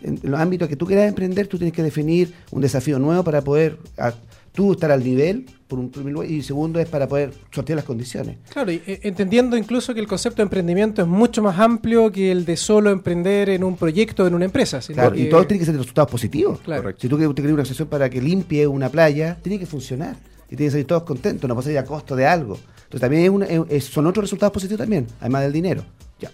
En, 0.02 0.18
los 0.22 0.38
ámbitos 0.40 0.68
que 0.68 0.76
tú 0.76 0.86
quieras 0.86 1.08
emprender, 1.08 1.46
tú 1.46 1.58
tienes 1.58 1.74
que 1.74 1.82
definir 1.82 2.32
un 2.52 2.60
desafío 2.62 2.98
nuevo 2.98 3.22
para 3.24 3.42
poder 3.42 3.78
a- 3.98 4.12
tú 4.52 4.72
estar 4.72 4.90
al 4.90 5.04
nivel, 5.04 5.46
por 5.68 5.78
un 5.78 5.90
primer 5.90 6.12
lugar, 6.12 6.28
y 6.28 6.42
segundo 6.42 6.80
es 6.80 6.88
para 6.88 7.06
poder 7.06 7.32
sortear 7.52 7.76
las 7.76 7.84
condiciones. 7.84 8.38
Claro, 8.48 8.72
y, 8.72 8.82
eh, 8.86 9.00
entendiendo 9.04 9.56
incluso 9.56 9.94
que 9.94 10.00
el 10.00 10.08
concepto 10.08 10.38
de 10.38 10.42
emprendimiento 10.44 11.02
es 11.02 11.08
mucho 11.08 11.40
más 11.42 11.58
amplio 11.58 12.10
que 12.10 12.32
el 12.32 12.44
de 12.44 12.56
solo 12.56 12.90
emprender 12.90 13.48
en 13.50 13.62
un 13.62 13.76
proyecto, 13.76 14.26
en 14.26 14.34
una 14.34 14.46
empresa. 14.46 14.80
Claro, 14.80 15.12
que- 15.12 15.20
y 15.22 15.28
todo 15.28 15.46
tiene 15.46 15.60
que 15.60 15.66
ser 15.66 15.74
de 15.74 15.78
resultados 15.80 16.10
positivos. 16.10 16.60
Claro. 16.60 16.92
Si 16.98 17.08
tú 17.08 17.16
quieres 17.16 17.34
tener 17.34 17.52
una 17.52 17.62
asociación 17.62 17.88
para 17.88 18.10
que 18.10 18.20
limpie 18.20 18.66
una 18.66 18.88
playa, 18.88 19.36
tiene 19.42 19.58
que 19.58 19.66
funcionar. 19.66 20.16
Y 20.46 20.56
tienen 20.56 20.66
que 20.68 20.72
salir 20.72 20.86
todos 20.86 21.04
contentos, 21.04 21.48
no 21.48 21.62
salir 21.62 21.78
a 21.78 21.84
costo 21.84 22.16
de 22.16 22.26
algo. 22.26 22.54
Entonces 22.84 23.00
también 23.00 23.22
es 23.22 23.30
una- 23.30 23.46
es- 23.46 23.84
son 23.84 24.06
otros 24.06 24.24
resultados 24.24 24.52
positivos 24.52 24.78
también, 24.80 25.06
además 25.20 25.42
del 25.42 25.52
dinero. 25.52 25.84
Ya. 26.18 26.30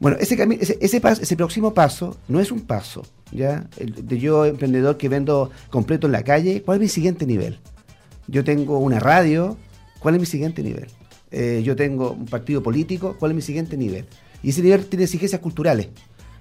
Bueno, 0.00 0.16
ese, 0.20 0.34
ese, 0.60 0.78
ese, 0.80 1.02
pas- 1.02 1.20
ese 1.20 1.36
próximo 1.36 1.74
paso 1.74 2.16
no 2.28 2.38
es 2.40 2.52
un 2.52 2.60
paso, 2.60 3.02
¿ya? 3.32 3.66
El 3.78 4.06
de 4.06 4.18
yo, 4.18 4.44
emprendedor 4.46 4.96
que 4.96 5.08
vendo 5.08 5.50
completo 5.70 6.06
en 6.06 6.12
la 6.12 6.22
calle, 6.22 6.62
¿cuál 6.62 6.76
es 6.76 6.82
mi 6.82 6.88
siguiente 6.88 7.26
nivel? 7.26 7.58
Yo 8.28 8.44
tengo 8.44 8.78
una 8.78 9.00
radio, 9.00 9.56
¿cuál 9.98 10.14
es 10.14 10.20
mi 10.20 10.26
siguiente 10.26 10.62
nivel? 10.62 10.86
Eh, 11.30 11.62
yo 11.64 11.74
tengo 11.74 12.12
un 12.12 12.26
partido 12.26 12.62
político, 12.62 13.16
¿cuál 13.18 13.32
es 13.32 13.36
mi 13.36 13.42
siguiente 13.42 13.76
nivel? 13.76 14.06
Y 14.42 14.50
ese 14.50 14.62
nivel 14.62 14.86
tiene 14.86 15.04
exigencias 15.04 15.40
culturales, 15.40 15.88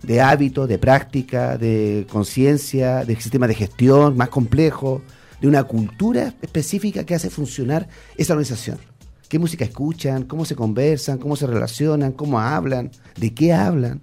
de 0.03 0.21
hábito, 0.21 0.67
de 0.67 0.77
práctica, 0.77 1.57
de 1.57 2.05
conciencia, 2.09 3.03
de 3.05 3.15
sistema 3.19 3.47
de 3.47 3.55
gestión 3.55 4.15
más 4.15 4.29
complejo, 4.29 5.01
de 5.41 5.47
una 5.47 5.63
cultura 5.63 6.35
específica 6.43 7.05
que 7.05 7.15
hace 7.15 7.31
funcionar 7.31 7.87
esa 8.17 8.33
organización. 8.33 8.77
¿Qué 9.27 9.39
música 9.39 9.65
escuchan? 9.65 10.23
¿Cómo 10.23 10.45
se 10.45 10.55
conversan? 10.55 11.17
¿Cómo 11.17 11.35
se 11.35 11.47
relacionan? 11.47 12.13
¿Cómo 12.13 12.39
hablan? 12.39 12.91
¿De 13.17 13.33
qué 13.33 13.53
hablan? 13.53 14.01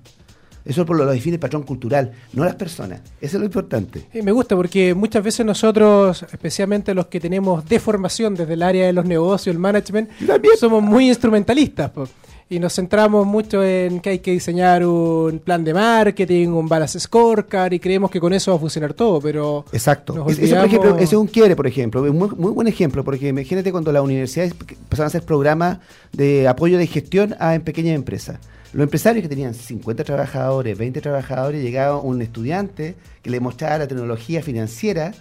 Eso 0.64 0.84
lo, 0.84 1.06
define 1.06 1.34
el 1.34 1.40
patrón 1.40 1.62
cultural, 1.62 2.12
no 2.32 2.44
las 2.44 2.54
personas. 2.54 3.00
Eso 3.20 3.36
es 3.36 3.40
lo 3.40 3.44
importante. 3.44 4.06
Me 4.14 4.32
gusta 4.32 4.56
porque 4.56 4.94
muchas 4.94 5.22
veces 5.22 5.44
nosotros, 5.44 6.24
especialmente 6.32 6.94
los 6.94 7.06
que 7.06 7.20
tenemos 7.20 7.66
deformación 7.66 8.34
desde 8.34 8.54
el 8.54 8.62
área 8.62 8.86
de 8.86 8.92
los 8.94 9.04
negocios, 9.04 9.54
el 9.54 9.60
management, 9.60 10.10
somos 10.58 10.82
muy 10.82 11.08
instrumentalistas 11.08 11.90
po. 11.90 12.08
Y 12.50 12.58
nos 12.58 12.74
centramos 12.74 13.26
mucho 13.26 13.64
en 13.64 14.00
que 14.00 14.10
hay 14.10 14.18
que 14.18 14.30
diseñar 14.32 14.84
un 14.84 15.38
plan 15.38 15.64
de 15.64 15.72
marketing, 15.74 16.48
un 16.48 16.68
balance 16.68 17.00
scorecard 17.00 17.72
y 17.72 17.80
creemos 17.80 18.10
que 18.10 18.20
con 18.20 18.32
eso 18.32 18.50
va 18.52 18.56
a 18.58 18.60
funcionar 18.60 18.92
todo, 18.94 19.20
pero 19.20 19.64
Exacto. 19.72 20.14
nos 20.14 20.38
Eso, 20.38 20.56
por 20.56 20.66
ejemplo, 20.66 20.94
ese 20.96 21.04
es 21.04 21.12
un 21.14 21.26
quiebre, 21.26 21.56
por 21.56 21.66
ejemplo. 21.66 22.02
Muy, 22.12 22.28
muy 22.36 22.52
buen 22.52 22.68
ejemplo, 22.68 23.02
porque 23.02 23.28
imagínate 23.28 23.72
cuando 23.72 23.90
las 23.92 24.02
universidades 24.02 24.52
empezaron 24.52 25.04
a 25.04 25.06
hacer 25.08 25.22
programas 25.22 25.78
de 26.12 26.46
apoyo 26.46 26.76
de 26.78 26.86
gestión 26.86 27.34
a 27.38 27.54
en 27.54 27.62
pequeñas 27.62 27.94
empresas. 27.94 28.38
Los 28.72 28.82
empresarios 28.84 29.22
que 29.22 29.28
tenían 29.28 29.54
50 29.54 30.02
trabajadores, 30.04 30.76
20 30.76 31.00
trabajadores, 31.00 31.62
llegaba 31.62 31.98
un 32.00 32.20
estudiante 32.22 32.94
que 33.22 33.30
le 33.30 33.40
mostraba 33.40 33.78
la 33.78 33.86
tecnología 33.88 34.42
financiera 34.42 35.12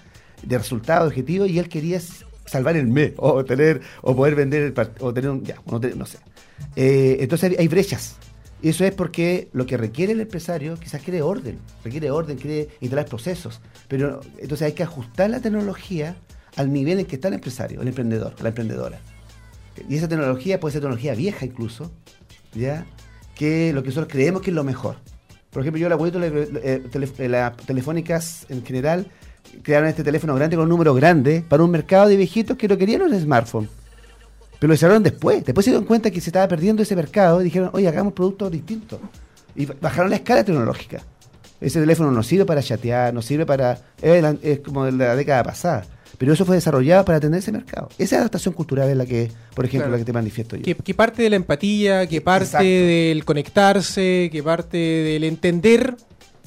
de 0.42 0.58
resultados 0.58 1.08
objetivos 1.08 1.50
y 1.50 1.58
él 1.60 1.70
quería 1.70 2.00
salvar 2.46 2.76
el 2.76 2.88
mes 2.88 3.14
o 3.18 3.46
tener 3.46 3.82
o 4.02 4.16
poder 4.16 4.36
vender 4.36 4.64
el 4.64 4.74
o 5.00 5.14
tener 5.14 5.30
un 5.30 5.44
ya, 5.44 5.56
no, 5.72 5.80
tener- 5.80 5.96
no 5.96 6.06
sé. 6.06 6.18
Eh, 6.76 7.18
entonces 7.20 7.56
hay- 7.58 7.68
brechas. 7.68 8.16
Y 8.62 8.70
eso 8.70 8.86
es 8.86 8.94
porque 8.94 9.50
lo 9.52 9.66
que 9.66 9.76
requiere 9.76 10.14
el 10.14 10.22
empresario 10.22 10.76
quizás 10.78 11.02
quiere 11.02 11.22
orden, 11.22 11.60
requiere 11.84 12.12
orden, 12.12 12.38
quiere 12.38 12.70
instalar 12.80 13.06
procesos. 13.06 13.60
Pero 13.90 14.22
entonces 14.38 14.66
hay 14.66 14.72
que 14.74 14.84
ajustar 14.84 15.30
la 15.30 15.42
tecnología 15.42 16.16
al 16.56 16.72
nivel 16.72 17.00
en 17.00 17.06
que 17.06 17.16
está 17.16 17.28
el 17.28 17.34
empresario, 17.34 17.82
el 17.82 17.88
emprendedor, 17.90 18.34
la 18.42 18.50
emprendedora. 18.50 19.00
Y 19.90 19.96
esa 19.96 20.08
tecnología 20.08 20.60
puede 20.60 20.72
ser 20.72 20.82
tecnología 20.82 21.14
vieja 21.14 21.46
incluso, 21.46 21.92
¿ya? 22.54 22.86
Que 23.36 23.74
lo 23.74 23.82
que 23.82 23.90
nosotros 23.90 24.12
creemos 24.14 24.42
que 24.42 24.52
es 24.52 24.56
lo 24.56 24.64
mejor. 24.64 24.96
Por 25.50 25.62
ejemplo, 25.62 25.80
yo 25.82 25.90
la 25.90 25.96
eh, 26.26 26.84
eh, 26.84 27.28
las 27.30 27.58
telefónicas 27.58 28.46
en 28.50 28.66
general 28.66 29.08
crearon 29.62 29.90
este 29.90 30.04
teléfono 30.04 30.36
grande 30.36 30.56
con 30.56 30.64
un 30.64 30.70
número 30.70 30.94
grande 30.94 31.44
para 31.48 31.64
un 31.64 31.72
mercado 31.72 32.08
de 32.08 32.16
viejitos 32.16 32.56
que 32.58 32.68
no 32.68 32.78
querían 32.78 33.02
un 33.02 33.20
smartphone. 33.20 33.68
Pero 34.64 34.70
lo 34.70 34.76
desarrollaron 34.76 35.04
después. 35.04 35.44
Después 35.44 35.66
se 35.66 35.72
dieron 35.72 35.86
cuenta 35.86 36.10
que 36.10 36.22
se 36.22 36.30
estaba 36.30 36.48
perdiendo 36.48 36.82
ese 36.84 36.96
mercado 36.96 37.42
y 37.42 37.44
dijeron, 37.44 37.70
oye, 37.74 37.86
hagamos 37.86 38.14
productos 38.14 38.50
distintos. 38.50 38.98
Y 39.58 39.66
ba- 39.66 39.76
bajaron 39.82 40.10
la 40.10 40.16
escala 40.16 40.46
tecnológica. 40.46 41.02
Ese 41.60 41.82
teléfono 41.82 42.12
no 42.12 42.24
sirve 42.24 42.46
para 42.46 42.64
chatear, 42.64 43.14
no 43.14 43.22
sirve 43.22 43.46
para... 43.46 43.78
Es, 44.02 44.60
como 44.62 44.86
de 44.86 44.94
la 44.94 45.18
década 45.18 45.44
pasada. 45.44 45.86
Pero 46.18 46.32
eso 46.32 46.46
fue 46.46 46.56
desarrollado 46.56 47.04
para 47.04 47.18
atender 47.18 47.40
ese 47.40 47.52
mercado. 47.52 47.90
Esa 47.98 48.20
adaptación 48.20 48.54
cultural 48.54 48.90
es 48.90 48.96
la 48.96 49.06
que, 49.06 49.30
por 49.54 49.66
ejemplo, 49.66 49.88
Claro. 49.88 49.92
la 49.92 49.98
que 49.98 50.06
te 50.06 50.14
manifiesto 50.14 50.56
yo. 50.56 50.64
que, 50.64 50.76
que 50.76 50.94
parte 50.94 51.24
de 51.24 51.30
la 51.30 51.36
empatía, 51.36 52.08
que 52.08 52.22
parte 52.22 52.46
Exacto. 52.46 52.64
del 52.66 53.26
conectarse, 53.26 54.30
que 54.32 54.42
parte 54.44 54.78
del 54.78 55.26
entender 55.26 55.98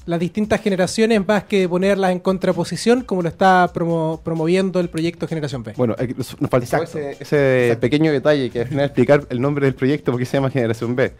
las 0.06 0.18
distintas 0.20 0.60
generaciones 0.62 1.26
más 1.26 1.44
que 1.44 1.68
ponerlas 1.68 2.12
en 2.12 2.20
contraposición 2.20 3.02
como 3.02 3.22
lo 3.22 3.28
está 3.28 3.70
promo- 3.72 4.20
promoviendo 4.22 4.80
el 4.80 4.88
proyecto 4.88 5.26
Generación 5.28 5.62
B. 5.62 5.74
Bueno, 5.76 5.94
nos 6.16 6.40
nos 6.40 6.50
faltó 6.50 6.64
Exacto. 6.64 6.98
ese, 6.98 7.10
ese 7.20 7.64
Exacto. 7.66 7.80
pequeño 7.80 8.12
detalle 8.12 8.48
que 8.50 8.60
al 8.60 8.68
final 8.68 8.84
explicar 8.86 9.26
el 9.28 9.40
nombre 9.40 9.66
del 9.66 9.74
proyecto 9.74 10.12
porque 10.12 10.24
se 10.24 10.36
llama 10.36 10.50
Generación 10.50 10.94
B. 10.96 11.12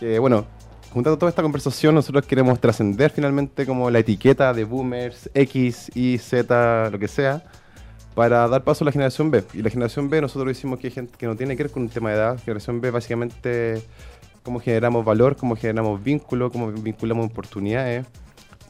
Que 0.00 0.18
bueno, 0.18 0.46
juntando 0.92 1.18
toda 1.18 1.28
esta 1.28 1.42
conversación, 1.42 1.94
nosotros 1.94 2.24
queremos 2.26 2.58
trascender 2.60 3.10
finalmente 3.10 3.66
como 3.66 3.90
la 3.90 3.98
etiqueta 3.98 4.52
de 4.54 4.64
boomers, 4.64 5.28
X, 5.34 5.90
Y, 5.94 6.18
Z, 6.18 6.88
lo 6.90 6.98
que 6.98 7.08
sea, 7.08 7.44
para 8.14 8.46
dar 8.48 8.62
paso 8.64 8.84
a 8.84 8.86
la 8.86 8.92
generación 8.92 9.30
B. 9.30 9.44
Y 9.54 9.60
la 9.62 9.70
generación 9.70 10.08
B 10.08 10.20
nosotros 10.20 10.48
decimos 10.48 10.78
que 10.78 10.86
hay 10.86 10.92
gente 10.92 11.12
que 11.18 11.26
no 11.26 11.36
tiene 11.36 11.56
que 11.56 11.64
ver 11.64 11.72
con 11.72 11.82
un 11.82 11.88
tema 11.88 12.10
de 12.10 12.16
edad. 12.16 12.38
Generación 12.38 12.80
B 12.80 12.90
básicamente 12.90 13.82
cómo 14.44 14.60
generamos 14.60 15.04
valor, 15.04 15.36
cómo 15.36 15.56
generamos 15.56 16.04
vínculo, 16.04 16.52
cómo 16.52 16.70
vinculamos 16.70 17.26
oportunidades 17.26 18.06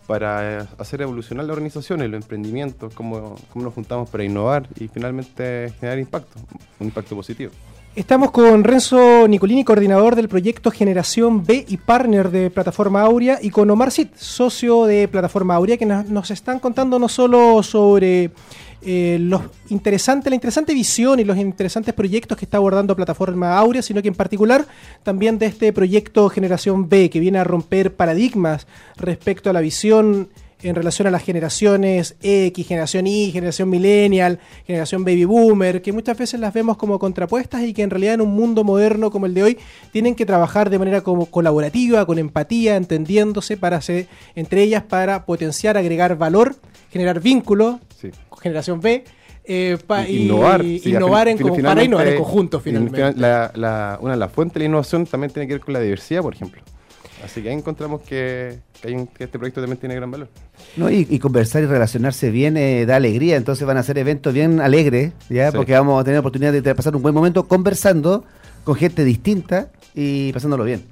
para 0.06 0.62
eh, 0.62 0.66
hacer 0.78 1.02
evolucionar 1.02 1.44
las 1.44 1.54
organizaciones, 1.54 2.08
los 2.08 2.22
emprendimientos, 2.22 2.94
cómo, 2.94 3.36
cómo 3.52 3.64
nos 3.66 3.74
juntamos 3.74 4.08
para 4.08 4.24
innovar 4.24 4.68
y 4.78 4.88
finalmente 4.88 5.72
generar 5.80 5.98
impacto, 5.98 6.38
un 6.78 6.86
impacto 6.86 7.16
positivo. 7.16 7.50
Estamos 7.96 8.32
con 8.32 8.64
Renzo 8.64 9.28
Nicolini, 9.28 9.62
coordinador 9.62 10.16
del 10.16 10.28
proyecto 10.28 10.72
Generación 10.72 11.44
B 11.44 11.64
y 11.68 11.76
partner 11.76 12.30
de 12.30 12.50
Plataforma 12.50 13.02
Aurea, 13.02 13.38
y 13.40 13.50
con 13.50 13.70
Omar 13.70 13.92
Cid, 13.92 14.08
socio 14.16 14.84
de 14.84 15.06
Plataforma 15.06 15.54
Aurea, 15.54 15.76
que 15.76 15.86
nos 15.86 16.30
están 16.32 16.58
contando 16.58 16.98
no 16.98 17.08
solo 17.08 17.62
sobre 17.62 18.32
eh, 18.84 19.18
los 19.20 19.42
interesantes, 19.70 20.30
la 20.30 20.34
interesante 20.34 20.74
visión 20.74 21.18
y 21.18 21.24
los 21.24 21.38
interesantes 21.38 21.94
proyectos 21.94 22.36
que 22.36 22.44
está 22.44 22.58
abordando 22.58 22.94
Plataforma 22.94 23.56
Aurea, 23.56 23.82
sino 23.82 24.02
que 24.02 24.08
en 24.08 24.14
particular 24.14 24.66
también 25.02 25.38
de 25.38 25.46
este 25.46 25.72
proyecto 25.72 26.28
Generación 26.28 26.88
B, 26.88 27.08
que 27.08 27.20
viene 27.20 27.38
a 27.38 27.44
romper 27.44 27.94
paradigmas 27.94 28.66
respecto 28.96 29.48
a 29.48 29.52
la 29.52 29.60
visión 29.60 30.28
en 30.64 30.74
relación 30.74 31.06
a 31.06 31.10
las 31.10 31.22
generaciones 31.22 32.16
X, 32.22 32.66
generación 32.66 33.06
Y, 33.06 33.30
generación 33.32 33.68
millennial, 33.68 34.38
generación 34.66 35.04
baby 35.04 35.24
boomer, 35.24 35.82
que 35.82 35.92
muchas 35.92 36.16
veces 36.16 36.40
las 36.40 36.54
vemos 36.54 36.76
como 36.76 36.98
contrapuestas 36.98 37.62
y 37.62 37.74
que 37.74 37.82
en 37.82 37.90
realidad 37.90 38.14
en 38.14 38.22
un 38.22 38.34
mundo 38.34 38.64
moderno 38.64 39.10
como 39.10 39.26
el 39.26 39.34
de 39.34 39.42
hoy 39.42 39.58
tienen 39.92 40.14
que 40.14 40.26
trabajar 40.26 40.70
de 40.70 40.78
manera 40.78 41.02
como 41.02 41.26
colaborativa, 41.26 42.06
con 42.06 42.18
empatía, 42.18 42.76
entendiéndose 42.76 43.56
para 43.56 43.76
hacer, 43.76 44.08
entre 44.34 44.62
ellas 44.62 44.82
para 44.82 45.26
potenciar, 45.26 45.76
agregar 45.76 46.16
valor, 46.16 46.56
generar 46.90 47.20
vínculo, 47.20 47.80
Sí. 48.12 48.18
generación 48.42 48.80
B, 48.80 49.04
eh, 49.44 49.78
pa- 49.86 50.08
y 50.08 50.24
innovar. 50.24 50.64
y 50.64 50.78
sí, 50.78 50.90
innovar 50.90 51.28
en, 51.28 51.38
para 51.62 51.82
innovar 51.84 52.08
en 52.08 52.16
conjunto 52.16 52.60
finalmente. 52.60 52.96
final 52.96 53.14
la- 53.16 53.50
la- 53.54 53.98
una 54.00 54.12
de 54.12 54.18
las 54.18 54.32
fuentes 54.32 54.54
de 54.54 54.60
la 54.60 54.64
innovación 54.66 55.06
también 55.06 55.32
tiene 55.32 55.46
que 55.46 55.54
ver 55.54 55.60
con 55.60 55.72
la 55.74 55.80
diversidad, 55.80 56.22
por 56.22 56.34
ejemplo. 56.34 56.62
Así 57.24 57.40
que 57.42 57.48
ahí 57.48 57.54
encontramos 57.54 58.02
que, 58.02 58.58
que 58.82 58.88
hay 58.88 58.94
un- 58.94 59.06
que 59.06 59.24
este 59.24 59.38
proyecto 59.38 59.60
también 59.60 59.78
tiene 59.78 59.94
gran 59.94 60.10
valor. 60.10 60.28
No, 60.76 60.90
y, 60.90 61.06
y 61.08 61.18
conversar 61.18 61.62
y 61.62 61.66
relacionarse 61.66 62.30
bien 62.30 62.56
eh, 62.58 62.84
da 62.86 62.96
alegría, 62.96 63.36
entonces 63.36 63.66
van 63.66 63.78
a 63.78 63.82
ser 63.82 63.96
eventos 63.98 64.34
bien 64.34 64.60
alegres, 64.60 65.12
¿ya? 65.30 65.50
Sí. 65.50 65.56
Porque 65.56 65.72
vamos 65.72 65.98
a 66.00 66.04
tener 66.04 66.20
oportunidad 66.20 66.52
de, 66.52 66.60
de 66.60 66.74
pasar 66.74 66.94
un 66.94 67.00
buen 67.02 67.14
momento 67.14 67.48
conversando 67.48 68.24
con 68.64 68.74
gente 68.74 69.04
distinta 69.04 69.68
y 69.94 70.32
pasándolo 70.32 70.64
bien. 70.64 70.84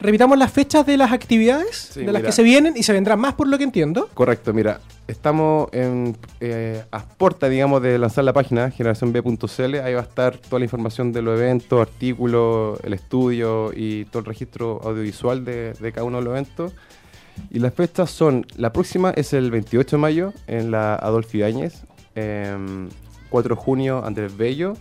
Repitamos 0.00 0.36
las 0.38 0.52
fechas 0.52 0.84
de 0.86 0.96
las 0.96 1.10
actividades 1.12 1.90
Sí, 1.94 2.00
de 2.00 2.06
las 2.12 2.16
mira. 2.20 2.26
que 2.28 2.32
se 2.32 2.42
vienen 2.42 2.74
y 2.76 2.82
se 2.82 2.92
vendrán 2.92 3.18
más 3.18 3.34
por 3.34 3.48
lo 3.48 3.56
que 3.58 3.64
entiendo. 3.64 4.08
Correcto, 4.14 4.52
mira, 4.52 4.80
estamos 5.08 5.68
en, 5.72 6.16
eh, 6.40 6.84
a 6.92 7.02
puerta, 7.04 7.48
digamos, 7.48 7.80
de 7.82 7.98
lanzar 7.98 8.24
la 8.24 8.32
página 8.34 8.70
generacionb.cl. 8.70 9.74
Ahí 9.76 9.94
va 9.94 10.00
a 10.00 10.04
estar 10.04 10.36
toda 10.36 10.58
la 10.58 10.64
información 10.66 11.12
de 11.12 11.22
los 11.22 11.40
eventos, 11.40 11.80
artículos, 11.80 12.78
el 12.84 12.92
estudio 12.92 13.72
y 13.74 14.04
todo 14.06 14.20
el 14.20 14.26
registro 14.26 14.80
audiovisual 14.84 15.44
de, 15.44 15.72
de 15.72 15.92
cada 15.92 16.04
uno 16.04 16.18
de 16.18 16.24
los 16.24 16.32
eventos. 16.32 16.72
Y 17.50 17.58
las 17.58 17.72
fechas 17.74 18.10
son, 18.10 18.46
la 18.56 18.72
próxima 18.72 19.10
es 19.10 19.32
el 19.32 19.50
28 19.50 19.96
de 19.96 20.00
mayo 20.00 20.32
en 20.46 20.70
la 20.70 20.94
Adolfo 20.94 21.36
Ibáñez, 21.36 21.82
em, 22.14 22.88
4 23.30 23.54
de 23.56 23.60
junio 23.60 24.02
Andrés 24.04 24.36
Bello, 24.36 24.74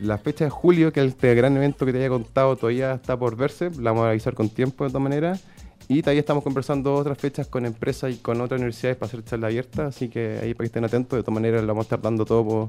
la 0.00 0.18
fecha 0.18 0.44
de 0.44 0.50
julio, 0.50 0.92
que 0.92 1.00
es 1.00 1.06
este 1.08 1.34
gran 1.34 1.56
evento 1.56 1.86
que 1.86 1.92
te 1.92 1.98
había 1.98 2.08
contado, 2.10 2.56
todavía 2.56 2.92
está 2.94 3.18
por 3.18 3.36
verse, 3.36 3.70
la 3.80 3.90
vamos 3.92 4.04
a 4.06 4.10
avisar 4.10 4.34
con 4.34 4.48
tiempo 4.48 4.84
de 4.84 4.90
todas 4.90 5.02
maneras. 5.02 5.42
Y 5.88 6.02
todavía 6.02 6.20
estamos 6.20 6.42
conversando 6.42 6.94
otras 6.94 7.16
fechas 7.16 7.46
con 7.46 7.64
empresas 7.64 8.12
y 8.12 8.16
con 8.16 8.40
otras 8.40 8.58
universidades 8.58 8.96
para 8.96 9.06
hacer 9.08 9.24
charla 9.24 9.46
abierta, 9.46 9.86
así 9.86 10.08
que 10.08 10.38
ahí 10.42 10.52
para 10.52 10.64
que 10.64 10.66
estén 10.66 10.84
atentos, 10.84 11.16
de 11.16 11.22
todas 11.22 11.34
maneras 11.34 11.62
lo 11.62 11.68
vamos 11.68 11.84
a 11.84 11.86
estar 11.86 12.02
dando 12.02 12.24
todo 12.24 12.44
por- 12.44 12.68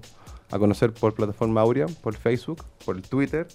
a 0.51 0.59
conocer 0.59 0.93
por 0.93 1.13
plataforma 1.15 1.61
Aurea, 1.61 1.87
por 2.01 2.15
Facebook, 2.15 2.63
por 2.85 3.01
Twitter 3.01 3.47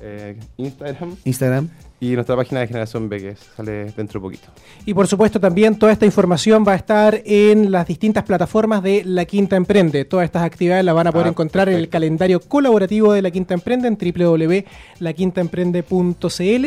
eh, 0.00 0.36
Instagram 0.56 1.16
Instagram. 1.24 1.68
y 2.00 2.14
nuestra 2.14 2.36
página 2.36 2.60
de 2.60 2.66
Generación 2.68 3.08
B, 3.08 3.18
que 3.18 3.36
sale 3.56 3.86
dentro 3.96 4.20
de 4.20 4.24
poquito. 4.24 4.48
Y 4.84 4.92
por 4.94 5.06
supuesto 5.06 5.40
también 5.40 5.78
toda 5.78 5.92
esta 5.92 6.04
información 6.06 6.64
va 6.66 6.72
a 6.72 6.76
estar 6.76 7.22
en 7.24 7.70
las 7.72 7.86
distintas 7.86 8.24
plataformas 8.24 8.82
de 8.82 9.02
La 9.04 9.24
Quinta 9.24 9.56
Emprende. 9.56 10.04
Todas 10.04 10.24
estas 10.24 10.42
actividades 10.42 10.84
las 10.84 10.94
van 10.94 11.06
a 11.06 11.12
poder 11.12 11.28
Ah, 11.28 11.30
encontrar 11.30 11.68
en 11.68 11.76
el 11.76 11.88
calendario 11.88 12.40
colaborativo 12.40 13.12
de 13.12 13.22
La 13.22 13.30
Quinta 13.30 13.54
Emprende 13.54 13.88
en 13.88 13.96
www.laquintaemprende.cl 13.96 16.66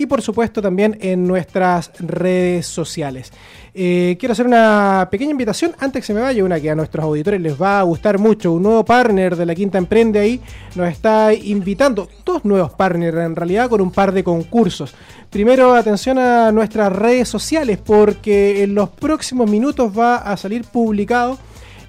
y 0.00 0.06
por 0.06 0.22
supuesto 0.22 0.62
también 0.62 0.96
en 1.02 1.26
nuestras 1.26 1.90
redes 1.98 2.66
sociales. 2.66 3.30
Eh, 3.74 4.16
quiero 4.18 4.32
hacer 4.32 4.46
una 4.46 5.06
pequeña 5.10 5.32
invitación 5.32 5.72
antes 5.78 6.00
que 6.00 6.06
se 6.06 6.14
me 6.14 6.22
vaya, 6.22 6.42
una 6.42 6.58
que 6.58 6.70
a 6.70 6.74
nuestros 6.74 7.04
auditores 7.04 7.38
les 7.38 7.60
va 7.60 7.80
a 7.80 7.82
gustar 7.82 8.18
mucho. 8.18 8.52
Un 8.52 8.62
nuevo 8.62 8.82
partner 8.82 9.36
de 9.36 9.44
La 9.44 9.54
Quinta 9.54 9.76
Emprende 9.76 10.18
ahí 10.18 10.40
nos 10.74 10.88
está 10.88 11.34
invitando, 11.34 12.08
dos 12.24 12.46
nuevos 12.46 12.72
partners 12.72 13.18
en 13.18 13.36
realidad, 13.36 13.68
con 13.68 13.82
un 13.82 13.90
par 13.90 14.12
de 14.12 14.24
concursos. 14.24 14.94
Primero, 15.28 15.74
atención 15.74 16.18
a 16.18 16.50
nuestras 16.50 16.90
redes 16.90 17.28
sociales 17.28 17.78
porque 17.84 18.62
en 18.62 18.74
los 18.74 18.88
próximos 18.88 19.50
minutos 19.50 19.92
va 19.96 20.16
a 20.16 20.34
salir 20.38 20.64
publicado 20.64 21.38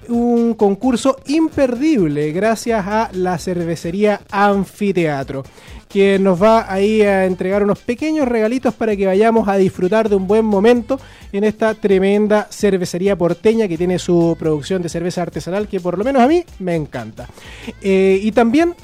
un 0.08 0.54
concurso 0.54 1.16
imperdible 1.26 2.32
gracias 2.32 2.84
a 2.86 3.10
la 3.12 3.38
cervecería 3.38 4.20
Anfiteatro, 4.30 5.44
que 5.92 6.18
nos 6.18 6.42
va 6.42 6.72
ahí 6.72 7.02
a 7.02 7.26
entregar 7.26 7.62
unos 7.62 7.78
pequeños 7.78 8.26
regalitos 8.26 8.72
para 8.72 8.96
que 8.96 9.04
vayamos 9.04 9.46
a 9.46 9.56
disfrutar 9.56 10.08
de 10.08 10.16
un 10.16 10.26
buen 10.26 10.44
momento 10.44 10.98
en 11.32 11.44
esta 11.44 11.74
tremenda 11.74 12.46
cervecería 12.50 13.16
porteña 13.16 13.68
que 13.68 13.76
tiene 13.76 13.98
su 13.98 14.34
producción 14.38 14.80
de 14.80 14.88
cerveza 14.88 15.20
artesanal 15.20 15.68
que 15.68 15.80
por 15.80 15.98
lo 15.98 16.04
menos 16.04 16.22
a 16.22 16.28
mí 16.28 16.44
me 16.60 16.74
encanta. 16.74 17.28
Eh, 17.82 18.18
y 18.22 18.32
también 18.32 18.74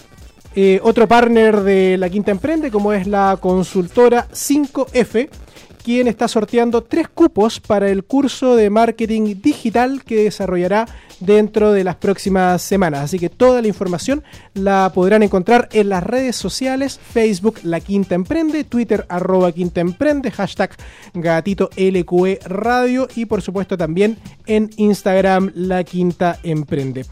eh, 0.54 0.80
otro 0.82 1.08
partner 1.08 1.62
de 1.62 1.96
la 1.96 2.10
Quinta 2.10 2.30
Emprende, 2.30 2.70
como 2.70 2.92
es 2.92 3.06
la 3.06 3.38
consultora 3.40 4.28
5F, 4.30 5.28
quien 5.88 6.06
está 6.06 6.28
sorteando 6.28 6.82
tres 6.82 7.08
cupos 7.08 7.60
para 7.60 7.88
el 7.88 8.04
curso 8.04 8.56
de 8.56 8.68
marketing 8.68 9.40
digital 9.40 10.04
que 10.04 10.24
desarrollará 10.24 10.86
dentro 11.18 11.72
de 11.72 11.82
las 11.82 11.96
próximas 11.96 12.60
semanas. 12.60 13.04
Así 13.04 13.18
que 13.18 13.30
toda 13.30 13.62
la 13.62 13.68
información 13.68 14.22
la 14.52 14.92
podrán 14.94 15.22
encontrar 15.22 15.66
en 15.72 15.88
las 15.88 16.02
redes 16.02 16.36
sociales, 16.36 17.00
Facebook 17.02 17.60
La 17.62 17.80
Quinta 17.80 18.14
Emprende, 18.14 18.64
Twitter 18.64 19.06
arroba 19.08 19.50
Quinta 19.50 19.80
Emprende, 19.80 20.30
hashtag 20.30 20.76
gatito 21.14 21.70
LQE 21.74 22.40
Radio 22.44 23.08
y 23.16 23.24
por 23.24 23.40
supuesto 23.40 23.78
también 23.78 24.18
en 24.44 24.68
Instagram 24.76 25.52
La 25.54 25.84
Quinta 25.84 26.38
Emprende. 26.42 27.06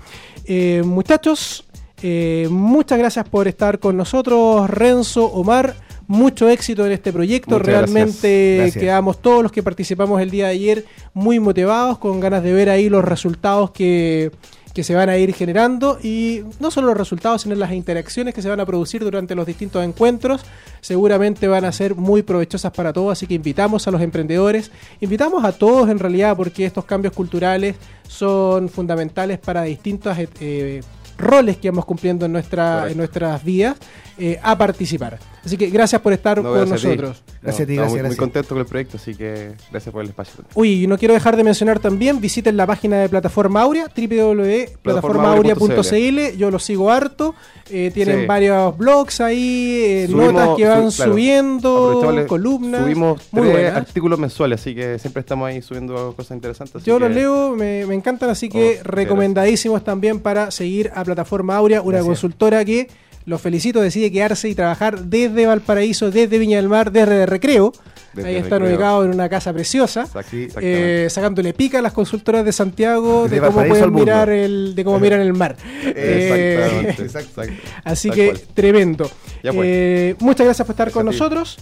Eh, 0.44 0.82
muchachos, 0.84 1.64
eh, 2.02 2.46
muchas 2.50 2.98
gracias 2.98 3.26
por 3.26 3.48
estar 3.48 3.78
con 3.78 3.96
nosotros, 3.96 4.68
Renzo, 4.68 5.24
Omar. 5.24 5.85
Mucho 6.08 6.48
éxito 6.48 6.86
en 6.86 6.92
este 6.92 7.12
proyecto. 7.12 7.52
Muchas 7.52 7.66
Realmente 7.66 8.28
gracias. 8.28 8.58
Gracias. 8.58 8.82
quedamos 8.82 9.20
todos 9.20 9.42
los 9.42 9.52
que 9.52 9.62
participamos 9.62 10.20
el 10.20 10.30
día 10.30 10.46
de 10.46 10.52
ayer 10.52 10.84
muy 11.14 11.40
motivados, 11.40 11.98
con 11.98 12.20
ganas 12.20 12.42
de 12.42 12.52
ver 12.52 12.70
ahí 12.70 12.88
los 12.88 13.04
resultados 13.04 13.72
que, 13.72 14.30
que 14.76 14.84
se 14.84 14.94
van 14.94 15.08
a 15.08 15.16
ir 15.16 15.34
generando. 15.34 15.98
Y 16.02 16.42
no 16.60 16.70
solo 16.70 16.88
los 16.88 16.96
resultados, 16.98 17.42
sino 17.42 17.54
las 17.54 17.72
interacciones 17.72 18.34
que 18.34 18.42
se 18.42 18.50
van 18.50 18.60
a 18.60 18.66
producir 18.66 19.02
durante 19.02 19.34
los 19.34 19.46
distintos 19.46 19.82
encuentros. 19.82 20.42
Seguramente 20.82 21.48
van 21.48 21.64
a 21.64 21.72
ser 21.72 21.94
muy 21.94 22.22
provechosas 22.22 22.72
para 22.72 22.92
todos. 22.92 23.12
Así 23.12 23.26
que 23.26 23.32
invitamos 23.32 23.88
a 23.88 23.90
los 23.90 24.02
emprendedores, 24.02 24.70
invitamos 25.00 25.44
a 25.44 25.52
todos 25.52 25.88
en 25.88 25.98
realidad, 25.98 26.36
porque 26.36 26.66
estos 26.66 26.84
cambios 26.84 27.14
culturales 27.14 27.76
son 28.06 28.68
fundamentales 28.68 29.38
para 29.38 29.62
distintos 29.62 30.16
eh, 30.40 30.82
roles 31.16 31.56
que 31.56 31.70
vamos 31.70 31.86
cumpliendo 31.86 32.26
en, 32.26 32.32
nuestra, 32.32 32.64
Correcto. 32.64 32.92
en 32.92 32.98
nuestras 32.98 33.44
vidas 33.44 33.76
eh, 34.18 34.38
a 34.42 34.58
participar. 34.58 35.18
Así 35.46 35.56
que 35.56 35.68
gracias 35.70 36.02
por 36.02 36.12
estar 36.12 36.36
No, 36.42 36.50
con 36.50 36.58
gracias 36.58 36.80
a 36.80 36.82
ti. 36.82 36.88
nosotros. 36.96 37.22
Gracias 37.40 37.64
a 37.64 37.66
ti, 37.66 37.74
gracias, 37.76 37.92
muy, 37.92 37.92
muy 37.92 37.98
gracias. 38.00 38.18
contentos 38.18 38.48
con 38.48 38.58
el 38.58 38.66
proyecto, 38.66 38.96
así 38.98 39.14
que 39.14 39.52
gracias 39.70 39.92
por 39.92 40.02
el 40.02 40.08
espacio. 40.10 40.44
Uy, 40.54 40.84
y 40.84 40.86
no 40.86 40.98
quiero 40.98 41.14
dejar 41.14 41.36
de 41.36 41.44
mencionar 41.44 41.78
también, 41.78 42.20
visiten 42.20 42.56
la 42.56 42.66
página 42.66 42.98
de 43.00 43.08
Plataforma 43.08 43.62
Aurea, 43.62 43.86
www.plataformaaurea.cl. 43.96 46.36
Yo 46.36 46.50
lo 46.50 46.58
sigo 46.58 46.90
harto. 46.90 47.34
eh, 47.68 47.90
tienen 47.92 48.20
Sí. 48.20 48.26
varios 48.26 48.78
blogs 48.78 49.20
ahí, 49.20 49.82
eh, 49.84 50.06
Subimos- 50.08 50.32
notas 50.34 50.56
que 50.56 50.68
van 50.68 50.88
sub- 50.92 50.96
claro, 50.98 51.10
subiendo, 51.12 52.24
columnas. 52.28 52.82
Subimos 52.82 53.20
muy 53.32 53.48
tres 53.48 53.74
artículos 53.74 54.20
mensuales, 54.20 54.60
así 54.60 54.72
que 54.72 55.00
siempre 55.00 55.18
estamos 55.20 55.48
ahí 55.48 55.60
subiendo 55.62 56.14
cosas 56.14 56.36
interesantes. 56.36 56.84
Yo 56.84 57.00
los 57.00 57.10
leo, 57.10 57.56
me, 57.56 57.84
me 57.86 57.94
encantan, 57.96 58.30
así 58.30 58.46
Oh, 58.46 58.50
que 58.52 58.68
muchas 58.78 58.86
recomendadísimos 58.86 59.82
también 59.82 60.20
para 60.20 60.52
seguir 60.52 60.92
a 60.94 61.02
Plataforma 61.04 61.56
Aurea, 61.56 61.82
una 61.82 61.96
Gracias. 61.98 62.06
consultora 62.06 62.64
que 62.64 62.86
los 63.26 63.40
felicito, 63.40 63.80
decide 63.80 64.10
quedarse 64.10 64.48
y 64.48 64.54
trabajar 64.54 65.00
desde 65.00 65.46
Valparaíso, 65.46 66.10
desde 66.12 66.38
Viña 66.38 66.56
del 66.58 66.68
Mar, 66.68 66.92
desde 66.92 67.26
Recreo. 67.26 67.72
Desde 68.14 68.30
Ahí 68.30 68.36
están 68.36 68.60
Recreo. 68.60 68.76
ubicados 68.76 69.04
en 69.04 69.12
una 69.12 69.28
casa 69.28 69.52
preciosa. 69.52 70.08
Eh, 70.32 71.08
sacándole 71.10 71.52
pica 71.52 71.80
a 71.80 71.82
las 71.82 71.92
consultoras 71.92 72.44
de 72.44 72.52
Santiago 72.52 73.24
Desde 73.24 73.34
de 73.34 73.40
cómo 73.40 73.56
Valparaíso 73.58 73.90
pueden 73.90 73.94
mirar 73.94 74.30
el, 74.30 74.74
de 74.74 74.84
cómo 74.84 75.00
miran 75.00 75.20
el 75.20 75.32
mar. 75.34 75.56
Eh, 75.84 76.54
Exactamente. 76.54 77.02
exacto. 77.02 77.42
exacto. 77.42 77.68
así 77.84 78.10
que 78.10 78.26
cual. 78.28 78.40
tremendo. 78.54 79.10
Pues. 79.42 79.54
Eh, 79.62 80.14
muchas 80.20 80.44
gracias 80.46 80.66
por 80.66 80.74
estar 80.74 80.90
con 80.90 81.04
Gracias 81.04 81.20
nosotros. 81.20 81.58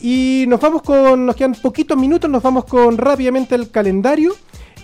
Y 0.00 0.44
nos 0.48 0.60
vamos 0.60 0.82
con, 0.82 1.24
nos 1.24 1.36
quedan 1.36 1.54
poquitos 1.54 1.96
minutos, 1.96 2.28
nos 2.28 2.42
vamos 2.42 2.64
con 2.64 2.98
rápidamente 2.98 3.54
el 3.54 3.70
calendario. 3.70 4.34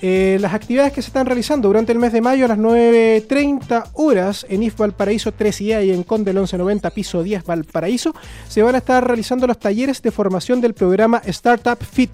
Eh, 0.03 0.39
las 0.41 0.55
actividades 0.55 0.93
que 0.93 1.03
se 1.03 1.09
están 1.09 1.27
realizando 1.27 1.69
durante 1.69 1.93
el 1.93 1.99
mes 1.99 2.13
de 2.13 2.23
mayo 2.23 2.47
a 2.47 2.49
las 2.49 2.59
9.30 2.59 3.91
horas 3.95 4.47
en 4.49 4.63
IF 4.63 4.77
Valparaíso 4.79 5.33
3IA 5.33 5.85
y 5.85 5.91
en 5.91 6.05
Conde 6.05 6.33
1190 6.33 6.91
piso 6.91 7.23
10 7.23 7.45
Valparaíso 7.45 8.15
se 8.49 8.63
van 8.63 8.75
a 8.77 8.79
estar 8.79 9.07
realizando 9.07 9.47
los 9.47 9.59
talleres 9.59 10.01
de 10.01 10.11
formación 10.11 10.61
del 10.63 10.73
programa 10.73 11.21
Startup 11.27 11.79
Fit 11.79 12.11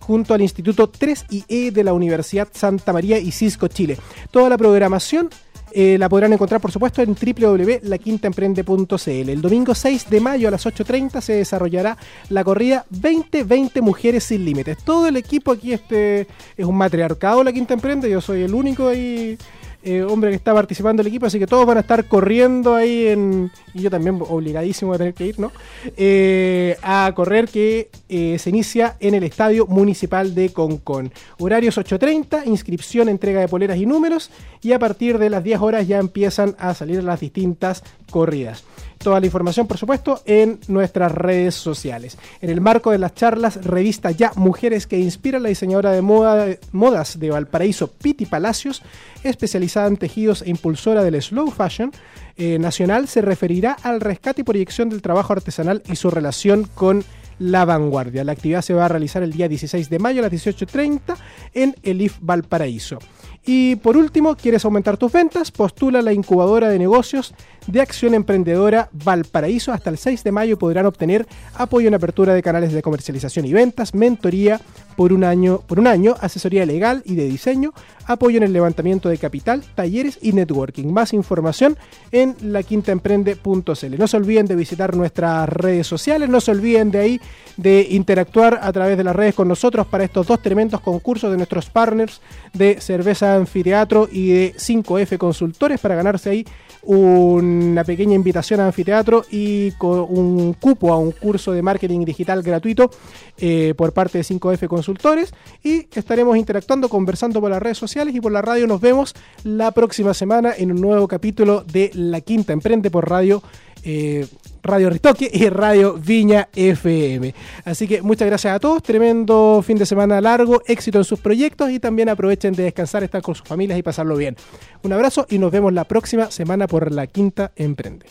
junto 0.00 0.34
al 0.34 0.42
Instituto 0.42 0.90
3IE 0.90 1.70
de 1.70 1.84
la 1.84 1.92
Universidad 1.92 2.48
Santa 2.52 2.92
María 2.92 3.18
y 3.18 3.30
Cisco 3.30 3.68
Chile. 3.68 3.96
Toda 4.30 4.48
la 4.48 4.58
programación 4.58 5.30
eh, 5.72 5.96
la 5.98 6.08
podrán 6.08 6.32
encontrar, 6.32 6.60
por 6.60 6.72
supuesto, 6.72 7.02
en 7.02 7.14
www.laquintaemprende.cl. 7.14 9.28
El 9.28 9.40
domingo 9.40 9.74
6 9.74 10.10
de 10.10 10.20
mayo 10.20 10.48
a 10.48 10.50
las 10.50 10.66
8.30 10.66 11.20
se 11.20 11.34
desarrollará 11.34 11.96
la 12.28 12.42
corrida 12.44 12.84
2020 12.90 13.80
Mujeres 13.80 14.24
Sin 14.24 14.44
Límites. 14.44 14.78
Todo 14.78 15.06
el 15.06 15.16
equipo 15.16 15.52
aquí 15.52 15.72
este 15.72 16.26
es 16.56 16.66
un 16.66 16.76
matriarcado 16.76 17.44
La 17.44 17.52
Quinta 17.52 17.74
Emprende. 17.74 18.10
Yo 18.10 18.20
soy 18.20 18.42
el 18.42 18.54
único 18.54 18.88
ahí. 18.88 19.38
Eh, 19.82 20.02
hombre 20.02 20.30
que 20.30 20.36
está 20.36 20.52
participando 20.52 21.02
del 21.02 21.08
equipo, 21.08 21.26
así 21.26 21.38
que 21.38 21.46
todos 21.46 21.64
van 21.66 21.78
a 21.78 21.80
estar 21.80 22.06
corriendo 22.06 22.74
ahí 22.74 23.06
en. 23.08 23.50
Y 23.72 23.82
yo 23.82 23.90
también 23.90 24.18
obligadísimo 24.20 24.92
a 24.92 24.98
tener 24.98 25.14
que 25.14 25.26
ir, 25.26 25.40
¿no? 25.40 25.52
Eh, 25.96 26.76
a 26.82 27.10
correr 27.14 27.48
que 27.48 27.88
eh, 28.08 28.36
se 28.38 28.50
inicia 28.50 28.96
en 29.00 29.14
el 29.14 29.24
Estadio 29.24 29.66
Municipal 29.66 30.34
de 30.34 30.52
Concón. 30.52 31.12
Horarios 31.38 31.78
8.30, 31.78 32.46
inscripción, 32.46 33.08
entrega 33.08 33.40
de 33.40 33.48
poleras 33.48 33.78
y 33.78 33.86
números, 33.86 34.30
y 34.60 34.72
a 34.72 34.78
partir 34.78 35.18
de 35.18 35.30
las 35.30 35.42
10 35.42 35.60
horas 35.60 35.88
ya 35.88 35.98
empiezan 35.98 36.56
a 36.58 36.74
salir 36.74 37.02
las 37.02 37.20
distintas 37.20 37.82
corridas. 38.10 38.64
Toda 39.02 39.18
la 39.18 39.24
información, 39.24 39.66
por 39.66 39.78
supuesto, 39.78 40.20
en 40.26 40.60
nuestras 40.68 41.10
redes 41.10 41.54
sociales. 41.54 42.18
En 42.42 42.50
el 42.50 42.60
marco 42.60 42.90
de 42.90 42.98
las 42.98 43.14
charlas, 43.14 43.64
revista 43.64 44.10
Ya 44.10 44.30
Mujeres 44.36 44.86
que 44.86 44.98
inspira 44.98 45.38
la 45.38 45.48
diseñadora 45.48 45.92
de 45.92 46.02
moda, 46.02 46.48
modas 46.72 47.18
de 47.18 47.30
Valparaíso, 47.30 47.90
Piti 47.90 48.26
Palacios, 48.26 48.82
especializada 49.24 49.88
en 49.88 49.96
tejidos 49.96 50.42
e 50.42 50.50
impulsora 50.50 51.02
del 51.02 51.20
slow 51.22 51.50
fashion 51.50 51.92
eh, 52.36 52.58
nacional, 52.58 53.08
se 53.08 53.22
referirá 53.22 53.72
al 53.82 54.02
rescate 54.02 54.42
y 54.42 54.44
proyección 54.44 54.90
del 54.90 55.00
trabajo 55.00 55.32
artesanal 55.32 55.82
y 55.86 55.96
su 55.96 56.10
relación 56.10 56.68
con 56.74 57.02
la 57.38 57.64
vanguardia. 57.64 58.22
La 58.22 58.32
actividad 58.32 58.60
se 58.60 58.74
va 58.74 58.84
a 58.84 58.88
realizar 58.88 59.22
el 59.22 59.32
día 59.32 59.48
16 59.48 59.88
de 59.88 59.98
mayo 59.98 60.20
a 60.20 60.28
las 60.28 60.32
18.30 60.32 61.16
en 61.54 61.74
el 61.82 62.02
IF 62.02 62.18
Valparaíso. 62.20 62.98
Y 63.44 63.76
por 63.76 63.96
último, 63.96 64.36
¿quieres 64.36 64.64
aumentar 64.64 64.98
tus 64.98 65.10
ventas? 65.10 65.50
Postula 65.50 66.02
la 66.02 66.12
incubadora 66.12 66.68
de 66.68 66.78
negocios 66.78 67.34
de 67.66 67.80
Acción 67.80 68.14
Emprendedora 68.14 68.90
Valparaíso. 68.92 69.72
Hasta 69.72 69.88
el 69.88 69.96
6 69.96 70.22
de 70.24 70.32
mayo 70.32 70.58
podrán 70.58 70.86
obtener 70.86 71.26
apoyo 71.54 71.88
en 71.88 71.94
apertura 71.94 72.34
de 72.34 72.42
canales 72.42 72.72
de 72.72 72.82
comercialización 72.82 73.46
y 73.46 73.52
ventas, 73.52 73.94
mentoría 73.94 74.60
por 74.94 75.12
un 75.12 75.24
año, 75.24 75.62
por 75.66 75.80
un 75.80 75.86
año 75.86 76.16
asesoría 76.20 76.66
legal 76.66 77.02
y 77.06 77.14
de 77.14 77.24
diseño, 77.24 77.72
apoyo 78.12 78.38
en 78.38 78.42
el 78.42 78.52
levantamiento 78.52 79.08
de 79.08 79.18
capital, 79.18 79.62
talleres 79.74 80.18
y 80.20 80.32
networking. 80.32 80.92
Más 80.92 81.12
información 81.12 81.76
en 82.12 82.36
laquintaemprende.cl. 82.40 83.98
No 83.98 84.08
se 84.08 84.16
olviden 84.16 84.46
de 84.46 84.56
visitar 84.56 84.96
nuestras 84.96 85.48
redes 85.48 85.86
sociales, 85.86 86.28
no 86.28 86.40
se 86.40 86.50
olviden 86.50 86.90
de 86.90 86.98
ahí 86.98 87.20
de 87.56 87.86
interactuar 87.90 88.58
a 88.62 88.72
través 88.72 88.96
de 88.96 89.04
las 89.04 89.14
redes 89.14 89.34
con 89.34 89.48
nosotros 89.48 89.86
para 89.86 90.04
estos 90.04 90.26
dos 90.26 90.42
tremendos 90.42 90.80
concursos 90.80 91.30
de 91.30 91.36
nuestros 91.36 91.70
partners 91.70 92.20
de 92.52 92.80
Cerveza 92.80 93.34
Anfiteatro 93.34 94.08
y 94.10 94.28
de 94.28 94.54
5F 94.54 95.18
Consultores 95.18 95.80
para 95.80 95.94
ganarse 95.94 96.30
ahí 96.30 96.46
una 96.82 97.84
pequeña 97.84 98.14
invitación 98.14 98.60
a 98.60 98.66
anfiteatro 98.66 99.24
y 99.30 99.72
con 99.72 100.00
un 100.00 100.54
cupo 100.54 100.92
a 100.92 100.98
un 100.98 101.12
curso 101.12 101.52
de 101.52 101.62
marketing 101.62 102.04
digital 102.04 102.42
gratuito 102.42 102.90
eh, 103.38 103.74
por 103.76 103.92
parte 103.92 104.18
de 104.18 104.24
5F 104.24 104.66
Consultores 104.68 105.32
y 105.62 105.86
estaremos 105.94 106.36
interactuando, 106.36 106.88
conversando 106.88 107.40
por 107.40 107.50
las 107.50 107.62
redes 107.62 107.78
sociales 107.78 108.14
y 108.14 108.20
por 108.20 108.32
la 108.32 108.42
radio. 108.42 108.66
Nos 108.66 108.80
vemos 108.80 109.14
la 109.44 109.72
próxima 109.72 110.14
semana 110.14 110.52
en 110.56 110.72
un 110.72 110.80
nuevo 110.80 111.06
capítulo 111.06 111.64
de 111.64 111.90
La 111.94 112.20
Quinta 112.20 112.52
Emprende 112.52 112.90
por 112.90 113.08
radio. 113.08 113.42
eh, 113.84 114.26
Radio 114.62 114.90
Ritoque 114.90 115.30
y 115.32 115.48
Radio 115.48 115.94
Viña 115.94 116.48
FM. 116.54 117.34
Así 117.64 117.86
que 117.86 118.02
muchas 118.02 118.26
gracias 118.26 118.54
a 118.54 118.60
todos, 118.60 118.82
tremendo 118.82 119.62
fin 119.66 119.78
de 119.78 119.86
semana 119.86 120.20
largo, 120.20 120.62
éxito 120.66 120.98
en 120.98 121.04
sus 121.04 121.20
proyectos 121.20 121.70
y 121.70 121.80
también 121.80 122.08
aprovechen 122.08 122.54
de 122.54 122.64
descansar, 122.64 123.02
estar 123.02 123.22
con 123.22 123.34
sus 123.34 123.46
familias 123.46 123.78
y 123.78 123.82
pasarlo 123.82 124.16
bien. 124.16 124.36
Un 124.82 124.92
abrazo 124.92 125.26
y 125.28 125.38
nos 125.38 125.50
vemos 125.50 125.72
la 125.72 125.84
próxima 125.84 126.30
semana 126.30 126.66
por 126.66 126.92
La 126.92 127.06
Quinta 127.06 127.52
Emprende. 127.56 128.06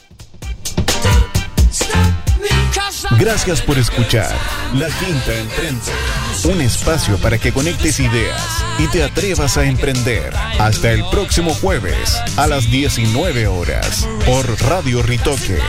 Gracias 3.20 3.62
por 3.62 3.78
escuchar 3.78 4.32
La 4.76 4.88
Quinta 4.88 5.38
Emprende, 5.38 5.92
un 6.46 6.62
espacio 6.62 7.18
para 7.18 7.38
que 7.38 7.52
conectes 7.52 8.00
ideas 8.00 8.64
y 8.78 8.88
te 8.88 9.04
atrevas 9.04 9.58
a 9.58 9.66
emprender. 9.66 10.34
Hasta 10.60 10.92
el 10.92 11.04
próximo 11.12 11.54
jueves 11.54 12.18
a 12.38 12.48
las 12.48 12.70
19 12.72 13.48
horas 13.48 14.08
por 14.26 14.46
Radio 14.64 15.02
Ritoque. 15.02 15.60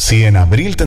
Si 0.00 0.24
en 0.24 0.38
abril 0.38 0.76
te 0.76 0.78